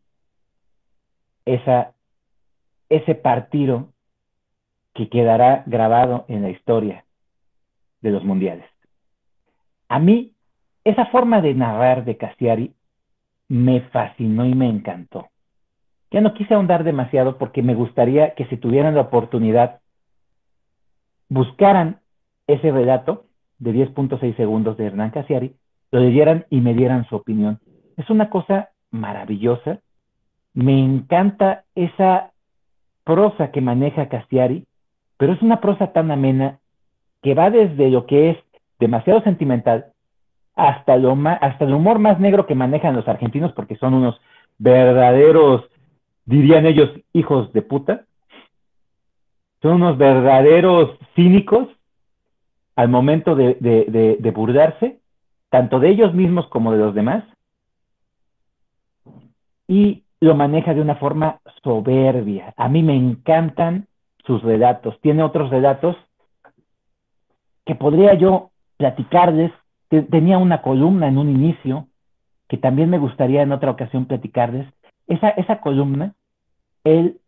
esa, 1.43 1.91
ese 2.87 3.15
partido 3.15 3.89
que 4.93 5.09
quedará 5.09 5.65
grabado 5.65 6.23
en 6.29 6.41
la 6.41 6.51
historia 6.51 7.03
de 7.99 8.11
los 8.11 8.23
mundiales. 8.23 8.70
A 9.91 9.99
mí, 9.99 10.31
esa 10.85 11.07
forma 11.07 11.41
de 11.41 11.53
narrar 11.53 12.05
de 12.05 12.15
Cassiari 12.15 12.73
me 13.49 13.81
fascinó 13.81 14.45
y 14.45 14.55
me 14.55 14.69
encantó. 14.69 15.27
Ya 16.11 16.21
no 16.21 16.33
quise 16.33 16.53
ahondar 16.53 16.85
demasiado 16.85 17.37
porque 17.37 17.61
me 17.61 17.75
gustaría 17.75 18.33
que 18.35 18.45
si 18.45 18.55
tuvieran 18.55 18.95
la 18.95 19.01
oportunidad, 19.01 19.81
buscaran 21.27 21.99
ese 22.47 22.71
relato 22.71 23.25
de 23.59 23.73
10.6 23.73 24.37
segundos 24.37 24.77
de 24.77 24.85
Hernán 24.85 25.11
Cassiari, 25.11 25.57
lo 25.91 25.99
leyeran 25.99 26.45
y 26.49 26.61
me 26.61 26.73
dieran 26.73 27.05
su 27.09 27.17
opinión. 27.17 27.59
Es 27.97 28.09
una 28.09 28.29
cosa 28.29 28.69
maravillosa. 28.91 29.81
Me 30.53 30.79
encanta 30.79 31.65
esa 31.75 32.31
prosa 33.03 33.51
que 33.51 33.59
maneja 33.59 34.07
Cassiari, 34.07 34.65
pero 35.17 35.33
es 35.33 35.41
una 35.41 35.59
prosa 35.59 35.91
tan 35.91 36.11
amena 36.11 36.59
que 37.21 37.33
va 37.33 37.49
desde 37.49 37.89
lo 37.89 38.05
que 38.05 38.29
es 38.29 38.37
demasiado 38.81 39.21
sentimental 39.21 39.85
hasta, 40.55 40.97
lo 40.97 41.17
hasta 41.41 41.63
el 41.63 41.73
humor 41.73 41.99
más 41.99 42.19
negro 42.19 42.45
que 42.45 42.55
manejan 42.55 42.95
los 42.95 43.07
argentinos, 43.07 43.53
porque 43.53 43.77
son 43.77 43.93
unos 43.93 44.19
verdaderos, 44.57 45.63
dirían 46.25 46.65
ellos, 46.65 46.89
hijos 47.13 47.53
de 47.53 47.61
puta. 47.61 48.05
Son 49.61 49.73
unos 49.73 49.97
verdaderos 49.97 50.97
cínicos 51.15 51.69
al 52.75 52.89
momento 52.89 53.35
de, 53.35 53.55
de, 53.59 54.17
de 54.19 54.31
burlarse, 54.31 54.99
tanto 55.49 55.79
de 55.79 55.89
ellos 55.89 56.13
mismos 56.13 56.47
como 56.47 56.71
de 56.71 56.79
los 56.79 56.95
demás. 56.95 57.23
Y 59.67 60.03
lo 60.19 60.35
maneja 60.35 60.73
de 60.73 60.81
una 60.81 60.95
forma 60.95 61.39
soberbia. 61.63 62.53
A 62.57 62.67
mí 62.67 62.81
me 62.81 62.95
encantan 62.95 63.87
sus 64.25 64.41
relatos. 64.41 64.99
Tiene 65.01 65.23
otros 65.23 65.49
relatos 65.49 65.95
que 67.65 67.75
podría 67.75 68.15
yo 68.15 68.50
platicarles. 68.81 69.51
Tenía 69.89 70.39
una 70.39 70.63
columna 70.63 71.07
en 71.07 71.19
un 71.19 71.29
inicio 71.29 71.87
que 72.47 72.57
también 72.57 72.89
me 72.89 72.97
gustaría 72.97 73.43
en 73.43 73.51
otra 73.51 73.69
ocasión 73.69 74.05
platicarles. 74.07 74.67
Esa, 75.05 75.29
esa 75.29 75.61
columna, 75.61 76.15
él 76.83 77.19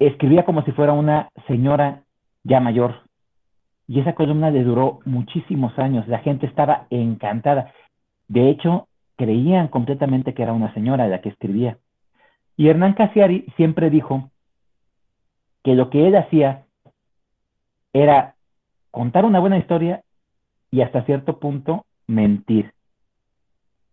escribía 0.00 0.44
como 0.44 0.62
si 0.64 0.72
fuera 0.72 0.92
una 0.92 1.28
señora 1.46 2.02
ya 2.42 2.58
mayor. 2.58 3.02
Y 3.86 4.00
esa 4.00 4.14
columna 4.14 4.50
le 4.50 4.64
duró 4.64 4.98
muchísimos 5.04 5.78
años. 5.78 6.08
La 6.08 6.18
gente 6.18 6.46
estaba 6.46 6.86
encantada. 6.90 7.72
De 8.26 8.48
hecho, 8.48 8.88
creían 9.16 9.68
completamente 9.68 10.34
que 10.34 10.42
era 10.42 10.52
una 10.52 10.74
señora 10.74 11.06
la 11.06 11.20
que 11.20 11.28
escribía. 11.28 11.78
Y 12.56 12.68
Hernán 12.68 12.94
Casiari 12.94 13.46
siempre 13.56 13.88
dijo 13.88 14.30
que 15.62 15.76
lo 15.76 15.90
que 15.90 16.08
él 16.08 16.16
hacía 16.16 16.64
era 17.92 18.34
contar 18.90 19.24
una 19.24 19.38
buena 19.38 19.58
historia 19.58 20.03
y 20.74 20.82
hasta 20.82 21.04
cierto 21.04 21.38
punto 21.38 21.86
mentir. 22.08 22.72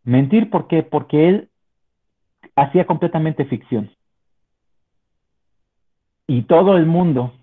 Mentir, 0.03 0.49
¿por 0.49 0.67
qué? 0.67 0.82
Porque 0.82 1.29
él 1.29 1.49
hacía 2.55 2.88
completamente 2.88 3.45
ficción. 3.45 3.91
Y 6.25 6.41
todo 6.41 6.77
el 6.77 6.88
mundo 6.88 7.34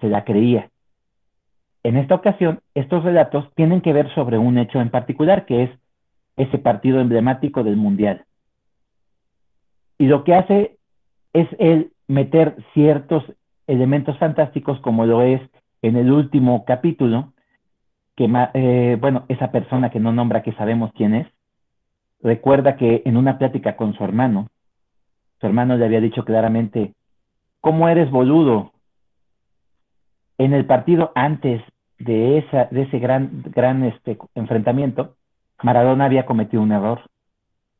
se 0.00 0.08
la 0.08 0.26
creía. 0.26 0.68
En 1.82 1.96
esta 1.96 2.14
ocasión, 2.14 2.60
estos 2.74 3.02
relatos 3.04 3.50
tienen 3.54 3.80
que 3.80 3.94
ver 3.94 4.14
sobre 4.14 4.36
un 4.36 4.58
hecho 4.58 4.82
en 4.82 4.90
particular, 4.90 5.46
que 5.46 5.62
es 5.62 5.70
ese 6.36 6.58
partido 6.58 7.00
emblemático 7.00 7.64
del 7.64 7.76
Mundial. 7.76 8.26
Y 9.96 10.08
lo 10.08 10.24
que 10.24 10.34
hace 10.34 10.76
es 11.32 11.48
él 11.58 11.92
meter 12.06 12.62
ciertos 12.74 13.24
elementos 13.66 14.18
fantásticos, 14.18 14.78
como 14.80 15.06
lo 15.06 15.22
es 15.22 15.40
en 15.80 15.96
el 15.96 16.12
último 16.12 16.66
capítulo, 16.66 17.31
que, 18.16 18.30
eh, 18.54 18.96
bueno, 19.00 19.24
esa 19.28 19.50
persona 19.50 19.90
que 19.90 20.00
no 20.00 20.12
nombra, 20.12 20.42
que 20.42 20.52
sabemos 20.52 20.92
quién 20.94 21.14
es, 21.14 21.26
recuerda 22.20 22.76
que 22.76 23.02
en 23.04 23.16
una 23.16 23.38
plática 23.38 23.76
con 23.76 23.94
su 23.94 24.04
hermano, 24.04 24.48
su 25.40 25.46
hermano 25.46 25.76
le 25.76 25.84
había 25.84 26.00
dicho 26.00 26.24
claramente, 26.24 26.94
¿cómo 27.60 27.88
eres 27.88 28.10
boludo? 28.10 28.72
En 30.38 30.52
el 30.52 30.66
partido 30.66 31.12
antes 31.14 31.62
de, 31.98 32.38
esa, 32.38 32.66
de 32.70 32.82
ese 32.82 32.98
gran, 32.98 33.42
gran 33.46 33.84
este, 33.84 34.18
enfrentamiento, 34.34 35.16
Maradona 35.62 36.04
había 36.04 36.26
cometido 36.26 36.62
un 36.62 36.72
error. 36.72 37.02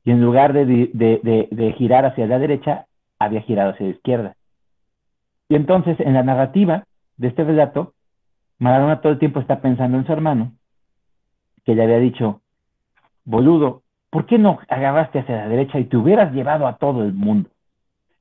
Y 0.05 0.11
en 0.11 0.20
lugar 0.20 0.53
de, 0.53 0.64
de, 0.66 1.49
de, 1.51 1.72
girar 1.74 2.05
hacia 2.05 2.26
la 2.26 2.39
derecha, 2.39 2.87
había 3.18 3.41
girado 3.43 3.70
hacia 3.70 3.87
la 3.87 3.93
izquierda. 3.93 4.37
Y 5.49 5.55
entonces, 5.55 5.99
en 6.01 6.14
la 6.14 6.22
narrativa 6.22 6.85
de 7.16 7.28
este 7.28 7.45
relato, 7.45 7.95
Maradona 8.63 9.01
todo 9.01 9.13
el 9.13 9.19
tiempo 9.19 9.41
está 9.41 9.61
pensando 9.61 9.99
en 9.99 10.07
su 10.07 10.13
hermano, 10.13 10.53
que 11.65 11.75
le 11.75 11.83
había 11.83 11.99
dicho, 11.99 12.43
boludo, 13.25 13.83
¿por 14.09 14.25
qué 14.27 14.39
no 14.39 14.61
agarraste 14.69 15.19
hacia 15.19 15.35
la 15.35 15.49
derecha 15.49 15.81
y 15.81 15.87
te 15.87 15.97
hubieras 15.97 16.33
llevado 16.33 16.69
a 16.69 16.77
todo 16.77 17.03
el 17.03 17.13
mundo? 17.13 17.51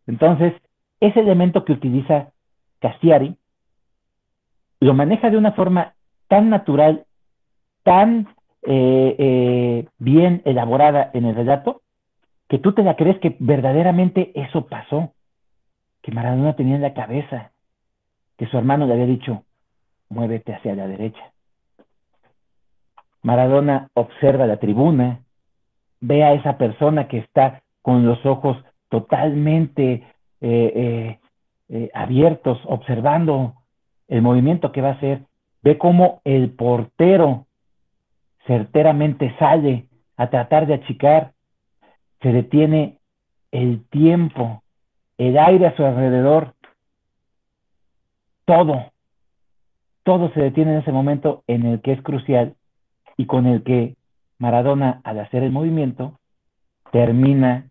Entonces, 0.08 0.54
ese 1.00 1.20
elemento 1.20 1.64
que 1.64 1.74
utiliza 1.74 2.32
Castiari 2.80 3.38
lo 4.80 4.96
maneja 4.96 5.30
de 5.30 5.38
una 5.38 5.52
forma 5.52 5.94
tan 6.28 6.50
natural, 6.50 7.06
tan 7.84 8.28
eh, 8.64 9.16
eh, 9.20 9.88
bien 10.00 10.42
elaborada 10.46 11.12
en 11.14 11.26
el 11.26 11.36
relato, 11.36 11.84
que 12.50 12.58
tú 12.58 12.74
te 12.74 12.82
la 12.82 12.96
crees 12.96 13.20
que 13.20 13.38
verdaderamente 13.38 14.32
eso 14.34 14.66
pasó, 14.66 15.14
que 16.02 16.12
Maradona 16.12 16.56
tenía 16.56 16.78
en 16.78 16.82
la 16.82 16.96
cabeza, 16.96 17.52
que 18.40 18.48
su 18.48 18.58
hermano 18.58 18.88
le 18.88 18.94
había 18.94 19.06
dicho, 19.06 19.46
muévete 20.12 20.54
hacia 20.54 20.76
la 20.76 20.88
derecha. 20.88 21.32
Maradona 23.24 23.90
observa 23.94 24.46
la 24.46 24.58
tribuna, 24.58 25.22
ve 26.00 26.24
a 26.24 26.34
esa 26.34 26.58
persona 26.58 27.08
que 27.08 27.20
está 27.20 27.62
con 27.82 28.06
los 28.06 28.24
ojos 28.26 28.58
totalmente 28.90 30.04
eh, 30.42 31.18
abiertos, 31.94 32.60
observando 32.66 33.56
el 34.08 34.22
movimiento 34.22 34.72
que 34.72 34.82
va 34.82 34.90
a 34.90 34.94
hacer, 34.94 35.22
ve 35.62 35.78
cómo 35.78 36.22
el 36.26 36.52
portero 36.52 37.46
certeramente 38.46 39.34
sale 39.38 39.88
a 40.18 40.30
tratar 40.30 40.68
de 40.68 40.76
achicar, 40.76 41.32
se 42.22 42.32
detiene 42.32 42.98
el 43.52 43.84
tiempo, 43.90 44.64
el 45.18 45.38
aire 45.38 45.68
a 45.68 45.76
su 45.76 45.86
alrededor, 45.86 46.54
todo, 48.46 48.92
todo 50.12 50.30
se 50.34 50.42
detiene 50.42 50.74
en 50.74 50.80
ese 50.80 50.92
momento 50.92 51.42
en 51.48 51.66
el 51.66 51.80
que 51.80 51.94
es 51.94 52.02
crucial 52.02 52.56
y 53.16 53.28
con 53.28 53.46
el 53.46 53.64
que 53.64 53.96
Maradona, 54.40 55.00
al 55.06 55.22
hacer 55.22 55.42
el 55.42 55.54
movimiento, 55.54 56.20
termina 56.92 57.70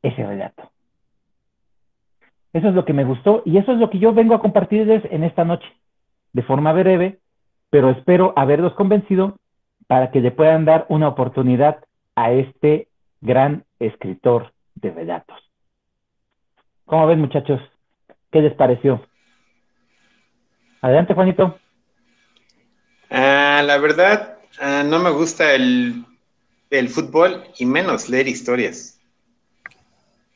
ese 0.00 0.26
relato. 0.26 0.70
Eso 2.54 2.68
es 2.70 2.74
lo 2.74 2.86
que 2.86 2.94
me 2.94 3.04
gustó 3.04 3.42
y 3.44 3.58
eso 3.58 3.72
es 3.72 3.78
lo 3.78 3.90
que 3.90 3.98
yo 3.98 4.14
vengo 4.14 4.34
a 4.34 4.40
compartirles 4.40 5.04
en 5.10 5.24
esta 5.24 5.44
noche, 5.44 5.68
de 6.32 6.42
forma 6.42 6.72
breve, 6.72 7.18
pero 7.68 7.90
espero 7.90 8.32
haberlos 8.34 8.72
convencido 8.72 9.36
para 9.88 10.10
que 10.10 10.22
le 10.22 10.30
puedan 10.30 10.64
dar 10.64 10.86
una 10.88 11.08
oportunidad 11.08 11.84
a 12.16 12.32
este 12.32 12.88
gran 13.20 13.64
escritor 13.78 14.54
de 14.74 14.90
relatos. 14.90 15.36
¿Cómo 16.86 17.06
ven, 17.06 17.20
muchachos? 17.20 17.60
¿Qué 18.32 18.40
les 18.40 18.54
pareció? 18.54 19.02
Adelante, 20.80 21.14
Juanito. 21.14 21.58
Ah, 23.10 23.62
la 23.64 23.78
verdad, 23.78 24.38
ah, 24.60 24.82
no 24.84 24.98
me 24.98 25.10
gusta 25.10 25.54
el, 25.54 26.04
el 26.70 26.88
fútbol 26.88 27.44
y 27.58 27.66
menos 27.66 28.08
leer 28.08 28.28
historias. 28.28 29.00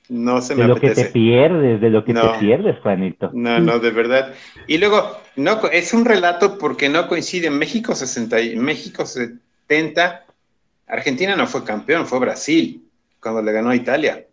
no 0.09 0.41
se 0.41 0.55
me 0.55 0.63
de 0.63 0.69
lo 0.69 0.77
que 0.77 0.91
te 0.91 1.05
pierdes, 1.07 1.81
de 1.81 1.91
lo 1.91 2.05
que 2.05 2.15
te 2.15 2.29
pierdes, 2.41 2.79
Juanito. 2.83 3.31
No, 3.33 3.59
no, 3.61 3.79
de 3.79 3.91
verdad. 3.91 4.35
Y 4.67 4.79
luego, 4.79 5.19
no, 5.37 5.61
es 5.71 5.93
un 5.93 6.05
relato 6.05 6.59
porque 6.59 6.89
no 6.89 7.09
coincide. 7.09 7.51
México 7.51 7.95
60, 7.95 8.37
México 8.57 9.05
70, 9.07 10.25
Argentina 10.87 11.37
no 11.37 11.47
fue 11.47 11.65
campeón, 11.65 12.07
fue 12.07 12.19
Brasil, 12.19 12.83
cuando 13.21 13.43
le 13.43 13.53
ganó 13.53 13.71
a 13.71 13.77
Italia. 13.77 14.27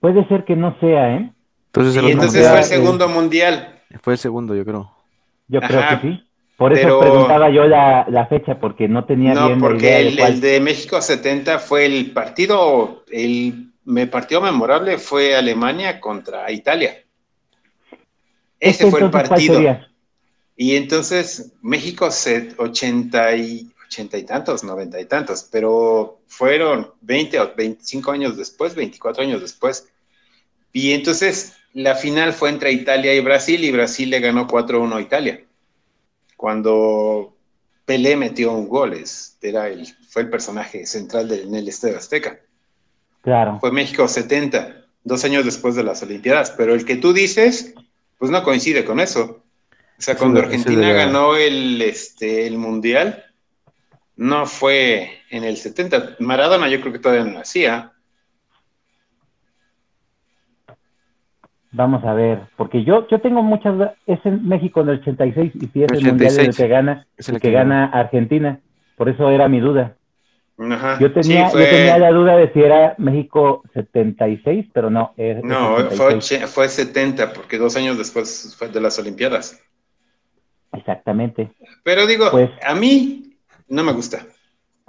Puede 0.00 0.26
ser 0.28 0.44
que 0.44 0.54
no 0.54 0.78
sea, 0.78 1.16
¿eh? 1.16 1.32
Entonces, 1.66 2.02
y 2.02 2.10
entonces 2.10 2.48
fue 2.48 2.58
el 2.58 2.64
segundo 2.64 3.08
mundial. 3.08 3.75
Fue 4.02 4.14
el 4.14 4.18
segundo, 4.18 4.54
yo 4.54 4.64
creo. 4.64 4.90
Yo 5.48 5.60
creo 5.60 5.80
que 5.88 6.08
sí. 6.08 6.22
Por 6.56 6.72
eso 6.72 7.00
preguntaba 7.00 7.50
yo 7.50 7.66
la, 7.66 8.26
fecha, 8.30 8.58
porque 8.58 8.88
no 8.88 9.04
tenía 9.04 9.34
no, 9.34 9.48
bien 9.48 9.60
porque 9.60 9.98
el, 9.98 10.18
el, 10.18 10.40
de 10.40 10.58
México 10.60 11.00
70 11.02 11.58
fue 11.58 11.84
el 11.84 12.12
partido, 12.12 13.04
el 13.10 13.72
partido 14.10 14.40
memorable 14.40 14.96
fue 14.96 15.36
Alemania 15.36 16.00
contra 16.00 16.50
Italia. 16.50 17.04
Ese 18.58 18.90
fue 18.90 19.02
el 19.02 19.10
partido. 19.10 19.60
Y 20.56 20.76
entonces 20.76 21.52
México 21.60 22.10
se 22.10 22.54
80 22.56 23.36
y, 23.36 23.70
80 23.88 24.18
y 24.18 24.22
tantos, 24.24 24.64
90 24.64 25.00
y 25.00 25.04
tantos, 25.04 25.46
pero 25.52 26.20
fueron 26.26 26.90
20 27.02 27.38
o 27.40 27.54
25 27.54 28.10
años 28.10 28.36
después, 28.38 28.74
24 28.74 29.22
años 29.22 29.42
después. 29.42 29.88
Y 30.72 30.92
entonces 30.92 31.56
la 31.76 31.94
final 31.94 32.32
fue 32.32 32.50
entre 32.50 32.72
Italia 32.72 33.14
y 33.14 33.20
Brasil 33.20 33.62
y 33.62 33.70
Brasil 33.70 34.10
le 34.10 34.20
ganó 34.20 34.46
4-1 34.46 34.96
a 34.96 35.00
Italia 35.00 35.46
cuando 36.36 37.34
Pelé 37.84 38.16
metió 38.16 38.52
un 38.52 38.68
gol, 38.68 38.94
era 39.40 39.68
el, 39.68 39.86
fue 40.08 40.22
el 40.22 40.30
personaje 40.30 40.86
central 40.86 41.32
en 41.32 41.54
el 41.54 41.68
Estadio 41.68 41.96
Azteca. 41.96 42.38
Claro. 43.22 43.58
Fue 43.60 43.72
México 43.72 44.06
70, 44.06 44.84
dos 45.02 45.24
años 45.24 45.44
después 45.44 45.74
de 45.74 45.82
las 45.82 46.02
Olimpiadas, 46.02 46.52
pero 46.52 46.74
el 46.74 46.84
que 46.84 46.96
tú 46.96 47.12
dices, 47.12 47.74
pues 48.18 48.30
no 48.30 48.42
coincide 48.42 48.84
con 48.84 49.00
eso. 49.00 49.42
O 49.98 50.02
sea, 50.02 50.16
cuando 50.16 50.40
Argentina 50.40 50.92
ganó 50.92 51.36
el, 51.36 51.80
este, 51.80 52.46
el 52.46 52.58
Mundial, 52.58 53.24
no 54.14 54.46
fue 54.46 55.20
en 55.30 55.44
el 55.44 55.56
70. 55.56 56.16
Maradona 56.18 56.68
yo 56.68 56.80
creo 56.80 56.92
que 56.92 56.98
todavía 56.98 57.24
no 57.24 57.38
nacía. 57.38 57.92
Vamos 61.76 62.02
a 62.04 62.14
ver, 62.14 62.40
porque 62.56 62.84
yo 62.84 63.06
yo 63.08 63.20
tengo 63.20 63.42
muchas 63.42 63.92
es 64.06 64.18
en 64.24 64.48
México 64.48 64.80
en 64.80 64.88
el 64.88 65.00
86 65.00 65.52
y 65.56 65.66
si 65.66 65.82
es 65.82 65.92
el, 65.92 66.06
mundial 66.06 66.40
el 66.40 66.56
que 66.56 66.68
gana 66.68 67.06
el, 67.18 67.38
que, 67.38 67.50
gana 67.50 67.84
Argentina, 67.92 68.60
por 68.96 69.10
eso 69.10 69.28
era 69.28 69.46
mi 69.46 69.60
duda. 69.60 69.94
yo 70.56 71.12
tenía 71.12 71.50
yo 71.50 71.58
tenía 71.58 71.98
la 71.98 72.12
duda 72.12 72.38
de 72.38 72.50
si 72.54 72.62
era 72.62 72.94
México 72.96 73.62
76, 73.74 74.68
pero 74.72 74.88
no. 74.88 75.12
no, 75.42 75.90
fue, 75.90 76.18
fue 76.22 76.66
70 76.66 77.34
porque 77.34 77.58
dos 77.58 77.76
años 77.76 77.98
después 77.98 78.56
fue 78.58 78.68
de 78.68 78.80
las 78.80 78.98
Olimpiadas. 78.98 79.62
Exactamente. 80.72 81.50
Pero 81.84 82.06
digo, 82.06 82.30
pues, 82.30 82.48
a 82.64 82.74
mí 82.74 83.36
no 83.68 83.84
me 83.84 83.92
gusta. 83.92 84.24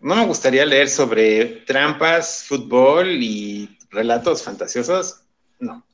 No 0.01 0.15
me 0.15 0.25
gustaría 0.25 0.65
leer 0.65 0.88
sobre 0.88 1.63
trampas, 1.65 2.45
fútbol 2.47 3.09
y 3.09 3.77
relatos 3.91 4.41
fantasiosos. 4.41 5.25
No 5.59 5.86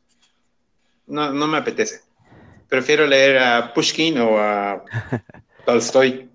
no, 1.08 1.32
no 1.32 1.48
me 1.48 1.58
apetece. 1.58 2.02
Prefiero 2.68 3.06
leer 3.06 3.38
a 3.38 3.74
Pushkin 3.74 4.18
o 4.20 4.38
a 4.38 4.84
Tolstoy. 5.66 6.30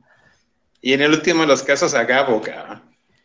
Y 0.80 0.92
en 0.92 1.02
el 1.02 1.12
último 1.12 1.42
de 1.42 1.48
los 1.48 1.62
casos 1.62 1.94
a 1.94 2.04
Gabo, 2.04 2.40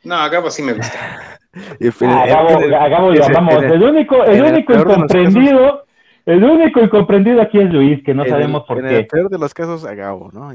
No, 0.04 0.16
a 0.16 0.30
Gabo 0.30 0.50
sí 0.50 0.64
me 0.64 0.74
gusta. 0.74 1.38
a 1.54 2.88
Gabo, 2.88 3.12
lo 3.12 3.26
amamos. 3.26 3.64
El 3.64 3.84
único, 3.84 4.24
el 4.24 4.42
único 4.42 4.74
incomprendido, 4.74 5.86
el 6.26 6.44
único 6.44 6.80
incomprendido 6.80 7.42
aquí 7.42 7.60
es 7.60 7.72
Luis, 7.72 8.04
que 8.04 8.14
no 8.14 8.26
sabemos 8.26 8.64
por 8.68 8.82
qué. 8.82 8.88
En 8.88 8.96
el 8.96 9.08
peor 9.08 9.30
de 9.30 9.38
los 9.38 9.54
casos 9.54 9.86
a 9.86 9.94
Gabo, 9.94 10.32
¿no? 10.34 10.52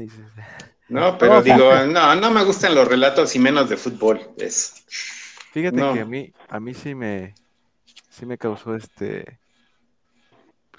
No, 0.89 1.17
pero 1.17 1.41
digo, 1.41 1.71
no, 1.87 2.15
no 2.15 2.31
me 2.31 2.43
gustan 2.43 2.75
los 2.75 2.87
relatos 2.87 3.35
y 3.35 3.39
menos 3.39 3.69
de 3.69 3.77
fútbol. 3.77 4.19
Es... 4.37 4.85
Fíjate 5.53 5.77
que 5.77 5.99
a 6.01 6.05
mí, 6.05 6.33
a 6.49 6.59
mí 6.59 6.73
sí 6.73 6.93
me, 6.95 7.35
sí 8.09 8.25
me 8.25 8.37
causó 8.37 8.75
este 8.75 9.39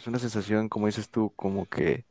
es 0.01 0.07
una 0.07 0.19
sensación, 0.19 0.69
como 0.69 0.87
dices 0.87 1.11
tú, 1.11 1.33
como 1.37 1.67
que 1.67 2.05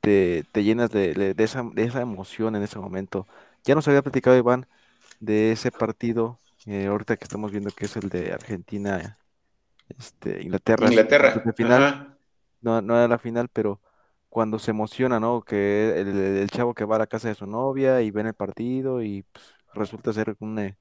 te, 0.00 0.44
llenas 0.54 0.90
de, 0.90 1.34
esa, 1.38 1.62
de 1.62 1.84
esa 1.84 2.00
emoción 2.00 2.56
en 2.56 2.62
ese 2.62 2.78
momento. 2.78 3.26
Ya 3.64 3.74
nos 3.74 3.86
había 3.88 4.02
platicado 4.02 4.36
Iván 4.36 4.66
de 5.20 5.52
ese 5.52 5.70
partido, 5.70 6.38
eh, 6.66 6.86
ahorita 6.86 7.16
que 7.16 7.24
estamos 7.24 7.50
viendo 7.50 7.70
que 7.70 7.86
es 7.86 7.96
el 7.96 8.08
de 8.08 8.32
Argentina, 8.32 9.18
este, 9.98 10.42
Inglaterra. 10.42 10.88
Inglaterra. 10.88 11.42
final. 11.54 12.16
No, 12.62 12.80
no 12.80 12.96
era 12.96 13.08
la 13.08 13.18
final, 13.18 13.48
pero 13.52 13.80
cuando 14.30 14.58
se 14.58 14.70
emociona, 14.70 15.20
¿no? 15.20 15.42
Que 15.42 16.00
el, 16.00 16.50
chavo 16.50 16.74
que 16.74 16.84
va 16.86 16.96
a 16.96 17.00
la 17.00 17.06
casa 17.06 17.28
de 17.28 17.34
su 17.34 17.46
novia 17.46 18.00
y 18.00 18.10
ve 18.10 18.22
el 18.22 18.34
partido 18.34 19.02
y 19.02 19.22
pues, 19.24 19.44
resulta 19.74 20.12
ser 20.14 20.34
un 20.40 20.58
eh, 20.58 20.78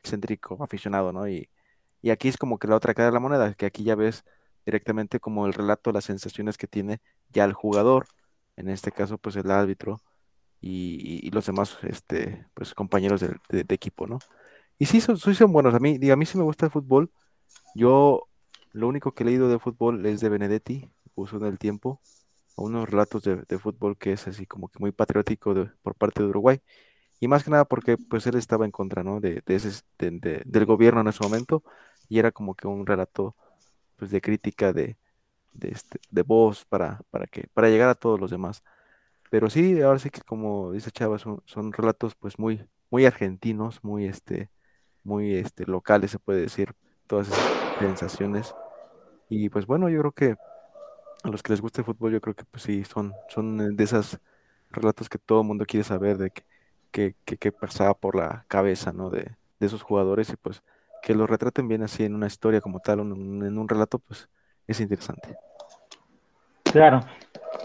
excéntrico 0.00 0.62
aficionado, 0.62 1.12
¿no? 1.12 1.28
Y, 1.28 1.50
y 2.00 2.10
aquí 2.10 2.28
es 2.28 2.38
como 2.38 2.58
que 2.58 2.68
la 2.68 2.76
otra 2.76 2.94
cara 2.94 3.08
de 3.08 3.12
la 3.12 3.20
moneda, 3.20 3.54
que 3.54 3.66
aquí 3.66 3.84
ya 3.84 3.94
ves 3.94 4.24
directamente 4.66 5.20
como 5.20 5.46
el 5.46 5.54
relato, 5.54 5.92
las 5.92 6.04
sensaciones 6.04 6.58
que 6.58 6.66
tiene 6.66 7.00
ya 7.30 7.44
el 7.44 7.52
jugador, 7.54 8.08
en 8.56 8.68
este 8.68 8.90
caso 8.90 9.16
pues 9.16 9.36
el 9.36 9.50
árbitro 9.50 10.00
y, 10.60 11.30
los 11.30 11.46
demás 11.46 11.78
este, 11.82 12.46
pues, 12.54 12.74
compañeros 12.74 13.20
de, 13.20 13.64
equipo, 13.68 14.06
¿no? 14.06 14.18
Y 14.78 14.86
sí 14.86 15.00
son, 15.00 15.52
buenos, 15.52 15.74
a 15.74 15.78
mí, 15.78 15.98
a 16.10 16.16
mí 16.16 16.26
sí 16.26 16.36
me 16.36 16.44
gusta 16.44 16.66
el 16.66 16.72
fútbol, 16.72 17.10
yo 17.74 18.28
lo 18.72 18.88
único 18.88 19.14
que 19.14 19.22
he 19.22 19.26
leído 19.26 19.48
de 19.48 19.58
fútbol 19.58 20.04
es 20.04 20.20
de 20.20 20.28
Benedetti, 20.28 20.90
uso 21.14 21.36
en 21.36 21.44
el 21.44 21.58
tiempo, 21.58 22.00
unos 22.56 22.88
relatos 22.90 23.22
de, 23.22 23.58
fútbol 23.58 23.96
que 23.96 24.12
es 24.12 24.26
así 24.26 24.46
como 24.46 24.68
que 24.68 24.78
muy 24.80 24.92
patriótico 24.92 25.54
por 25.82 25.94
parte 25.94 26.22
de 26.22 26.28
Uruguay, 26.28 26.60
y 27.20 27.28
más 27.28 27.44
que 27.44 27.50
nada 27.50 27.64
porque 27.64 27.96
pues 27.96 28.26
él 28.26 28.36
estaba 28.36 28.64
en 28.64 28.72
contra, 28.72 29.04
¿no? 29.04 29.20
De, 29.20 29.42
ese, 29.46 29.82
del 29.98 30.66
gobierno 30.66 31.00
en 31.02 31.08
ese 31.08 31.22
momento, 31.22 31.62
y 32.08 32.18
era 32.18 32.32
como 32.32 32.54
que 32.54 32.66
un 32.66 32.86
relato 32.86 33.36
pues, 33.96 34.10
de 34.10 34.20
crítica 34.20 34.72
de, 34.72 34.96
de, 35.52 35.68
este, 35.70 36.00
de 36.10 36.22
voz 36.22 36.64
para, 36.66 37.00
para, 37.10 37.26
que, 37.26 37.48
para 37.54 37.68
llegar 37.68 37.88
a 37.88 37.94
todos 37.94 38.20
los 38.20 38.30
demás. 38.30 38.62
Pero 39.30 39.50
sí, 39.50 39.80
ahora 39.82 39.98
sí 39.98 40.10
que 40.10 40.20
como 40.22 40.72
dice 40.72 40.90
Chava, 40.90 41.18
son, 41.18 41.42
son 41.46 41.72
relatos 41.72 42.14
pues 42.14 42.38
muy, 42.38 42.66
muy 42.90 43.06
argentinos, 43.06 43.82
muy 43.84 44.06
este, 44.06 44.50
muy 45.04 45.34
este, 45.36 45.66
locales, 45.66 46.10
se 46.12 46.18
puede 46.18 46.42
decir, 46.42 46.74
todas 47.06 47.28
esas 47.28 47.78
sensaciones. 47.78 48.54
Y 49.28 49.48
pues 49.50 49.66
bueno, 49.66 49.88
yo 49.88 50.00
creo 50.00 50.12
que 50.12 50.36
a 51.24 51.28
los 51.30 51.42
que 51.42 51.52
les 51.52 51.60
gusta 51.60 51.80
el 51.82 51.86
fútbol, 51.86 52.12
yo 52.12 52.20
creo 52.20 52.34
que 52.34 52.44
pues 52.44 52.62
sí, 52.62 52.84
son, 52.84 53.14
son 53.28 53.76
de 53.76 53.84
esos 53.84 54.18
relatos 54.70 55.08
que 55.08 55.18
todo 55.18 55.40
el 55.42 55.46
mundo 55.48 55.66
quiere 55.66 55.84
saber 55.84 56.18
de 56.18 56.30
qué 56.30 56.44
que, 56.90 57.14
que, 57.24 57.52
pasaba 57.52 57.94
por 57.94 58.16
la 58.16 58.46
cabeza, 58.48 58.92
¿no? 58.92 59.10
De, 59.10 59.36
de 59.60 59.66
esos 59.66 59.82
jugadores 59.82 60.30
y 60.30 60.36
pues 60.36 60.62
que 61.02 61.14
lo 61.14 61.26
retraten 61.26 61.68
bien 61.68 61.82
así 61.82 62.04
en 62.04 62.14
una 62.14 62.26
historia 62.26 62.60
como 62.60 62.80
tal, 62.80 63.00
en 63.00 63.58
un 63.58 63.68
relato, 63.68 63.98
pues 63.98 64.28
es 64.66 64.80
interesante. 64.80 65.36
Claro. 66.64 67.00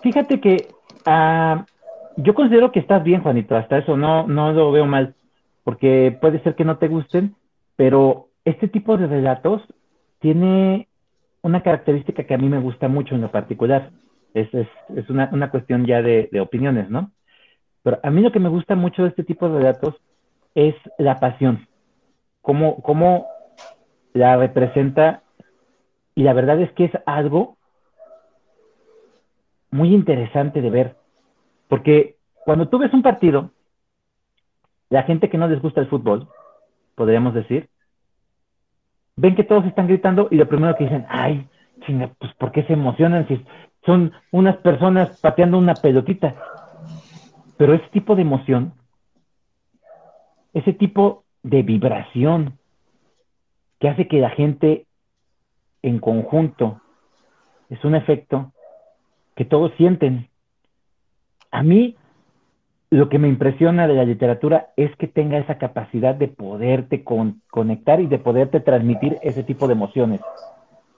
Fíjate 0.03 0.39
que 0.39 0.67
ah, 1.05 1.65
yo 2.17 2.33
considero 2.33 2.71
que 2.71 2.79
estás 2.79 3.03
bien, 3.03 3.21
Juanito, 3.21 3.55
hasta 3.55 3.77
eso 3.77 3.97
no, 3.97 4.27
no 4.27 4.51
lo 4.53 4.71
veo 4.71 4.85
mal, 4.85 5.15
porque 5.63 6.17
puede 6.21 6.41
ser 6.43 6.55
que 6.55 6.65
no 6.65 6.77
te 6.77 6.87
gusten, 6.87 7.35
pero 7.75 8.27
este 8.45 8.67
tipo 8.67 8.97
de 8.97 9.07
relatos 9.07 9.61
tiene 10.19 10.87
una 11.41 11.63
característica 11.63 12.23
que 12.23 12.33
a 12.33 12.37
mí 12.37 12.47
me 12.47 12.59
gusta 12.59 12.87
mucho 12.87 13.15
en 13.15 13.21
lo 13.21 13.31
particular. 13.31 13.91
Es, 14.33 14.53
es, 14.53 14.67
es 14.95 15.09
una, 15.09 15.29
una, 15.33 15.49
cuestión 15.49 15.85
ya 15.85 16.01
de, 16.01 16.29
de 16.31 16.39
opiniones, 16.39 16.89
¿no? 16.89 17.11
Pero 17.83 17.99
a 18.03 18.11
mí 18.11 18.21
lo 18.21 18.31
que 18.31 18.39
me 18.39 18.49
gusta 18.49 18.75
mucho 18.75 19.01
de 19.01 19.09
este 19.09 19.23
tipo 19.23 19.49
de 19.49 19.57
relatos 19.57 19.95
es 20.55 20.75
la 20.97 21.19
pasión 21.19 21.67
cómo, 22.41 22.81
cómo 22.81 23.27
la 24.13 24.37
representa 24.37 25.23
y 26.15 26.23
la 26.23 26.33
verdad 26.33 26.59
es 26.59 26.71
que 26.73 26.85
es 26.85 26.91
algo 27.05 27.57
muy 29.69 29.93
interesante 29.93 30.61
de 30.61 30.69
ver, 30.69 30.97
porque 31.69 32.17
cuando 32.43 32.67
tú 32.67 32.77
ves 32.77 32.93
un 32.93 33.01
partido, 33.01 33.51
la 34.89 35.03
gente 35.03 35.29
que 35.29 35.37
no 35.37 35.47
les 35.47 35.61
gusta 35.61 35.79
el 35.79 35.87
fútbol, 35.87 36.27
podríamos 36.95 37.33
decir, 37.33 37.69
ven 39.15 39.35
que 39.35 39.45
todos 39.45 39.65
están 39.65 39.87
gritando 39.87 40.27
y 40.29 40.35
lo 40.35 40.49
primero 40.49 40.75
que 40.75 40.83
dicen, 40.83 41.05
ay, 41.07 41.47
chinga, 41.85 42.11
pues 42.19 42.33
¿por 42.35 42.51
qué 42.51 42.63
se 42.63 42.73
emocionan 42.73 43.27
si 43.27 43.45
son 43.85 44.11
unas 44.31 44.57
personas 44.57 45.19
pateando 45.21 45.57
una 45.57 45.75
pelotita? 45.75 46.35
Pero 47.57 47.73
ese 47.73 47.87
tipo 47.89 48.15
de 48.15 48.23
emoción, 48.23 48.73
ese 50.53 50.73
tipo 50.73 51.23
de 51.43 51.63
vibración 51.63 52.57
que 53.79 53.89
hace 53.89 54.07
que 54.07 54.19
la 54.19 54.29
gente 54.29 54.85
en 55.81 55.99
conjunto 55.99 56.81
es 57.69 57.83
un 57.83 57.95
efecto 57.95 58.51
que 59.35 59.45
todos 59.45 59.71
sienten. 59.77 60.29
A 61.51 61.63
mí 61.63 61.95
lo 62.91 63.07
que 63.07 63.19
me 63.19 63.29
impresiona 63.29 63.87
de 63.87 63.95
la 63.95 64.03
literatura 64.03 64.67
es 64.75 64.93
que 64.97 65.07
tenga 65.07 65.37
esa 65.37 65.57
capacidad 65.57 66.13
de 66.13 66.27
poderte 66.27 67.03
conectar 67.03 68.01
y 68.01 68.07
de 68.07 68.19
poderte 68.19 68.59
transmitir 68.59 69.17
ese 69.23 69.43
tipo 69.43 69.67
de 69.67 69.73
emociones. 69.73 70.21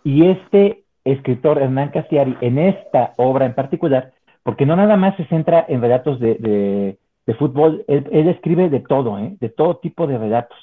Y 0.04 0.26
este 0.26 0.84
escritor, 1.06 1.62
Hernán 1.62 1.90
Castiari, 1.90 2.36
en 2.42 2.58
esta 2.58 3.14
obra 3.18 3.46
en 3.46 3.54
particular, 3.54 4.12
porque 4.42 4.66
no 4.66 4.76
nada 4.76 4.98
más 4.98 5.16
se 5.18 5.26
centra 5.26 5.66
en 5.70 5.82
relatos 5.82 6.20
de, 6.20 6.98
fútbol, 7.34 7.86
él, 7.88 8.28
escribe 8.28 8.70
de 8.70 8.82
todo, 8.82 9.18
¿eh? 9.18 9.36
de 9.40 9.50
todo 9.50 9.78
tipo 9.78 10.08
de 10.08 10.18
relatos. 10.18 10.58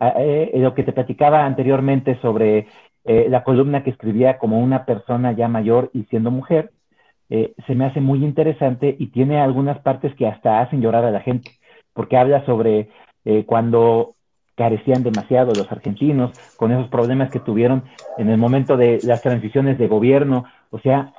Ah, 0.00 0.14
eh, 0.18 0.50
lo 0.56 0.74
que 0.74 0.82
te 0.82 0.92
platicaba 0.92 1.46
anteriormente 1.46 2.18
sobre 2.20 2.66
eh, 3.04 3.26
la 3.28 3.44
columna 3.44 3.82
que 3.82 3.90
escribía 3.90 4.38
como 4.38 4.58
una 4.58 4.84
persona 4.84 5.32
ya 5.32 5.48
mayor 5.48 5.90
y 5.94 6.04
siendo 6.04 6.30
mujer, 6.30 6.72
se 7.28 7.74
me 7.74 7.86
hace 7.86 8.00
muy 8.00 8.24
interesante 8.24 8.94
y 8.96 9.08
tiene 9.08 9.40
algunas 9.40 9.80
partes 9.80 10.14
que 10.14 10.28
hasta 10.28 10.60
hacen 10.60 10.80
llorar 10.80 11.04
a 11.04 11.10
la 11.10 11.18
gente, 11.18 11.50
porque 11.92 12.16
habla 12.16 12.46
sobre 12.46 12.88
cuando 13.46 14.14
carecían 14.54 15.02
demasiado 15.02 15.52
los 15.52 15.70
argentinos, 15.72 16.30
con 16.56 16.70
esos 16.70 16.86
problemas 16.86 17.32
que 17.32 17.40
tuvieron 17.40 17.82
en 18.16 18.30
el 18.30 18.38
momento 18.38 18.76
de 18.76 19.00
las 19.02 19.22
transiciones 19.22 19.76
de 19.76 19.88
gobierno, 19.88 20.44
o 20.70 20.78
sea, 20.78 21.14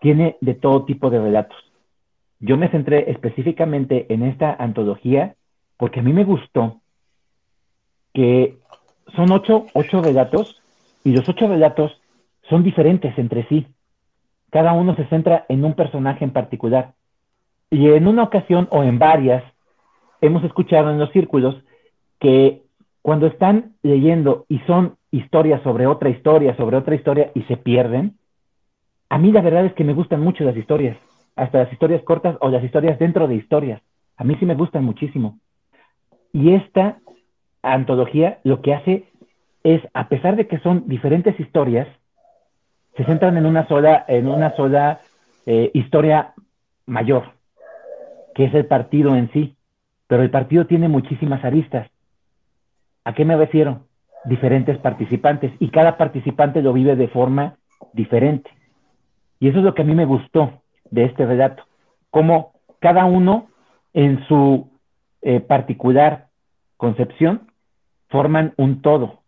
tiene 0.00 0.36
de 0.40 0.54
todo 0.54 0.84
tipo 0.84 1.08
de 1.08 1.20
relatos. 1.20 1.56
Yo 2.46 2.58
me 2.58 2.68
centré 2.68 3.10
específicamente 3.10 4.12
en 4.12 4.22
esta 4.22 4.54
antología 4.58 5.34
porque 5.78 6.00
a 6.00 6.02
mí 6.02 6.12
me 6.12 6.24
gustó 6.24 6.82
que 8.12 8.58
son 9.16 9.32
ocho, 9.32 9.64
ocho 9.72 10.02
relatos 10.02 10.60
y 11.04 11.12
los 11.12 11.26
ocho 11.26 11.48
relatos 11.48 11.98
son 12.50 12.62
diferentes 12.62 13.16
entre 13.16 13.48
sí. 13.48 13.66
Cada 14.50 14.74
uno 14.74 14.94
se 14.94 15.06
centra 15.06 15.46
en 15.48 15.64
un 15.64 15.72
personaje 15.72 16.22
en 16.22 16.32
particular. 16.32 16.92
Y 17.70 17.88
en 17.88 18.06
una 18.06 18.24
ocasión 18.24 18.68
o 18.70 18.82
en 18.82 18.98
varias 18.98 19.42
hemos 20.20 20.44
escuchado 20.44 20.90
en 20.90 20.98
los 20.98 21.10
círculos 21.12 21.56
que 22.20 22.60
cuando 23.00 23.26
están 23.26 23.72
leyendo 23.82 24.44
y 24.50 24.58
son 24.66 24.96
historias 25.10 25.62
sobre 25.62 25.86
otra 25.86 26.10
historia, 26.10 26.54
sobre 26.58 26.76
otra 26.76 26.94
historia 26.94 27.30
y 27.34 27.40
se 27.44 27.56
pierden, 27.56 28.18
a 29.08 29.16
mí 29.16 29.32
la 29.32 29.40
verdad 29.40 29.64
es 29.64 29.72
que 29.72 29.84
me 29.84 29.94
gustan 29.94 30.20
mucho 30.20 30.44
las 30.44 30.58
historias, 30.58 30.98
hasta 31.36 31.58
las 31.58 31.72
historias 31.72 32.02
cortas 32.02 32.36
o 32.40 32.48
las 32.48 32.62
historias 32.62 32.98
dentro 32.98 33.26
de 33.26 33.34
historias. 33.34 33.82
A 34.16 34.24
mí 34.24 34.36
sí 34.38 34.46
me 34.46 34.54
gustan 34.54 34.84
muchísimo. 34.84 35.38
Y 36.32 36.54
esta 36.54 36.98
antología 37.62 38.38
lo 38.44 38.60
que 38.60 38.74
hace 38.74 39.04
es, 39.62 39.82
a 39.94 40.08
pesar 40.08 40.36
de 40.36 40.46
que 40.46 40.58
son 40.58 40.86
diferentes 40.86 41.38
historias, 41.40 41.88
se 42.96 43.04
centran 43.04 43.36
en 43.36 43.46
una 43.46 43.66
sola, 43.66 44.04
en 44.06 44.28
una 44.28 44.54
sola 44.56 45.00
eh, 45.46 45.70
historia 45.74 46.34
mayor, 46.86 47.24
que 48.34 48.44
es 48.44 48.54
el 48.54 48.66
partido 48.66 49.16
en 49.16 49.30
sí. 49.32 49.56
Pero 50.06 50.22
el 50.22 50.30
partido 50.30 50.66
tiene 50.66 50.88
muchísimas 50.88 51.44
aristas. 51.44 51.88
¿A 53.04 53.14
qué 53.14 53.24
me 53.24 53.36
refiero? 53.36 53.86
Diferentes 54.24 54.78
participantes 54.78 55.52
y 55.58 55.70
cada 55.70 55.96
participante 55.96 56.62
lo 56.62 56.72
vive 56.72 56.94
de 56.94 57.08
forma 57.08 57.56
diferente. 57.92 58.50
Y 59.40 59.48
eso 59.48 59.58
es 59.58 59.64
lo 59.64 59.74
que 59.74 59.82
a 59.82 59.84
mí 59.84 59.94
me 59.94 60.04
gustó 60.04 60.63
de 60.94 61.04
este 61.04 61.26
relato, 61.26 61.64
cómo 62.10 62.52
cada 62.78 63.04
uno 63.04 63.48
en 63.92 64.24
su 64.26 64.68
eh, 65.22 65.40
particular 65.40 66.28
concepción 66.76 67.50
forman 68.08 68.54
un 68.56 68.80
todo. 68.82 69.20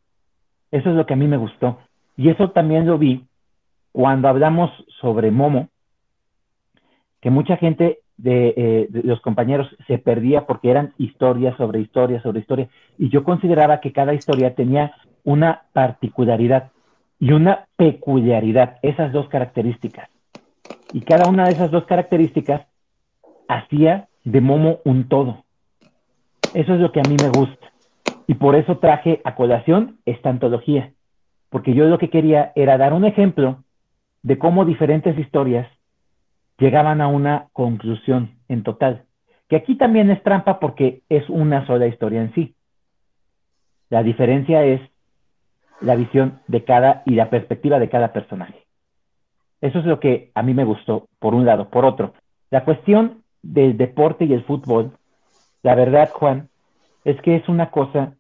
Eso 0.71 0.91
es 0.91 0.97
lo 0.97 1.07
que 1.07 1.15
a 1.15 1.17
mí 1.17 1.27
me 1.27 1.37
gustó. 1.37 1.79
Y 2.17 2.31
eso 2.31 2.51
también 2.51 2.87
lo 2.87 2.99
vi 2.99 3.25
cuando 3.93 4.29
hablamos 4.29 4.71
sobre 5.01 5.31
Momo, 5.31 5.69
que 7.21 7.31
mucha 7.31 7.57
gente 7.57 8.01
eh, 8.25 8.87
de, 8.89 9.03
los 9.03 9.21
compañeros 9.21 9.69
se 9.87 9.99
perdía 9.99 10.47
porque 10.47 10.71
eran 10.71 10.95
historias 10.99 11.57
sobre 11.57 11.81
historias 11.81 12.23
sobre 12.23 12.41
historia. 12.41 12.69
Y 12.99 13.09
yo 13.09 13.25
consideraba 13.25 13.81
que 13.81 13.93
cada 13.93 14.15
historia 14.15 14.55
tenía 14.55 14.95
una 15.25 15.63
particularidad 15.73 16.71
y 17.19 17.33
una 17.33 17.67
peculiaridad, 17.77 18.77
esas 18.83 19.13
dos 19.13 19.29
características. 19.29 20.09
Y 20.93 21.01
cada 21.03 21.29
una 21.29 21.45
de 21.45 21.53
esas 21.53 21.71
dos 21.71 21.85
características 21.85 22.67
hacía 23.49 24.09
de 24.25 24.41
Momo 24.41 24.81
un 24.85 25.09
todo. 25.09 25.45
Eso 26.55 26.75
es 26.75 26.81
lo 26.81 26.93
que 26.93 27.01
a 27.01 27.09
mí 27.09 27.17
me 27.23 27.29
gusta. 27.29 27.73
Y 28.27 28.35
por 28.35 28.57
eso 28.57 28.79
traje 28.79 29.21
a 29.25 29.35
colación 29.35 29.99
esta 30.05 30.31
antología. 30.31 30.93
Porque 31.51 31.75
yo 31.75 31.87
lo 31.87 31.99
que 31.99 32.11
quería 32.11 32.53
era 32.57 32.79
dar 32.79 32.93
un 32.93 33.05
ejemplo 33.05 33.63
de 34.23 34.39
cómo 34.39 34.65
diferentes 34.65 35.17
historias 35.19 35.69
llegaban 36.59 37.01
a 37.01 37.09
una 37.09 37.49
conclusión 37.53 38.37
en 38.49 38.63
total. 38.63 39.05
Que 39.49 39.57
aquí 39.57 39.77
también 39.77 40.11
es 40.11 40.23
trampa 40.23 40.59
porque 40.59 41.03
es 41.09 41.29
una 41.29 41.67
sola 41.67 41.87
historia 41.87 42.21
en 42.21 42.35
sí. 42.35 42.55
La 43.91 44.03
diferencia 44.03 44.65
es 44.65 44.81
la 45.81 45.95
visión 45.95 46.41
de 46.49 46.65
cada 46.65 47.03
y 47.07 47.15
la 47.15 47.31
perspectiva 47.31 47.79
de 47.79 47.89
cada 47.89 48.13
personaje. 48.13 48.66
Eso 49.61 49.79
es 49.79 49.85
lo 49.85 50.01
que 50.01 50.31
a 50.35 50.43
mí 50.43 50.55
me 50.55 50.65
gustó, 50.65 51.09
por 51.19 51.35
un 51.35 51.47
lado. 51.47 51.69
Por 51.71 51.85
otro, 51.85 52.15
la 52.51 52.65
cuestión 52.65 53.23
del 53.43 53.77
deporte 53.77 54.25
y 54.25 54.33
el 54.33 54.45
fútbol, 54.45 54.93
la 55.63 55.75
verdad, 55.75 56.11
Juan, 56.13 56.49
es 57.05 57.21
que 57.23 57.37
es 57.37 57.49
una 57.49 57.71
cosa 57.71 58.15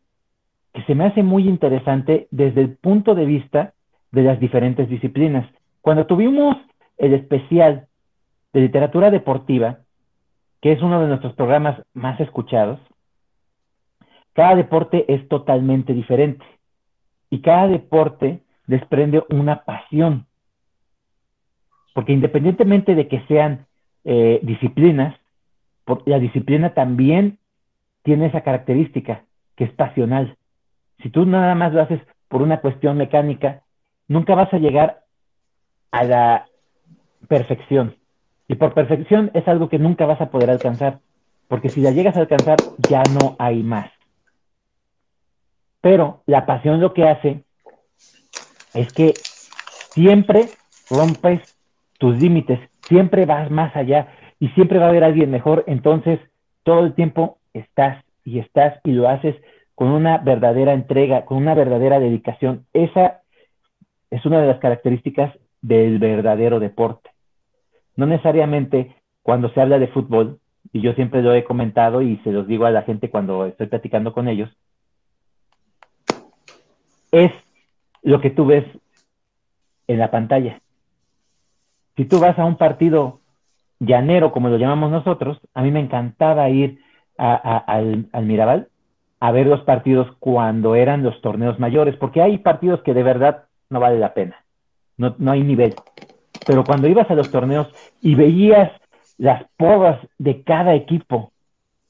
que 0.72 0.82
se 0.84 0.94
me 0.94 1.06
hace 1.06 1.22
muy 1.22 1.48
interesante 1.48 2.28
desde 2.30 2.60
el 2.60 2.76
punto 2.76 3.14
de 3.14 3.24
vista 3.24 3.72
de 4.12 4.22
las 4.22 4.38
diferentes 4.40 4.88
disciplinas. 4.88 5.48
Cuando 5.80 6.06
tuvimos 6.06 6.56
el 6.98 7.14
especial 7.14 7.86
de 8.52 8.60
literatura 8.60 9.10
deportiva, 9.10 9.78
que 10.60 10.72
es 10.72 10.82
uno 10.82 11.00
de 11.00 11.08
nuestros 11.08 11.34
programas 11.34 11.80
más 11.94 12.18
escuchados, 12.20 12.80
cada 14.32 14.54
deporte 14.54 15.04
es 15.12 15.26
totalmente 15.28 15.94
diferente 15.94 16.44
y 17.30 17.40
cada 17.40 17.68
deporte 17.68 18.42
desprende 18.66 19.24
una 19.30 19.64
pasión. 19.64 20.26
Porque 21.96 22.12
independientemente 22.12 22.94
de 22.94 23.08
que 23.08 23.24
sean 23.26 23.64
eh, 24.04 24.38
disciplinas, 24.42 25.18
la 26.04 26.18
disciplina 26.18 26.74
también 26.74 27.38
tiene 28.02 28.26
esa 28.26 28.42
característica, 28.42 29.24
que 29.56 29.64
es 29.64 29.72
pasional. 29.72 30.36
Si 31.02 31.08
tú 31.08 31.24
nada 31.24 31.54
más 31.54 31.72
lo 31.72 31.80
haces 31.80 32.02
por 32.28 32.42
una 32.42 32.60
cuestión 32.60 32.98
mecánica, 32.98 33.62
nunca 34.08 34.34
vas 34.34 34.52
a 34.52 34.58
llegar 34.58 35.04
a 35.90 36.04
la 36.04 36.46
perfección. 37.28 37.96
Y 38.46 38.56
por 38.56 38.74
perfección 38.74 39.30
es 39.32 39.48
algo 39.48 39.70
que 39.70 39.78
nunca 39.78 40.04
vas 40.04 40.20
a 40.20 40.28
poder 40.28 40.50
alcanzar, 40.50 41.00
porque 41.48 41.70
si 41.70 41.80
la 41.80 41.92
llegas 41.92 42.14
a 42.18 42.20
alcanzar 42.20 42.58
ya 42.90 43.04
no 43.04 43.36
hay 43.38 43.62
más. 43.62 43.90
Pero 45.80 46.22
la 46.26 46.44
pasión 46.44 46.78
lo 46.78 46.92
que 46.92 47.04
hace 47.04 47.42
es 48.74 48.92
que 48.92 49.14
siempre 49.94 50.50
rompes 50.90 51.55
tus 51.98 52.20
límites, 52.20 52.60
siempre 52.82 53.26
vas 53.26 53.50
más 53.50 53.74
allá 53.74 54.08
y 54.38 54.48
siempre 54.48 54.78
va 54.78 54.86
a 54.86 54.88
haber 54.88 55.04
alguien 55.04 55.30
mejor, 55.30 55.64
entonces 55.66 56.20
todo 56.62 56.84
el 56.84 56.94
tiempo 56.94 57.38
estás 57.54 58.04
y 58.24 58.38
estás 58.38 58.78
y 58.84 58.92
lo 58.92 59.08
haces 59.08 59.36
con 59.74 59.88
una 59.88 60.18
verdadera 60.18 60.72
entrega, 60.72 61.24
con 61.24 61.38
una 61.38 61.54
verdadera 61.54 62.00
dedicación. 62.00 62.66
Esa 62.72 63.20
es 64.10 64.24
una 64.24 64.40
de 64.40 64.46
las 64.46 64.58
características 64.58 65.34
del 65.60 65.98
verdadero 65.98 66.60
deporte. 66.60 67.10
No 67.96 68.06
necesariamente 68.06 68.94
cuando 69.22 69.48
se 69.50 69.60
habla 69.60 69.78
de 69.78 69.88
fútbol, 69.88 70.38
y 70.72 70.80
yo 70.80 70.92
siempre 70.94 71.22
lo 71.22 71.34
he 71.34 71.44
comentado 71.44 72.02
y 72.02 72.16
se 72.18 72.32
los 72.32 72.46
digo 72.46 72.66
a 72.66 72.70
la 72.70 72.82
gente 72.82 73.10
cuando 73.10 73.46
estoy 73.46 73.66
platicando 73.66 74.12
con 74.12 74.28
ellos, 74.28 74.50
es 77.12 77.32
lo 78.02 78.20
que 78.20 78.30
tú 78.30 78.46
ves 78.46 78.64
en 79.86 79.98
la 79.98 80.10
pantalla. 80.10 80.60
Si 81.96 82.04
tú 82.04 82.18
vas 82.18 82.38
a 82.38 82.44
un 82.44 82.56
partido 82.56 83.20
llanero, 83.78 84.32
como 84.32 84.48
lo 84.48 84.58
llamamos 84.58 84.90
nosotros, 84.90 85.40
a 85.54 85.62
mí 85.62 85.70
me 85.70 85.80
encantaba 85.80 86.48
ir 86.50 86.78
al, 87.16 88.06
al 88.12 88.26
Mirabal 88.26 88.68
a 89.20 89.32
ver 89.32 89.46
los 89.46 89.62
partidos 89.62 90.08
cuando 90.18 90.74
eran 90.74 91.02
los 91.02 91.20
torneos 91.22 91.58
mayores, 91.58 91.96
porque 91.96 92.20
hay 92.20 92.38
partidos 92.38 92.82
que 92.82 92.94
de 92.94 93.02
verdad 93.02 93.44
no 93.70 93.80
vale 93.80 93.98
la 93.98 94.12
pena, 94.12 94.36
no, 94.98 95.14
no 95.18 95.32
hay 95.32 95.42
nivel. 95.42 95.78
Pero 96.44 96.66
cuando 96.66 96.86
ibas 96.86 97.10
a 97.10 97.14
los 97.14 97.30
torneos 97.30 97.68
y 98.02 98.14
veías 98.14 98.70
las 99.18 99.44
porras 99.56 99.98
de 100.18 100.42
cada 100.42 100.74
equipo 100.74 101.32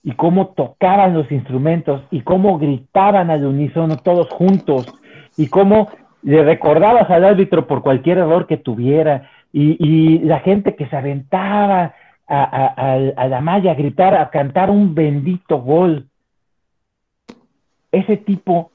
y 0.03 0.13
cómo 0.13 0.49
tocaban 0.49 1.15
los 1.15 1.31
instrumentos 1.33 2.03
y 2.13 2.21
cómo 2.21 2.59
gritaban 2.59 3.31
al 3.31 3.45
unísono 3.45 3.99
todos 3.99 4.31
juntos 4.31 4.87
y 5.37 5.49
cómo 5.49 5.89
le 6.23 6.45
recordabas 6.45 7.11
al 7.11 7.25
árbitro 7.25 7.67
por 7.67 7.83
cualquier 7.83 8.19
error 8.19 8.47
que 8.47 8.57
tuviera 8.57 9.29
y, 9.53 10.19
la 10.21 10.41
gente 10.41 10.77
que 10.77 10.87
se 10.89 10.97
aventaba 10.97 11.95
a, 12.27 13.27
la 13.29 13.41
malla 13.41 13.73
a 13.73 13.75
gritar, 13.75 14.15
a 14.15 14.31
cantar 14.31 14.71
un 14.71 14.95
bendito 14.95 15.59
gol. 15.59 16.09
Ese 17.93 18.17
tipo 18.17 18.73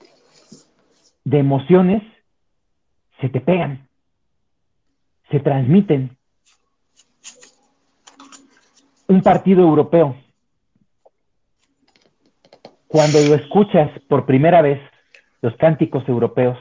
de 1.24 1.40
emociones 1.40 2.02
se 3.20 3.30
te 3.30 3.42
pegan 3.42 3.88
se 5.32 5.40
transmiten. 5.40 6.18
Un 9.08 9.22
partido 9.22 9.62
europeo, 9.62 10.16
cuando 12.88 13.20
lo 13.22 13.36
escuchas 13.36 13.90
por 14.08 14.26
primera 14.26 14.62
vez, 14.62 14.80
los 15.42 15.56
cánticos 15.58 16.08
europeos, 16.08 16.58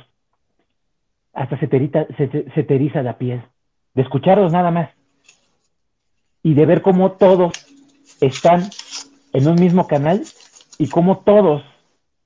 hasta 1.32 1.58
se 1.58 1.68
te, 1.68 1.90
se, 2.16 2.62
te 2.64 2.74
eriza 2.74 3.02
la 3.02 3.18
piel, 3.18 3.42
de 3.94 4.02
escucharlos 4.02 4.52
nada 4.52 4.70
más 4.70 4.90
y 6.42 6.54
de 6.54 6.66
ver 6.66 6.82
cómo 6.82 7.12
todos 7.12 7.52
están 8.20 8.62
en 9.32 9.48
un 9.48 9.56
mismo 9.56 9.86
canal 9.86 10.22
y 10.78 10.88
cómo 10.88 11.18
todos 11.18 11.62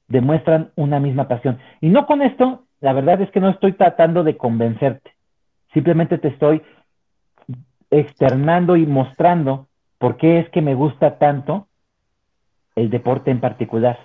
demuestran 0.08 0.70
una 0.76 1.00
misma 1.00 1.28
pasión. 1.28 1.58
Y 1.80 1.88
no 1.88 2.06
con 2.06 2.22
esto, 2.22 2.64
la 2.80 2.92
verdad 2.92 3.20
es 3.20 3.30
que 3.30 3.40
no 3.40 3.50
estoy 3.50 3.72
tratando 3.72 4.22
de 4.22 4.36
convencerte, 4.36 5.12
simplemente 5.72 6.18
te 6.18 6.28
estoy 6.28 6.62
externando 7.90 8.76
y 8.76 8.86
mostrando 8.86 9.68
por 9.98 10.16
qué 10.16 10.40
es 10.40 10.48
que 10.50 10.60
me 10.60 10.74
gusta 10.74 11.18
tanto 11.18 11.68
el 12.76 12.90
deporte 12.90 13.30
en 13.30 13.40
particular. 13.40 13.98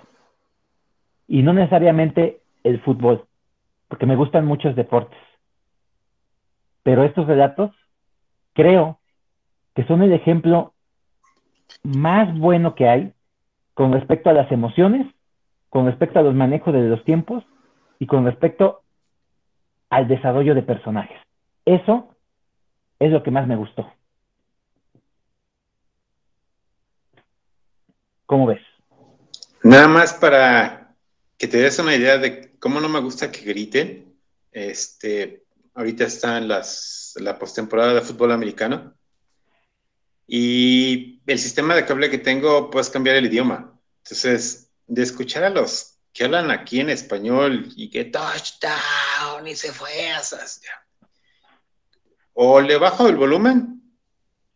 Y 1.26 1.42
no 1.42 1.52
necesariamente 1.52 2.40
el 2.64 2.80
fútbol, 2.80 3.24
porque 3.88 4.06
me 4.06 4.16
gustan 4.16 4.46
muchos 4.46 4.74
deportes. 4.76 5.18
Pero 6.90 7.04
estos 7.04 7.28
relatos 7.28 7.70
creo 8.52 8.98
que 9.76 9.86
son 9.86 10.02
el 10.02 10.12
ejemplo 10.12 10.74
más 11.84 12.36
bueno 12.36 12.74
que 12.74 12.88
hay 12.88 13.12
con 13.74 13.92
respecto 13.92 14.28
a 14.28 14.32
las 14.32 14.50
emociones, 14.50 15.06
con 15.68 15.86
respecto 15.86 16.18
a 16.18 16.22
los 16.22 16.34
manejos 16.34 16.74
de 16.74 16.88
los 16.88 17.04
tiempos 17.04 17.44
y 18.00 18.08
con 18.08 18.24
respecto 18.24 18.82
al 19.88 20.08
desarrollo 20.08 20.52
de 20.56 20.64
personajes. 20.64 21.16
Eso 21.64 22.12
es 22.98 23.12
lo 23.12 23.22
que 23.22 23.30
más 23.30 23.46
me 23.46 23.54
gustó. 23.54 23.88
¿Cómo 28.26 28.46
ves? 28.46 28.62
Nada 29.62 29.86
más 29.86 30.14
para 30.14 30.96
que 31.38 31.46
te 31.46 31.58
des 31.58 31.78
una 31.78 31.94
idea 31.94 32.18
de 32.18 32.50
cómo 32.58 32.80
no 32.80 32.88
me 32.88 32.98
gusta 32.98 33.30
que 33.30 33.42
griten. 33.42 34.12
Este, 34.50 35.44
ahorita 35.80 36.04
está 36.04 36.36
en 36.36 36.48
las, 36.48 37.14
la 37.16 37.38
postemporada 37.38 37.94
de 37.94 38.02
fútbol 38.02 38.32
americano. 38.32 38.94
Y 40.26 41.22
el 41.26 41.38
sistema 41.38 41.74
de 41.74 41.86
cable 41.86 42.10
que 42.10 42.18
tengo, 42.18 42.70
puedes 42.70 42.90
cambiar 42.90 43.16
el 43.16 43.26
idioma. 43.26 43.80
Entonces, 44.04 44.70
de 44.86 45.02
escuchar 45.02 45.44
a 45.44 45.50
los 45.50 45.98
que 46.12 46.24
hablan 46.24 46.50
aquí 46.50 46.80
en 46.80 46.90
español 46.90 47.72
y 47.76 47.88
que 47.88 48.04
touchdown 48.04 49.46
y 49.46 49.56
se 49.56 49.72
fue 49.72 50.10
esas. 50.10 50.60
O 52.34 52.60
le 52.60 52.76
bajo 52.76 53.08
el 53.08 53.16
volumen 53.16 53.82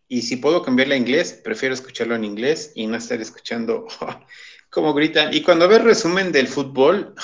y 0.08 0.22
si 0.22 0.36
puedo 0.36 0.62
cambiarle 0.62 0.94
a 0.94 0.98
inglés, 0.98 1.40
prefiero 1.42 1.74
escucharlo 1.74 2.14
en 2.14 2.24
inglés 2.24 2.72
y 2.74 2.86
no 2.86 2.96
estar 2.96 3.20
escuchando 3.20 3.86
cómo 4.70 4.92
gritan. 4.92 5.32
Y 5.32 5.42
cuando 5.42 5.68
ves 5.68 5.82
resumen 5.82 6.30
del 6.30 6.48
fútbol, 6.48 7.14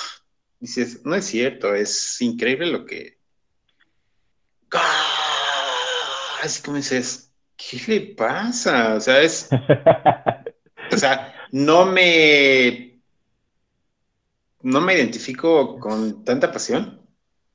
dices, 0.59 1.05
no 1.05 1.15
es 1.15 1.27
cierto, 1.27 1.75
es 1.75 2.21
increíble 2.23 2.67
lo 2.67 2.87
que... 2.87 3.20
Así 6.43 6.63
como 6.63 6.77
dices, 6.77 7.33
¿qué 7.57 7.81
le 7.87 8.01
pasa? 8.15 8.95
O 8.95 9.01
sea, 9.01 9.21
es. 9.21 9.49
o 10.93 10.97
sea, 10.97 11.35
no 11.53 11.87
me. 11.87 13.01
No 14.63 14.81
me 14.81 14.95
identifico 14.95 15.79
con 15.79 16.25
tanta 16.25 16.53
pasión. 16.53 17.01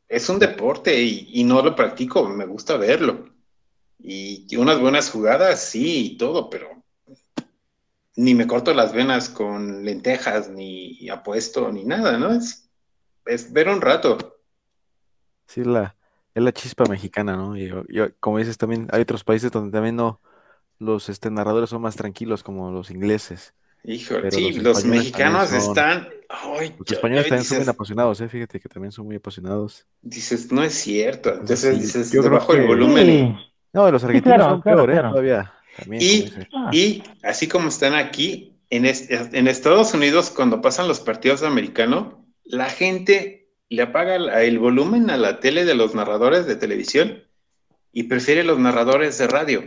Es 0.08 0.30
un 0.30 0.40
deporte 0.40 1.02
y, 1.02 1.44
no 1.44 1.62
lo 1.62 1.76
practico, 1.76 2.28
me 2.28 2.46
gusta 2.46 2.78
verlo. 2.78 3.30
Y, 4.00 4.56
unas 4.58 4.80
buenas 4.80 5.10
jugadas, 5.10 5.64
sí, 5.64 6.14
y 6.14 6.18
todo, 6.18 6.50
pero 6.50 6.84
ni 8.16 8.34
me 8.34 8.48
corto 8.48 8.74
las 8.74 8.94
venas 8.94 9.30
con 9.30 9.84
lentejas, 9.84 10.50
ni 10.50 11.10
apuesto, 11.10 11.72
ni 11.72 11.84
nada, 11.84 12.18
¿no? 12.18 12.32
Es, 12.32 12.70
es 13.26 13.52
ver 13.52 13.70
un 13.70 13.82
rato. 13.82 14.40
Sí, 15.48 15.64
la, 15.64 15.96
es 16.36 16.44
la 16.44 16.52
chispa 16.52 16.84
mexicana, 16.86 17.38
¿no? 17.38 17.58
Y, 17.58 17.72
como 18.20 18.38
dices, 18.38 18.58
también 18.58 18.88
hay 18.92 19.02
otros 19.02 19.24
países 19.24 19.52
donde 19.52 19.72
también 19.72 19.96
no, 19.96 20.20
los 20.80 21.08
este, 21.08 21.32
narradores 21.32 21.70
son 21.70 21.82
más 21.82 21.96
tranquilos, 21.96 22.44
como 22.44 22.70
los 22.72 22.92
ingleses. 22.92 23.54
Híjole, 23.86 24.32
sí, 24.32 24.52
los, 24.60 24.84
mexicanos 24.84 25.54
están. 25.54 26.10
los 26.80 26.92
españoles 26.92 27.28
también 27.30 27.46
son 27.46 27.60
muy 27.60 27.68
apasionados, 27.70 28.20
¿eh? 28.20 28.28
Fíjate 28.28 28.60
que 28.60 28.68
también 28.68 28.92
son 28.92 29.06
muy 29.06 29.16
apasionados. 29.16 29.86
Dices, 30.02 30.52
no 30.52 30.62
es 30.62 30.74
cierto. 30.74 31.34
Entonces 31.34 31.80
dices, 31.80 32.12
yo 32.12 32.22
debajo 32.22 32.54
el 32.54 32.68
volumen. 32.68 33.38
No, 33.72 33.90
los 33.90 34.04
argentinos 34.04 34.42
son 34.42 34.62
peor, 34.62 34.92
¿eh? 34.92 34.96
Todavía. 34.96 35.54
y, 36.00 36.32
y 36.72 37.04
así 37.24 37.48
como 37.48 37.70
están 37.70 37.94
aquí, 37.94 38.58
en, 38.70 38.86
en 38.86 39.48
Estados 39.48 39.94
Unidos, 39.94 40.32
cuando 40.32 40.62
pasan 40.62 40.88
los 40.88 41.00
partidos 41.00 41.44
americanos, 41.44 42.16
la 42.44 42.70
gente 42.70 43.45
le 43.70 43.82
apaga 43.82 44.16
el 44.16 44.60
volumen 44.60 45.10
a 45.10 45.18
la 45.18 45.40
tele 45.40 45.66
de 45.66 45.76
los 45.76 45.96
narradores 45.96 46.46
de 46.46 46.56
televisión 46.56 47.24
y 47.92 48.04
prefiere 48.04 48.44
los 48.44 48.60
narradores 48.60 49.18
de 49.18 49.28
radio. 49.28 49.64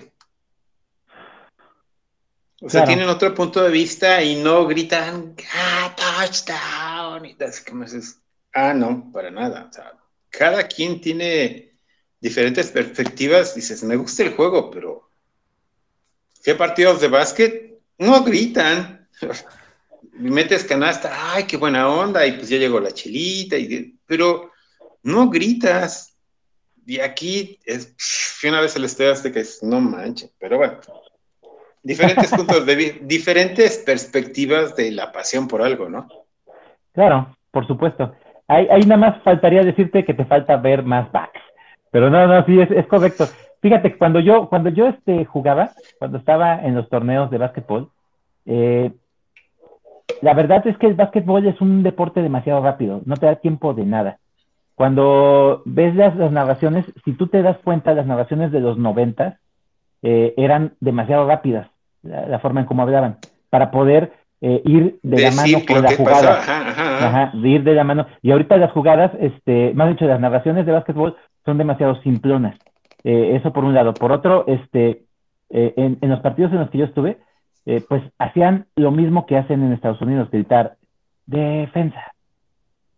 O 2.60 2.68
sea, 2.68 2.84
tienen 2.84 3.08
otro 3.08 3.34
punto 3.34 3.62
de 3.62 3.70
vista 3.70 4.22
y 4.22 4.34
no 4.42 4.66
gritan, 4.66 5.36
ah, 5.54 5.94
touchdown, 5.96 7.24
y 7.24 7.36
así 7.42 7.64
como 7.64 7.84
dices, 7.84 8.20
ah, 8.52 8.74
no, 8.74 9.10
para 9.12 9.30
nada. 9.30 9.68
O 9.70 9.72
sea, 9.72 9.92
cada 10.28 10.66
quien 10.66 11.00
tiene 11.00 11.68
diferentes 12.20 12.70
perspectivas. 12.72 13.54
Dices, 13.54 13.84
me 13.84 13.96
gusta 13.96 14.24
el 14.24 14.34
juego, 14.34 14.70
pero 14.70 15.08
¿qué 16.42 16.54
partidos 16.54 17.00
de 17.00 17.08
básquet? 17.08 17.80
No 17.98 18.24
gritan. 18.24 19.08
metes 20.18 20.64
canasta, 20.64 21.10
ay, 21.32 21.44
qué 21.44 21.56
buena 21.56 21.88
onda, 21.88 22.26
y 22.26 22.32
pues 22.32 22.48
ya 22.48 22.58
llegó 22.58 22.80
la 22.80 22.90
chelita, 22.90 23.56
y, 23.56 23.94
pero 24.06 24.50
no 25.02 25.30
gritas. 25.30 26.16
Y 26.86 27.00
aquí 27.00 27.58
es, 27.64 27.94
una 28.46 28.60
vez 28.60 28.74
el 28.76 28.84
estadio 28.84 29.32
que 29.32 29.40
es, 29.40 29.62
no 29.62 29.80
manches, 29.80 30.32
pero 30.38 30.56
bueno, 30.58 30.78
diferentes 31.82 32.30
puntos 32.36 32.64
de 32.64 32.76
vista, 32.76 32.98
diferentes 33.02 33.78
perspectivas 33.78 34.74
de 34.74 34.92
la 34.92 35.12
pasión 35.12 35.48
por 35.48 35.62
algo, 35.62 35.88
¿no? 35.88 36.08
Claro, 36.92 37.36
por 37.50 37.66
supuesto. 37.66 38.14
Ahí, 38.48 38.66
ahí 38.70 38.80
nada 38.82 38.96
más 38.96 39.22
faltaría 39.22 39.62
decirte 39.62 40.04
que 40.04 40.14
te 40.14 40.24
falta 40.24 40.56
ver 40.56 40.82
más 40.82 41.12
backs, 41.12 41.40
pero 41.90 42.08
no, 42.08 42.26
no, 42.26 42.44
sí, 42.46 42.58
es, 42.58 42.70
es 42.70 42.86
correcto. 42.86 43.28
Fíjate, 43.60 43.98
cuando 43.98 44.20
yo, 44.20 44.48
cuando 44.48 44.70
yo 44.70 44.86
este, 44.86 45.24
jugaba, 45.24 45.72
cuando 45.98 46.18
estaba 46.18 46.62
en 46.62 46.74
los 46.74 46.88
torneos 46.88 47.30
de 47.30 47.38
básquetbol, 47.38 47.90
eh, 48.46 48.92
la 50.22 50.34
verdad 50.34 50.66
es 50.66 50.76
que 50.78 50.86
el 50.86 50.94
básquetbol 50.94 51.46
es 51.46 51.60
un 51.60 51.82
deporte 51.82 52.22
demasiado 52.22 52.62
rápido, 52.62 53.02
no 53.04 53.16
te 53.16 53.26
da 53.26 53.36
tiempo 53.36 53.74
de 53.74 53.84
nada. 53.84 54.18
Cuando 54.74 55.62
ves 55.64 55.94
las, 55.96 56.14
narraciones, 56.30 56.84
si 57.04 57.12
tú 57.12 57.26
te 57.26 57.42
das 57.42 57.56
cuenta, 57.64 57.94
las 57.94 58.06
narraciones 58.06 58.52
de 58.52 58.60
los 58.60 58.78
noventas 58.78 59.36
eh, 60.02 60.34
eran 60.36 60.74
demasiado 60.80 61.26
rápidas, 61.26 61.68
la, 62.02 62.38
forma 62.38 62.60
en 62.60 62.66
cómo 62.66 62.82
hablaban, 62.82 63.18
para 63.50 63.72
poder 63.72 64.12
eh, 64.40 64.62
ir 64.64 65.00
de 65.02 65.20
la 65.22 65.32
mano 65.32 65.58
con 65.66 65.82
la 65.82 65.96
jugada. 65.96 66.38
Ajá, 66.38 67.32
ir 67.34 67.64
de 67.64 67.74
la 67.74 67.82
mano. 67.82 68.06
Y 68.22 68.30
ahorita 68.30 68.56
las 68.56 68.70
jugadas, 68.70 69.10
este, 69.18 69.72
más 69.74 69.88
dicho, 69.88 70.06
las 70.06 70.20
narraciones 70.20 70.64
de 70.64 70.72
básquetbol 70.72 71.16
son 71.44 71.58
demasiado 71.58 72.00
simplonas. 72.02 72.56
Eh, 73.02 73.34
eso 73.34 73.52
por 73.52 73.64
un 73.64 73.74
lado. 73.74 73.94
Por 73.94 74.12
otro, 74.12 74.44
este, 74.46 75.02
en, 75.50 75.98
en, 76.00 76.08
los 76.08 76.20
partidos 76.20 76.52
en 76.52 76.58
los 76.60 76.70
que 76.70 76.78
yo 76.78 76.84
estuve, 76.84 77.18
eh, 77.68 77.84
pues 77.86 78.02
hacían 78.18 78.64
lo 78.76 78.90
mismo 78.90 79.26
que 79.26 79.36
hacen 79.36 79.62
en 79.62 79.74
Estados 79.74 80.00
Unidos, 80.00 80.30
gritar 80.30 80.78
defensa, 81.26 82.00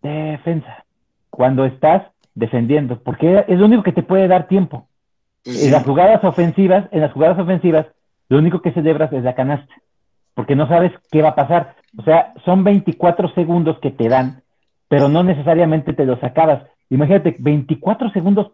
defensa, 0.00 0.84
cuando 1.28 1.64
estás 1.64 2.04
defendiendo, 2.36 3.00
porque 3.02 3.44
es 3.48 3.58
lo 3.58 3.66
único 3.66 3.82
que 3.82 3.90
te 3.90 4.04
puede 4.04 4.28
dar 4.28 4.46
tiempo. 4.46 4.86
En 5.44 5.72
las 5.72 5.82
jugadas 5.82 6.22
ofensivas, 6.22 6.84
en 6.92 7.00
las 7.00 7.12
jugadas 7.12 7.36
ofensivas, 7.40 7.88
lo 8.28 8.38
único 8.38 8.62
que 8.62 8.70
celebras 8.70 9.12
es 9.12 9.24
la 9.24 9.34
canasta, 9.34 9.74
porque 10.34 10.54
no 10.54 10.68
sabes 10.68 10.92
qué 11.10 11.20
va 11.20 11.30
a 11.30 11.34
pasar. 11.34 11.74
O 11.98 12.04
sea, 12.04 12.32
son 12.44 12.62
24 12.62 13.34
segundos 13.34 13.76
que 13.80 13.90
te 13.90 14.08
dan, 14.08 14.44
pero 14.86 15.08
no 15.08 15.24
necesariamente 15.24 15.94
te 15.94 16.06
los 16.06 16.22
acabas. 16.22 16.62
Imagínate, 16.90 17.34
24 17.40 18.12
segundos 18.12 18.52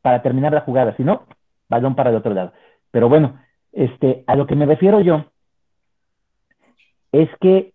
para 0.00 0.22
terminar 0.22 0.54
la 0.54 0.62
jugada, 0.62 0.96
si 0.96 1.04
no, 1.04 1.26
balón 1.68 1.94
para 1.94 2.08
el 2.08 2.16
otro 2.16 2.32
lado. 2.32 2.54
Pero 2.90 3.10
bueno, 3.10 3.38
este, 3.70 4.24
a 4.26 4.34
lo 4.34 4.46
que 4.46 4.56
me 4.56 4.64
refiero 4.64 5.02
yo 5.02 5.26
es 7.12 7.28
que 7.40 7.72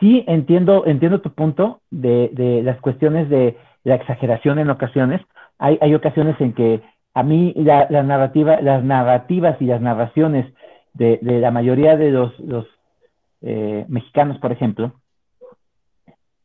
sí 0.00 0.24
entiendo, 0.26 0.84
entiendo 0.86 1.20
tu 1.20 1.32
punto 1.32 1.80
de, 1.90 2.30
de 2.32 2.62
las 2.62 2.80
cuestiones 2.80 3.28
de 3.28 3.56
la 3.84 3.96
exageración 3.96 4.58
en 4.58 4.70
ocasiones. 4.70 5.20
Hay, 5.58 5.78
hay 5.80 5.94
ocasiones 5.94 6.40
en 6.40 6.52
que 6.52 6.82
a 7.14 7.22
mí 7.22 7.52
la, 7.56 7.86
narrativa, 8.02 8.60
las 8.60 8.82
narrativas 8.84 9.60
y 9.60 9.66
las 9.66 9.80
narraciones 9.80 10.52
de, 10.94 11.18
de 11.22 11.40
la 11.40 11.50
mayoría 11.50 11.96
de 11.96 12.10
los, 12.10 12.38
los 12.40 12.66
eh, 13.42 13.84
mexicanos, 13.88 14.38
por 14.38 14.52
ejemplo, 14.52 14.92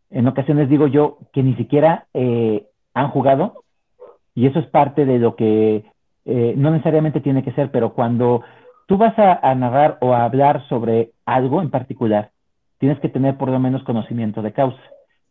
en 0.09 0.27
ocasiones 0.27 0.69
digo 0.69 0.87
yo 0.87 1.19
que 1.33 1.43
ni 1.43 1.55
siquiera 1.55 2.07
eh, 2.13 2.65
han 2.93 3.09
jugado 3.09 3.63
y 4.33 4.47
eso 4.47 4.59
es 4.59 4.67
parte 4.67 5.05
de 5.05 5.19
lo 5.19 5.35
que 5.35 5.83
eh, 6.25 6.53
no 6.57 6.71
necesariamente 6.71 7.21
tiene 7.21 7.43
que 7.43 7.51
ser, 7.53 7.71
pero 7.71 7.93
cuando 7.93 8.43
tú 8.87 8.97
vas 8.97 9.13
a, 9.19 9.53
narrar 9.53 9.97
o 10.01 10.13
a 10.13 10.23
hablar 10.23 10.67
sobre 10.67 11.11
algo 11.25 11.61
en 11.61 11.69
particular, 11.69 12.31
tienes 12.79 12.99
que 12.99 13.09
tener 13.09 13.37
por 13.37 13.49
lo 13.49 13.59
menos 13.59 13.83
conocimiento 13.83 14.41
de 14.41 14.53
causa. 14.53 14.81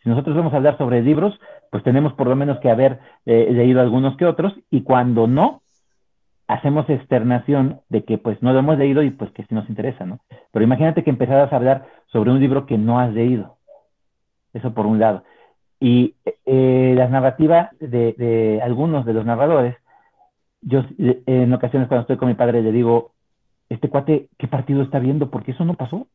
Si 0.03 0.09
nosotros 0.09 0.37
vamos 0.37 0.53
a 0.53 0.57
hablar 0.57 0.79
sobre 0.79 1.03
libros, 1.03 1.39
pues 1.71 1.83
tenemos 1.83 2.13
por 2.13 2.29
lo 2.29 2.37
menos 2.37 2.61
que 2.61 2.71
haber 2.71 3.01
eh, 3.25 3.49
leído 3.51 3.81
algunos 3.81 4.17
que 4.17 4.27
otros, 4.27 4.55
y 4.71 4.83
cuando 4.83 5.27
no, 5.27 5.63
hacemos 6.49 6.89
externación 6.89 7.81
de 7.89 8.05
que 8.05 8.19
pues 8.19 8.41
no 8.43 8.53
lo 8.53 8.61
hemos 8.61 8.79
leído 8.79 9.03
y 9.03 9.11
pues 9.11 9.33
que 9.33 9.43
sí 9.43 9.55
nos 9.55 9.69
interesa, 9.69 10.05
¿no? 10.05 10.21
Pero 10.53 10.65
imagínate 10.65 11.03
que 11.03 11.11
empezaras 11.11 11.53
a 11.53 11.57
hablar 11.57 11.87
sobre 12.07 12.31
un 12.31 12.39
libro 12.39 12.67
que 12.67 12.79
no 12.79 13.01
has 13.01 13.13
leído. 13.13 13.57
Eso 14.53 14.73
por 14.73 14.87
un 14.87 15.01
lado. 15.01 15.25
Y 15.81 16.15
eh, 16.45 16.95
las 16.97 17.11
narrativas 17.11 17.71
de, 17.81 18.13
de, 18.13 18.61
algunos 18.63 19.05
de 19.05 19.13
los 19.13 19.27
narradores, 19.27 19.77
yo 20.63 20.85
eh, 20.99 21.23
en 21.27 21.53
ocasiones 21.53 21.89
cuando 21.89 22.03
estoy 22.03 22.17
con 22.17 22.29
mi 22.29 22.35
padre 22.35 22.63
le 22.63 22.71
digo, 22.71 23.16
este 23.69 23.89
cuate, 23.89 24.29
¿qué 24.39 24.47
partido 24.47 24.83
está 24.83 24.99
viendo? 24.99 25.31
Porque 25.31 25.53
eso 25.53 25.65
no 25.65 25.75
pasó. 25.75 26.07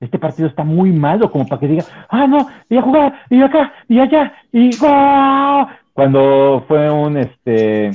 Este 0.00 0.18
partido 0.18 0.48
está 0.48 0.62
muy 0.62 0.92
malo 0.92 1.30
como 1.30 1.46
para 1.46 1.60
que 1.60 1.68
diga, 1.68 1.84
ah, 2.08 2.26
no, 2.26 2.48
y 2.68 2.76
a 2.76 2.82
jugar, 2.82 3.24
y 3.30 3.40
acá, 3.40 3.72
y 3.88 3.98
allá, 3.98 4.34
y 4.52 4.70
¡oh! 4.82 5.66
Cuando 5.94 6.64
fue 6.68 6.90
un, 6.90 7.16
este, 7.16 7.90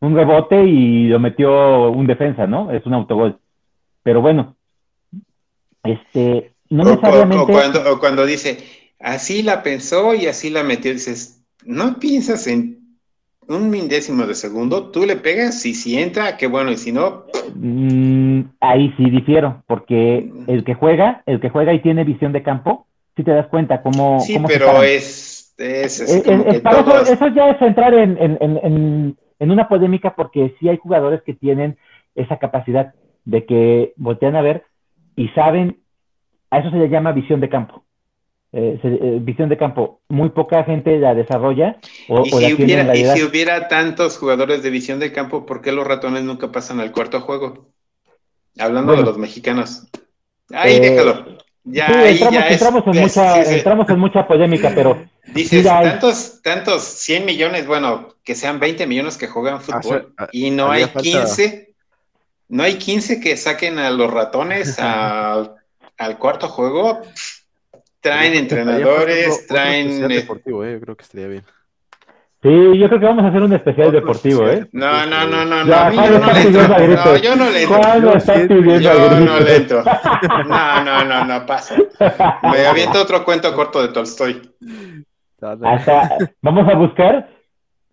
un 0.00 0.16
rebote 0.16 0.64
y 0.64 1.08
lo 1.08 1.20
metió 1.20 1.90
un 1.90 2.06
defensa, 2.06 2.46
¿no? 2.46 2.70
Es 2.70 2.86
un 2.86 2.94
autogol. 2.94 3.38
Pero 4.02 4.22
bueno, 4.22 4.56
este, 5.84 6.54
no 6.70 6.84
necesariamente... 6.84 7.42
O, 7.42 7.46
cuando, 7.46 7.92
o 7.92 7.98
cuando 7.98 8.24
dice, 8.24 8.58
así 8.98 9.42
la 9.42 9.62
pensó 9.62 10.14
y 10.14 10.26
así 10.26 10.48
la 10.48 10.62
metió, 10.62 10.90
dices, 10.92 11.44
no 11.66 11.98
piensas 11.98 12.46
en 12.46 12.96
un 13.46 13.68
milésimo 13.68 14.26
de 14.26 14.34
segundo, 14.34 14.90
tú 14.90 15.04
le 15.04 15.16
pegas 15.16 15.66
y 15.66 15.74
si 15.74 15.98
entra, 15.98 16.38
qué 16.38 16.46
bueno, 16.46 16.72
y 16.72 16.78
si 16.78 16.92
no... 16.92 17.21
Mm, 17.54 18.42
ahí 18.60 18.92
sí 18.96 19.10
difiero, 19.10 19.62
porque 19.66 20.30
el 20.46 20.64
que 20.64 20.74
juega, 20.74 21.22
el 21.26 21.40
que 21.40 21.50
juega 21.50 21.72
y 21.72 21.80
tiene 21.80 22.04
visión 22.04 22.32
de 22.32 22.42
campo, 22.42 22.86
si 23.16 23.24
te 23.24 23.30
das 23.30 23.46
cuenta 23.48 23.82
cómo... 23.82 24.20
Sí, 24.20 24.34
cómo 24.34 24.48
pero 24.48 24.82
es, 24.82 25.54
es, 25.58 26.00
es, 26.00 26.10
es, 26.10 26.22
como 26.24 26.44
que 26.44 26.60
para 26.60 26.84
todos- 26.84 27.02
eso, 27.10 27.24
eso 27.24 27.34
ya 27.34 27.50
es 27.50 27.62
entrar 27.62 27.94
en, 27.94 28.16
en, 28.18 28.38
en, 28.40 28.56
en, 28.62 29.16
en 29.38 29.50
una 29.50 29.68
polémica 29.68 30.14
porque 30.14 30.54
sí 30.58 30.68
hay 30.68 30.78
jugadores 30.78 31.22
que 31.22 31.34
tienen 31.34 31.76
esa 32.14 32.38
capacidad 32.38 32.94
de 33.24 33.44
que 33.44 33.92
voltean 33.96 34.36
a 34.36 34.42
ver 34.42 34.64
y 35.16 35.28
saben, 35.28 35.78
a 36.50 36.58
eso 36.58 36.70
se 36.70 36.76
le 36.76 36.88
llama 36.88 37.12
visión 37.12 37.40
de 37.40 37.48
campo. 37.48 37.81
Eh, 38.54 38.78
eh, 38.84 39.18
visión 39.22 39.48
de 39.48 39.56
campo, 39.56 40.02
muy 40.10 40.28
poca 40.28 40.62
gente 40.64 40.98
la 40.98 41.14
desarrolla 41.14 41.78
o, 42.08 42.22
Y 42.26 42.30
o 42.34 42.38
si, 42.38 42.52
hubiera, 42.52 42.82
y 42.82 42.86
realidad. 42.86 43.14
si 43.16 43.22
hubiera 43.22 43.68
tantos 43.68 44.18
jugadores 44.18 44.62
de 44.62 44.68
visión 44.68 45.00
de 45.00 45.10
campo, 45.10 45.46
¿por 45.46 45.62
qué 45.62 45.72
los 45.72 45.86
ratones 45.86 46.22
nunca 46.24 46.52
pasan 46.52 46.78
al 46.78 46.92
cuarto 46.92 47.22
juego? 47.22 47.68
Hablando 48.58 48.88
Bueno. 48.92 49.02
de 49.04 49.08
los 49.08 49.18
mexicanos. 49.18 49.86
Ahí 50.52 50.74
Eh, 50.74 50.80
déjalo. 50.80 51.38
Ya, 51.64 51.86
Sí, 51.86 51.92
ahí 51.94 52.12
entramos, 52.12 52.34
ya 52.34 52.46
es. 52.48 52.52
entramos 52.52 52.82
en 52.88 53.02
mucha, 53.02 53.34
sí, 53.36 53.48
sí. 53.48 53.54
entramos 53.54 53.88
en 53.88 53.98
mucha 54.00 54.26
polémica, 54.26 54.72
pero 54.74 55.02
Dices, 55.32 55.64
hay. 55.66 55.84
tantos, 55.86 56.42
tantos 56.42 56.82
100 56.82 57.24
millones, 57.24 57.66
bueno, 57.66 58.08
que 58.24 58.34
sean 58.34 58.58
20 58.60 58.86
millones 58.86 59.16
que 59.16 59.28
juegan 59.28 59.60
fútbol 59.62 60.12
Hace- 60.18 60.28
y 60.32 60.50
no 60.50 60.70
hay 60.70 60.82
falta- 60.84 61.00
15, 61.00 61.74
no 62.48 62.64
hay 62.64 62.74
15 62.74 63.18
que 63.20 63.36
saquen 63.38 63.78
a 63.78 63.90
los 63.90 64.12
ratones 64.12 64.76
al, 64.78 65.54
al 65.96 66.18
cuarto 66.18 66.48
juego. 66.48 67.00
Traen 68.02 68.34
entrenadores, 68.34 69.26
otro- 69.28 69.34
otro 69.44 69.46
traen... 69.48 69.86
especial 69.86 70.12
eh, 70.12 70.14
deportivo, 70.16 70.64
eh, 70.64 70.72
yo 70.74 70.80
creo 70.80 70.96
que 70.96 71.02
estaría 71.04 71.28
bien. 71.28 71.44
sí, 72.42 72.78
yo 72.78 72.88
creo 72.88 73.00
que 73.00 73.06
vamos 73.06 73.24
a 73.24 73.28
hacer 73.28 73.42
un 73.42 73.52
especial 73.52 73.86
Otro 73.88 74.00
deportivo, 74.00 74.42
especial 74.48 74.66
¿eh? 74.66 74.70
No, 74.72 75.06
no, 75.06 75.26
no, 75.28 75.44
no, 75.44 75.64
no, 75.64 75.74
a 75.76 75.90
mí 75.90 75.96
yo 75.96 76.18
no 76.18 76.32
le 76.32 76.40
entro. 76.42 77.12
No, 77.12 77.16
yo 77.16 77.36
no 77.36 77.50
le 77.50 77.62
entro. 77.62 78.00
Yo 78.02 78.12
está 78.14 78.34
pidiendo 78.34 78.72
a 78.74 78.80
Yo 78.80 79.20
no 79.20 79.40
le 79.40 79.56
entro. 79.56 79.84
No, 80.48 80.84
no, 80.84 81.04
no, 81.04 81.24
no 81.24 81.46
pasa. 81.46 81.76
Me 82.50 82.66
aviento 82.66 83.00
otro 83.00 83.24
cuento 83.24 83.54
corto 83.54 83.80
de 83.80 83.88
Tolstoy. 83.88 84.42
Hasta 85.62 86.18
vamos 86.40 86.68
a 86.68 86.74
buscar. 86.74 87.28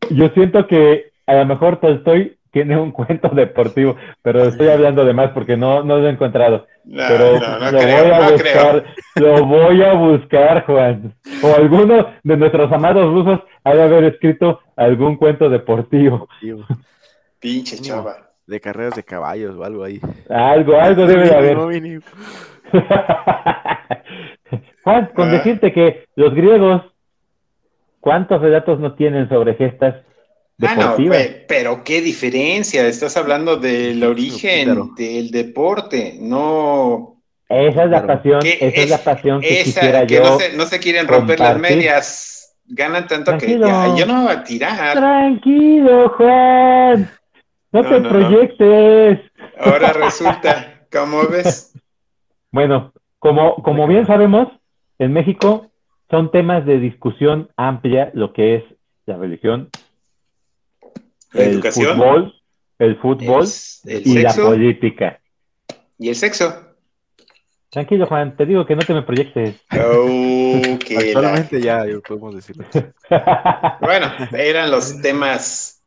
Yo 0.09 0.29
siento 0.29 0.65
que 0.67 1.11
a 1.27 1.33
lo 1.35 1.45
mejor 1.45 1.79
Tolstoy 1.79 2.38
tiene 2.51 2.77
un 2.79 2.91
cuento 2.91 3.29
deportivo, 3.29 3.95
pero 4.21 4.43
estoy 4.43 4.67
hablando 4.69 5.03
de 5.05 5.13
más 5.13 5.31
porque 5.31 5.57
no, 5.57 5.83
no 5.83 5.97
lo 5.97 6.07
he 6.07 6.11
encontrado. 6.11 6.67
No, 6.85 7.03
pero 7.07 7.39
no, 7.39 7.59
no 7.59 7.71
lo 7.71 7.79
creo, 7.79 8.03
voy 8.03 8.11
a 8.13 8.19
no 8.19 8.31
buscar, 8.31 8.83
creo. 9.13 9.37
lo 9.37 9.45
voy 9.45 9.83
a 9.83 9.93
buscar, 9.93 10.65
Juan. 10.65 11.13
O 11.43 11.55
alguno 11.55 12.07
de 12.23 12.37
nuestros 12.37 12.71
amados 12.71 13.11
rusos 13.13 13.39
ha 13.63 13.73
de 13.75 13.83
haber 13.83 14.03
escrito 14.05 14.61
algún 14.75 15.15
cuento 15.17 15.49
deportivo. 15.49 16.27
Pinche 17.39 17.77
chava. 17.77 18.29
De 18.47 18.59
carreras 18.59 18.95
de 18.95 19.03
caballos 19.03 19.55
o 19.55 19.63
algo 19.63 19.83
ahí. 19.83 19.99
Algo, 20.29 20.79
algo 20.79 21.05
debe 21.05 21.25
de 21.29 21.35
haber. 21.35 21.57
Juan, 24.83 25.11
con 25.13 25.29
Ah. 25.29 25.33
decirte 25.33 25.71
que 25.71 26.05
los 26.15 26.33
griegos, 26.33 26.81
¿cuántos 27.99 28.41
relatos 28.41 28.79
no 28.79 28.93
tienen 28.93 29.29
sobre 29.29 29.53
gestas 29.55 29.95
Ah, 30.61 30.75
no, 30.75 30.81
deportivas? 30.81 31.17
pe- 31.17 31.45
pero 31.47 31.83
qué 31.83 32.01
diferencia. 32.01 32.85
Estás 32.87 33.15
hablando 33.17 33.57
del 33.57 34.03
origen 34.03 34.65
Claro. 34.65 34.89
del 34.97 35.31
deporte, 35.31 36.17
no 36.19 37.21
Esa 37.47 37.83
es 37.85 37.89
la 37.89 38.05
pasión, 38.05 38.41
que 38.41 38.57
esa 38.61 38.81
es, 38.81 38.89
la 38.89 38.97
pasión 38.99 39.41
que 39.41 39.61
esa 39.61 39.79
quisiera 39.79 40.05
que 40.07 40.15
yo. 40.15 40.23
no 40.23 40.37
se, 40.39 40.57
no 40.57 40.65
se 40.65 40.79
quieren 40.79 41.07
romper 41.07 41.39
las 41.39 41.57
medias. 41.57 42.35
Ganan 42.71 43.07
tanto 43.07 43.35
que 43.37 43.57
ya, 43.57 43.95
yo 43.95 44.05
no 44.05 44.23
voy 44.23 44.31
a 44.33 44.43
tirar. 44.43 44.95
Tranquilo, 44.95 46.09
Juan. 46.09 47.09
No, 47.71 47.81
No, 47.81 47.89
te 47.89 47.99
no, 47.99 47.99
no. 48.01 48.09
proyectes. 48.09 49.19
Ahora 49.59 49.93
resulta, 49.93 50.81
¿cómo 50.91 51.23
ves? 51.27 51.73
Bueno, 52.51 52.93
como, 53.17 53.55
como 53.63 53.87
bien 53.87 54.05
sabemos, 54.05 54.47
en 54.99 55.13
México 55.13 55.71
son 56.11 56.31
temas 56.31 56.65
de 56.65 56.79
discusión 56.79 57.49
amplia 57.57 58.11
lo 58.13 58.33
que 58.33 58.55
es 58.57 58.63
la 59.05 59.17
religión, 59.17 59.69
La 61.33 61.43
el 61.43 61.49
educación, 61.53 61.97
fútbol, 61.97 62.33
el 62.79 62.95
fútbol 62.97 63.45
el, 63.85 63.95
el 63.97 64.07
y 64.07 64.21
la 64.21 64.33
política. 64.33 65.19
y 65.97 66.09
el 66.09 66.15
sexo. 66.15 66.65
Tranquilo, 67.69 68.07
Juan, 68.07 68.35
te 68.35 68.47
digo 68.47 68.65
que 68.65 68.75
no 68.75 68.81
te 68.81 68.93
me 68.95 69.03
proyectes. 69.03 69.63
Oh, 69.73 70.59
la- 70.89 70.99
Actualmente 70.99 71.61
ya 71.61 71.85
podemos 72.07 72.35
decirlo. 72.35 72.65
Bueno, 73.81 74.07
eran 74.31 74.71
los 74.71 75.01
temas 75.01 75.83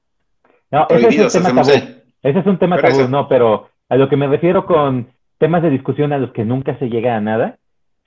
No, 0.71 0.87
ese 0.89 0.95
es 0.95 1.03
un 1.03 1.09
prohibidos 1.09 1.33
tema 1.33 1.49
tabú. 1.63 1.71
Ese 2.23 2.39
es 2.39 2.47
un 2.47 2.59
tema 2.59 2.77
Por 2.77 2.85
tabú, 2.89 3.01
eso. 3.01 3.09
no, 3.09 3.29
pero 3.29 3.69
a 3.89 3.97
lo 3.97 4.09
que 4.09 4.17
me 4.17 4.29
refiero 4.29 4.65
con 4.65 5.11
temas 5.39 5.63
de 5.63 5.71
discusión 5.71 6.13
a 6.13 6.19
los 6.19 6.31
que 6.33 6.45
nunca 6.45 6.79
se 6.79 6.89
llega 6.89 7.17
a 7.17 7.21
nada, 7.21 7.59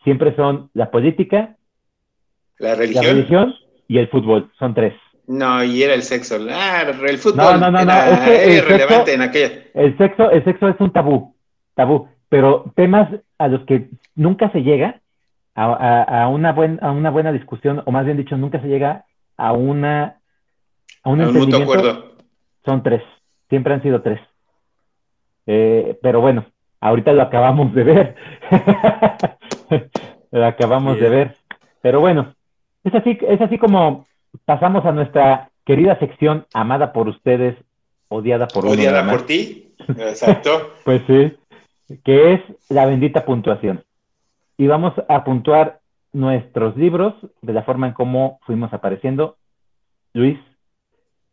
siempre 0.05 0.33
son 0.37 0.69
la 0.73 0.89
política, 0.89 1.57
La 2.59 2.75
religión 2.75 3.53
y 3.89 3.97
el 3.97 4.07
fútbol. 4.07 4.51
Son 4.57 4.73
tres. 4.73 4.93
No, 5.27 5.63
y 5.63 5.81
era 5.83 5.93
el 5.93 6.03
sexo. 6.03 6.37
Ah, 6.49 6.83
el 7.07 7.17
fútbol 7.17 7.37
No, 7.37 7.57
no, 7.57 7.71
no, 7.71 7.85
no, 7.85 7.91
era, 7.91 8.09
es 8.13 8.19
que 8.19 8.35
el 8.35 8.41
era 8.51 8.57
irrelevante 8.57 9.11
sexo- 9.11 9.15
en 9.15 9.21
aquella. 9.21 9.51
El 9.73 9.97
sexo, 9.97 10.31
el 10.31 10.43
sexo 10.43 10.67
es 10.69 10.75
un 10.79 10.91
tabú, 10.91 11.35
tabú, 11.75 12.07
pero 12.29 12.71
temas 12.75 13.09
a 13.37 13.47
los 13.47 13.61
que 13.65 13.89
nunca 14.15 14.51
se 14.51 14.61
llega 14.63 15.01
a, 15.55 15.65
a- 15.65 16.23
a 16.23 16.27
una, 16.29 16.51
buen, 16.53 16.79
a 16.83 16.91
una 16.91 17.09
buena 17.09 17.31
discusión, 17.31 17.81
o 17.85 17.91
más 17.91 18.05
bien 18.05 18.17
dicho, 18.17 18.37
nunca 18.37 18.59
se 18.61 18.67
llega 18.67 19.05
a 19.37 19.51
una 19.53 20.19
a 21.03 21.09
un 21.09 21.21
A 21.21 21.27
un 21.27 21.33
mutuo 21.33 21.43
entendimiento, 21.43 21.79
acuerdo. 21.79 22.11
son 22.65 22.83
tres, 22.83 23.01
siempre 23.49 23.73
han 23.73 23.81
sido 23.83 24.01
tres. 24.01 24.19
Eh, 25.47 25.97
pero 26.01 26.19
bueno, 26.21 26.45
ahorita 26.81 27.13
lo 27.13 27.21
acabamos 27.23 27.73
de 27.75 27.83
ver. 27.83 28.15
lo 30.31 30.45
acabamos 30.45 30.99
de 30.99 31.09
ver. 31.09 31.35
Pero 31.81 31.99
bueno, 31.99 32.33
es 32.83 32.93
así, 32.95 33.17
es 33.27 33.39
así 33.41 33.57
como 33.57 34.05
pasamos 34.45 34.85
a 34.85 34.91
nuestra 34.91 35.49
querida 35.65 35.97
sección 35.99 36.45
amada 36.53 36.93
por 36.93 37.07
ustedes, 37.07 37.57
odiada 38.07 38.47
por 38.47 38.65
uno 38.65 38.73
Odiada 38.73 39.09
por 39.09 39.25
ti. 39.25 39.73
Exacto. 39.97 40.73
Pues 40.85 41.01
sí, 41.07 41.35
que 42.03 42.33
es 42.33 42.41
la 42.69 42.85
bendita 42.85 43.25
puntuación. 43.25 43.83
Y 44.57 44.67
vamos 44.67 44.93
a 45.09 45.23
puntuar 45.23 45.81
nuestros 46.13 46.77
libros 46.77 47.13
de 47.41 47.53
la 47.53 47.63
forma 47.63 47.87
en 47.87 47.93
cómo 47.93 48.39
fuimos 48.45 48.71
apareciendo. 48.71 49.37
Luis, 50.13 50.39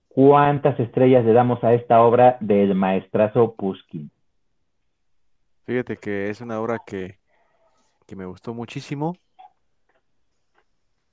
¿cuántas 0.08 0.80
estrellas 0.80 1.24
le 1.24 1.34
damos 1.34 1.62
a 1.62 1.74
esta 1.74 2.02
obra 2.02 2.38
del 2.40 2.74
maestrazo 2.74 3.54
Pushkin? 3.54 4.10
Fíjate 5.66 5.96
que 5.98 6.30
es 6.30 6.40
una 6.40 6.58
obra 6.58 6.78
que, 6.84 7.18
que 8.06 8.16
me 8.16 8.24
gustó 8.24 8.54
muchísimo, 8.54 9.16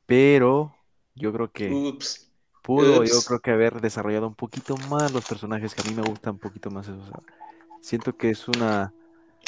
pero 0.08 0.74
yo 1.20 1.32
creo 1.34 1.52
que 1.52 1.72
Ups. 1.74 2.32
pudo, 2.64 3.04
yo 3.04 3.24
creo 3.24 3.40
que 3.40 3.52
haber 3.52 3.82
desarrollado 3.82 4.28
un 4.28 4.36
poquito 4.36 4.78
más 4.78 5.12
los 5.12 5.26
personajes 5.26 5.76
que 5.76 5.82
a 5.82 5.84
mí 5.84 5.94
me 5.94 6.04
gustan 6.04 6.34
un 6.34 6.40
poquito 6.40 6.72
más. 6.72 6.88
eso, 6.88 6.98
o 7.00 7.06
sea, 7.06 7.20
siento 7.82 8.16
que 8.16 8.30
es 8.32 8.48
una 8.48 8.94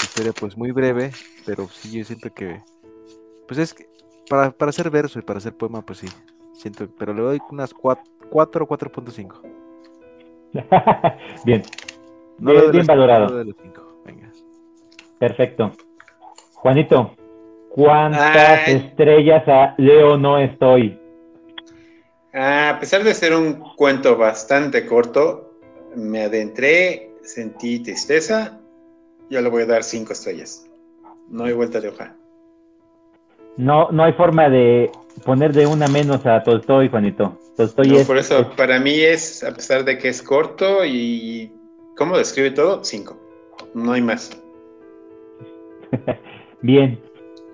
historia 0.01 0.33
pues 0.33 0.57
muy 0.57 0.71
breve, 0.71 1.11
pero 1.45 1.69
sí 1.69 1.91
yo 1.91 2.03
siento 2.05 2.33
que, 2.33 2.61
pues 3.47 3.59
es 3.59 3.73
que 3.73 3.85
para, 4.29 4.51
para 4.51 4.69
hacer 4.69 4.89
verso 4.89 5.19
y 5.19 5.23
para 5.23 5.37
hacer 5.39 5.55
poema, 5.55 5.81
pues 5.81 5.99
sí, 5.99 6.07
siento, 6.53 6.87
pero 6.97 7.13
le 7.13 7.21
doy 7.21 7.41
unas 7.51 7.73
4 7.73 8.03
o 8.65 8.67
4.5. 8.67 9.41
Bien, 11.45 11.63
No 12.39 12.51
bien, 12.51 12.71
bien 12.71 12.87
valorado. 12.87 13.43
cinco, 13.61 14.01
Venga. 14.05 14.29
perfecto. 15.19 15.71
Juanito, 16.55 17.15
¿Cuántas 17.69 18.67
estrellas 18.67 19.47
a 19.47 19.75
Leo 19.77 20.17
no 20.17 20.37
estoy? 20.37 21.00
A 22.33 22.77
pesar 22.79 23.03
de 23.03 23.13
ser 23.13 23.35
un 23.35 23.55
cuento 23.75 24.15
bastante 24.17 24.85
corto, 24.85 25.53
me 25.95 26.23
adentré, 26.23 27.11
sentí 27.23 27.79
tristeza, 27.79 28.59
yo 29.29 29.41
le 29.41 29.49
voy 29.49 29.63
a 29.63 29.65
dar 29.65 29.83
cinco 29.83 30.13
estrellas. 30.13 30.65
No 31.29 31.43
hay 31.43 31.53
vuelta 31.53 31.79
de 31.81 31.89
hoja. 31.89 32.15
No, 33.57 33.91
no 33.91 34.03
hay 34.03 34.13
forma 34.13 34.49
de 34.49 34.89
poner 35.25 35.51
de 35.51 35.67
una 35.67 35.87
menos 35.87 36.25
a 36.25 36.41
Tolstoy, 36.43 36.89
Juanito. 36.89 37.37
Tolstoy 37.57 38.03
por 38.05 38.17
eso, 38.17 38.49
para 38.55 38.79
mí 38.79 39.01
es, 39.01 39.43
a 39.43 39.53
pesar 39.53 39.83
de 39.83 39.97
que 39.97 40.07
es 40.07 40.21
corto 40.21 40.85
y 40.85 41.51
cómo 41.97 42.17
describe 42.17 42.51
todo, 42.51 42.83
cinco. 42.83 43.17
No 43.73 43.91
hay 43.93 44.01
más. 44.01 44.41
Bien. 46.61 46.99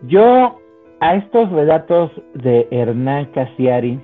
Yo 0.03 0.59
a 0.99 1.15
estos 1.15 1.51
relatos 1.51 2.11
de 2.35 2.67
Hernán 2.71 3.25
Casiari. 3.31 3.99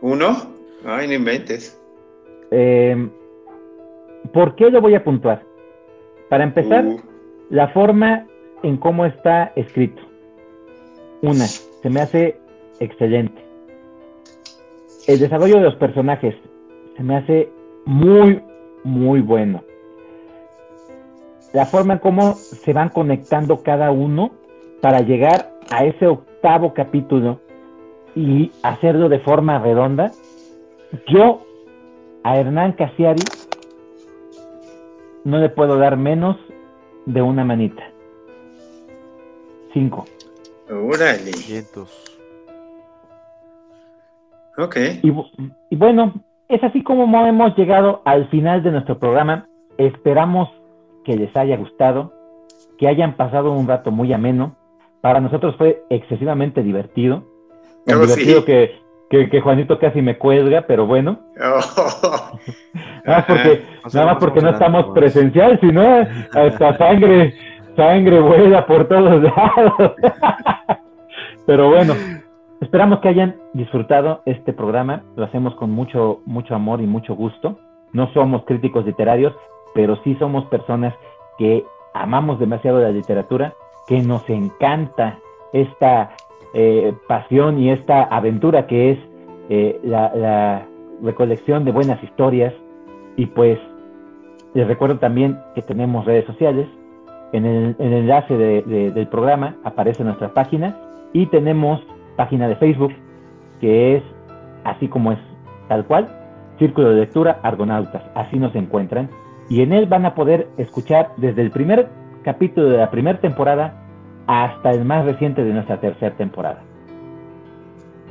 ¿Uno? 0.00 0.36
Ay, 0.84 1.08
no 1.08 1.14
inventes. 1.14 1.78
Eh, 2.50 3.08
¿Por 4.32 4.54
qué 4.54 4.70
lo 4.70 4.80
voy 4.80 4.94
a 4.94 5.04
puntuar? 5.04 5.42
Para 6.28 6.44
empezar, 6.44 6.84
uh. 6.84 7.00
la 7.50 7.68
forma 7.68 8.26
en 8.62 8.76
cómo 8.76 9.04
está 9.04 9.52
escrito. 9.56 10.02
Una, 11.22 11.46
se 11.46 11.90
me 11.90 12.00
hace 12.00 12.38
excelente. 12.78 13.44
El 15.06 15.18
desarrollo 15.18 15.56
de 15.56 15.62
los 15.62 15.76
personajes 15.76 16.34
se 16.96 17.02
me 17.02 17.16
hace 17.16 17.50
muy, 17.84 18.42
muy 18.84 19.20
bueno. 19.20 19.62
La 21.52 21.66
forma 21.66 21.94
en 21.94 21.98
cómo 21.98 22.34
se 22.34 22.72
van 22.72 22.90
conectando 22.90 23.62
cada 23.62 23.90
uno 23.90 24.30
para 24.80 25.00
llegar 25.00 25.52
a 25.70 25.84
ese 25.84 26.06
octavo 26.06 26.72
capítulo 26.74 27.40
y 28.14 28.50
hacerlo 28.62 29.08
de 29.08 29.20
forma 29.20 29.58
redonda. 29.58 30.10
Yo 31.08 31.42
a 32.24 32.36
Hernán 32.36 32.72
Casiari 32.72 33.22
no 35.24 35.38
le 35.38 35.48
puedo 35.48 35.76
dar 35.78 35.96
menos 35.96 36.36
de 37.06 37.22
una 37.22 37.44
manita. 37.44 37.82
Cinco. 39.72 40.04
Órale. 40.70 41.32
Ok. 44.58 44.76
Y, 45.70 45.76
bueno, 45.76 46.14
es 46.48 46.62
así 46.62 46.82
como 46.82 47.04
hemos 47.26 47.56
llegado 47.56 48.02
al 48.04 48.28
final 48.28 48.62
de 48.62 48.72
nuestro 48.72 48.98
programa. 48.98 49.46
Esperamos 49.78 50.48
que 51.04 51.16
les 51.16 51.34
haya 51.36 51.56
gustado, 51.56 52.12
que 52.78 52.88
hayan 52.88 53.16
pasado 53.16 53.52
un 53.52 53.66
rato 53.66 53.90
muy 53.90 54.12
ameno. 54.12 54.56
Para 55.00 55.20
nosotros 55.20 55.56
fue 55.56 55.82
excesivamente 55.88 56.62
divertido. 56.62 57.24
Oh, 57.86 57.98
divertido 58.00 58.44
que, 58.44 58.80
que, 59.10 59.40
Juanito 59.40 59.78
casi 59.78 60.02
me 60.02 60.18
cuelga, 60.18 60.62
pero 60.62 60.86
bueno. 60.86 61.18
Oh. 61.40 62.38
nada 63.04 63.18
más 63.18 63.24
porque, 63.26 63.62
nada 63.92 64.06
más 64.06 64.16
porque 64.18 64.40
no 64.40 64.50
estamos 64.50 64.86
presencial, 64.94 65.58
sino 65.60 65.82
hasta 66.34 66.78
sangre, 66.78 67.34
sangre 67.76 68.20
vuela 68.20 68.66
por 68.66 68.86
todos 68.86 69.22
lados. 69.22 69.92
pero 71.46 71.68
bueno, 71.68 71.94
esperamos 72.60 73.00
que 73.00 73.08
hayan 73.08 73.36
disfrutado 73.52 74.22
este 74.26 74.52
programa. 74.52 75.02
Lo 75.16 75.24
hacemos 75.24 75.54
con 75.56 75.70
mucho, 75.70 76.20
mucho 76.26 76.54
amor 76.54 76.80
y 76.80 76.86
mucho 76.86 77.14
gusto. 77.14 77.58
No 77.92 78.12
somos 78.12 78.44
críticos 78.44 78.86
literarios, 78.86 79.34
pero 79.74 79.96
sí 80.04 80.14
somos 80.20 80.44
personas 80.46 80.94
que 81.38 81.64
amamos 81.94 82.38
demasiado 82.38 82.80
la 82.80 82.90
literatura, 82.90 83.54
que 83.88 84.00
nos 84.02 84.28
encanta 84.30 85.18
esta 85.52 86.10
eh, 86.54 86.92
pasión 87.06 87.58
y 87.58 87.70
esta 87.70 88.02
aventura 88.04 88.66
que 88.66 88.92
es 88.92 88.98
eh, 89.48 89.80
la, 89.84 90.66
recolección 91.02 91.64
de 91.64 91.72
buenas 91.72 92.02
historias. 92.02 92.52
Y 93.16 93.26
pues 93.26 93.58
les 94.52 94.66
recuerdo 94.66 94.98
también 94.98 95.38
que 95.54 95.62
tenemos 95.62 96.04
redes 96.04 96.26
sociales. 96.26 96.68
En 97.32 97.46
el, 97.46 97.76
enlace 97.78 98.36
del 98.36 99.06
programa 99.08 99.56
aparece 99.64 100.04
nuestra 100.04 100.34
página 100.34 100.76
y 101.12 101.26
tenemos 101.26 101.80
página 102.16 102.48
de 102.48 102.56
Facebook 102.56 102.92
que 103.60 103.96
es 103.96 104.02
así 104.64 104.88
como 104.88 105.12
es 105.12 105.18
tal 105.68 105.84
cual, 105.84 106.08
Círculo 106.58 106.90
de 106.90 106.96
Lectura 106.96 107.38
Argonautas. 107.42 108.02
Así 108.14 108.38
nos 108.38 108.54
encuentran. 108.54 109.08
Y 109.48 109.62
en 109.62 109.72
él 109.72 109.86
van 109.86 110.04
a 110.04 110.14
poder 110.14 110.48
escuchar 110.58 111.12
desde 111.16 111.42
el 111.42 111.50
primer 111.50 111.88
capítulo 112.22 112.68
de 112.68 112.78
la 112.78 112.90
primera 112.90 113.18
temporada 113.18 113.79
hasta 114.30 114.70
el 114.70 114.84
más 114.84 115.04
reciente 115.04 115.42
de 115.42 115.52
nuestra 115.52 115.80
tercera 115.80 116.14
temporada. 116.14 116.60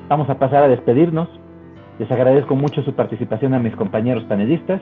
Vamos 0.10 0.30
a 0.30 0.38
pasar 0.38 0.64
a 0.64 0.68
despedirnos. 0.68 1.30
Les 1.98 2.12
agradezco 2.12 2.58
mucho 2.58 2.82
su 2.84 2.94
participación 2.94 3.54
a 3.54 3.60
mis 3.60 3.74
compañeros 3.78 4.26
panelistas. 4.26 4.82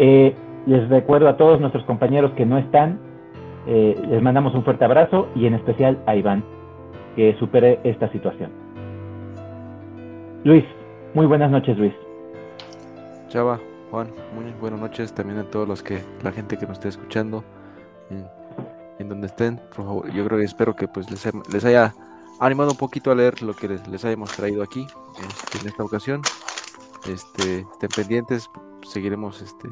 Eh, 0.00 0.34
les 0.66 0.88
recuerdo 0.88 1.28
a 1.28 1.36
todos 1.36 1.60
nuestros 1.60 1.84
compañeros 1.84 2.32
que 2.32 2.44
no 2.44 2.58
están, 2.58 2.98
eh, 3.68 3.94
les 4.10 4.20
mandamos 4.20 4.52
un 4.56 4.64
fuerte 4.64 4.84
abrazo 4.84 5.28
y 5.36 5.46
en 5.46 5.54
especial 5.54 5.96
a 6.06 6.16
Iván, 6.16 6.42
que 7.14 7.34
supere 7.34 7.78
esta 7.84 8.10
situación. 8.10 8.50
Luis, 10.42 10.64
muy 11.14 11.26
buenas 11.26 11.52
noches 11.52 11.78
Luis. 11.78 11.94
Chava, 13.28 13.60
Juan, 13.92 14.08
muy 14.34 14.52
buenas 14.60 14.80
noches 14.80 15.14
también 15.14 15.38
a 15.38 15.44
todos 15.44 15.68
los 15.68 15.84
que, 15.84 16.00
la 16.24 16.32
gente 16.32 16.56
que 16.56 16.66
nos 16.66 16.78
esté 16.78 16.88
escuchando 16.88 17.44
en 18.98 19.08
donde 19.08 19.26
estén, 19.28 19.56
por 19.74 19.86
favor. 19.86 20.12
Yo 20.12 20.24
creo 20.26 20.40
y 20.40 20.44
espero 20.44 20.74
que 20.74 20.88
pues 20.88 21.10
les, 21.10 21.28
les, 21.52 21.64
haya 21.64 21.94
animado 22.40 22.72
un 22.72 22.76
poquito 22.76 23.10
a 23.10 23.14
leer 23.14 23.42
lo 23.42 23.54
que 23.54 23.68
les, 23.68 24.04
hayamos 24.04 24.32
traído 24.32 24.62
aquí 24.62 24.86
este, 25.28 25.58
en 25.58 25.68
esta 25.68 25.84
ocasión. 25.84 26.22
Este, 27.08 27.60
estén 27.72 27.90
pendientes, 27.94 28.50
seguiremos 28.82 29.40
este, 29.40 29.68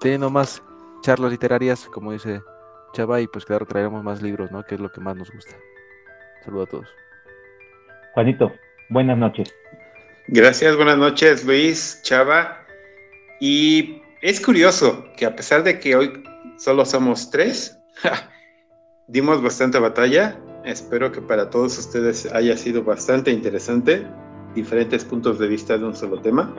teniendo 0.00 0.30
más 0.30 0.62
charlas 1.00 1.30
literarias, 1.30 1.86
como 1.86 2.12
dice 2.12 2.42
Chava, 2.92 3.20
y 3.20 3.26
pues 3.26 3.44
claro, 3.44 3.66
traeremos 3.66 4.02
más 4.04 4.22
libros, 4.22 4.50
¿no? 4.50 4.62
Que 4.64 4.74
es 4.74 4.80
lo 4.80 4.90
que 4.90 5.00
más 5.00 5.16
nos 5.16 5.30
gusta. 5.30 5.56
Saludos 6.44 6.68
a 6.68 6.70
todos. 6.70 6.88
Juanito, 8.14 8.52
buenas 8.90 9.18
noches. 9.18 9.54
Gracias, 10.28 10.76
buenas 10.76 10.98
noches, 10.98 11.44
Luis, 11.44 12.00
Chava. 12.02 12.66
Y 13.40 14.02
es 14.20 14.40
curioso 14.40 15.06
que 15.16 15.24
a 15.24 15.34
pesar 15.34 15.62
de 15.62 15.78
que 15.78 15.96
hoy 15.96 16.22
solo 16.58 16.84
somos 16.84 17.30
tres, 17.30 17.78
dimos 19.08 19.42
bastante 19.42 19.78
batalla. 19.78 20.36
Espero 20.64 21.10
que 21.10 21.20
para 21.20 21.50
todos 21.50 21.78
ustedes 21.78 22.32
haya 22.32 22.56
sido 22.56 22.84
bastante 22.84 23.30
interesante, 23.30 24.06
diferentes 24.54 25.04
puntos 25.04 25.38
de 25.38 25.48
vista 25.48 25.76
de 25.76 25.84
un 25.84 25.94
solo 25.94 26.20
tema. 26.20 26.54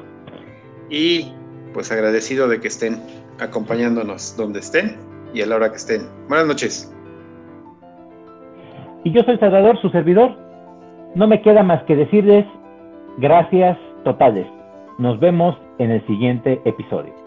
Y 0.90 1.32
pues 1.74 1.92
agradecido 1.92 2.48
de 2.48 2.60
que 2.60 2.68
estén 2.68 3.00
acompañándonos 3.40 4.36
donde 4.36 4.60
estén 4.60 4.98
y 5.34 5.42
a 5.42 5.46
la 5.46 5.56
hora 5.56 5.70
que 5.70 5.78
estén. 5.78 6.02
Buenas 6.28 6.48
noches. 6.48 6.96
Y 9.04 9.12
yo 9.12 9.22
soy 9.24 9.38
Salvador, 9.38 9.80
su 9.82 9.90
servidor. 9.92 10.36
No 11.16 11.28
me 11.28 11.42
queda 11.42 11.64
más 11.64 11.84
que 11.84 11.96
decirles 11.96 12.46
gracias 13.18 13.78
totales. 14.04 14.48
Nos 14.98 15.20
vemos 15.20 15.56
en 15.78 15.92
el 15.92 16.06
siguiente 16.08 16.60
episodio. 16.66 17.19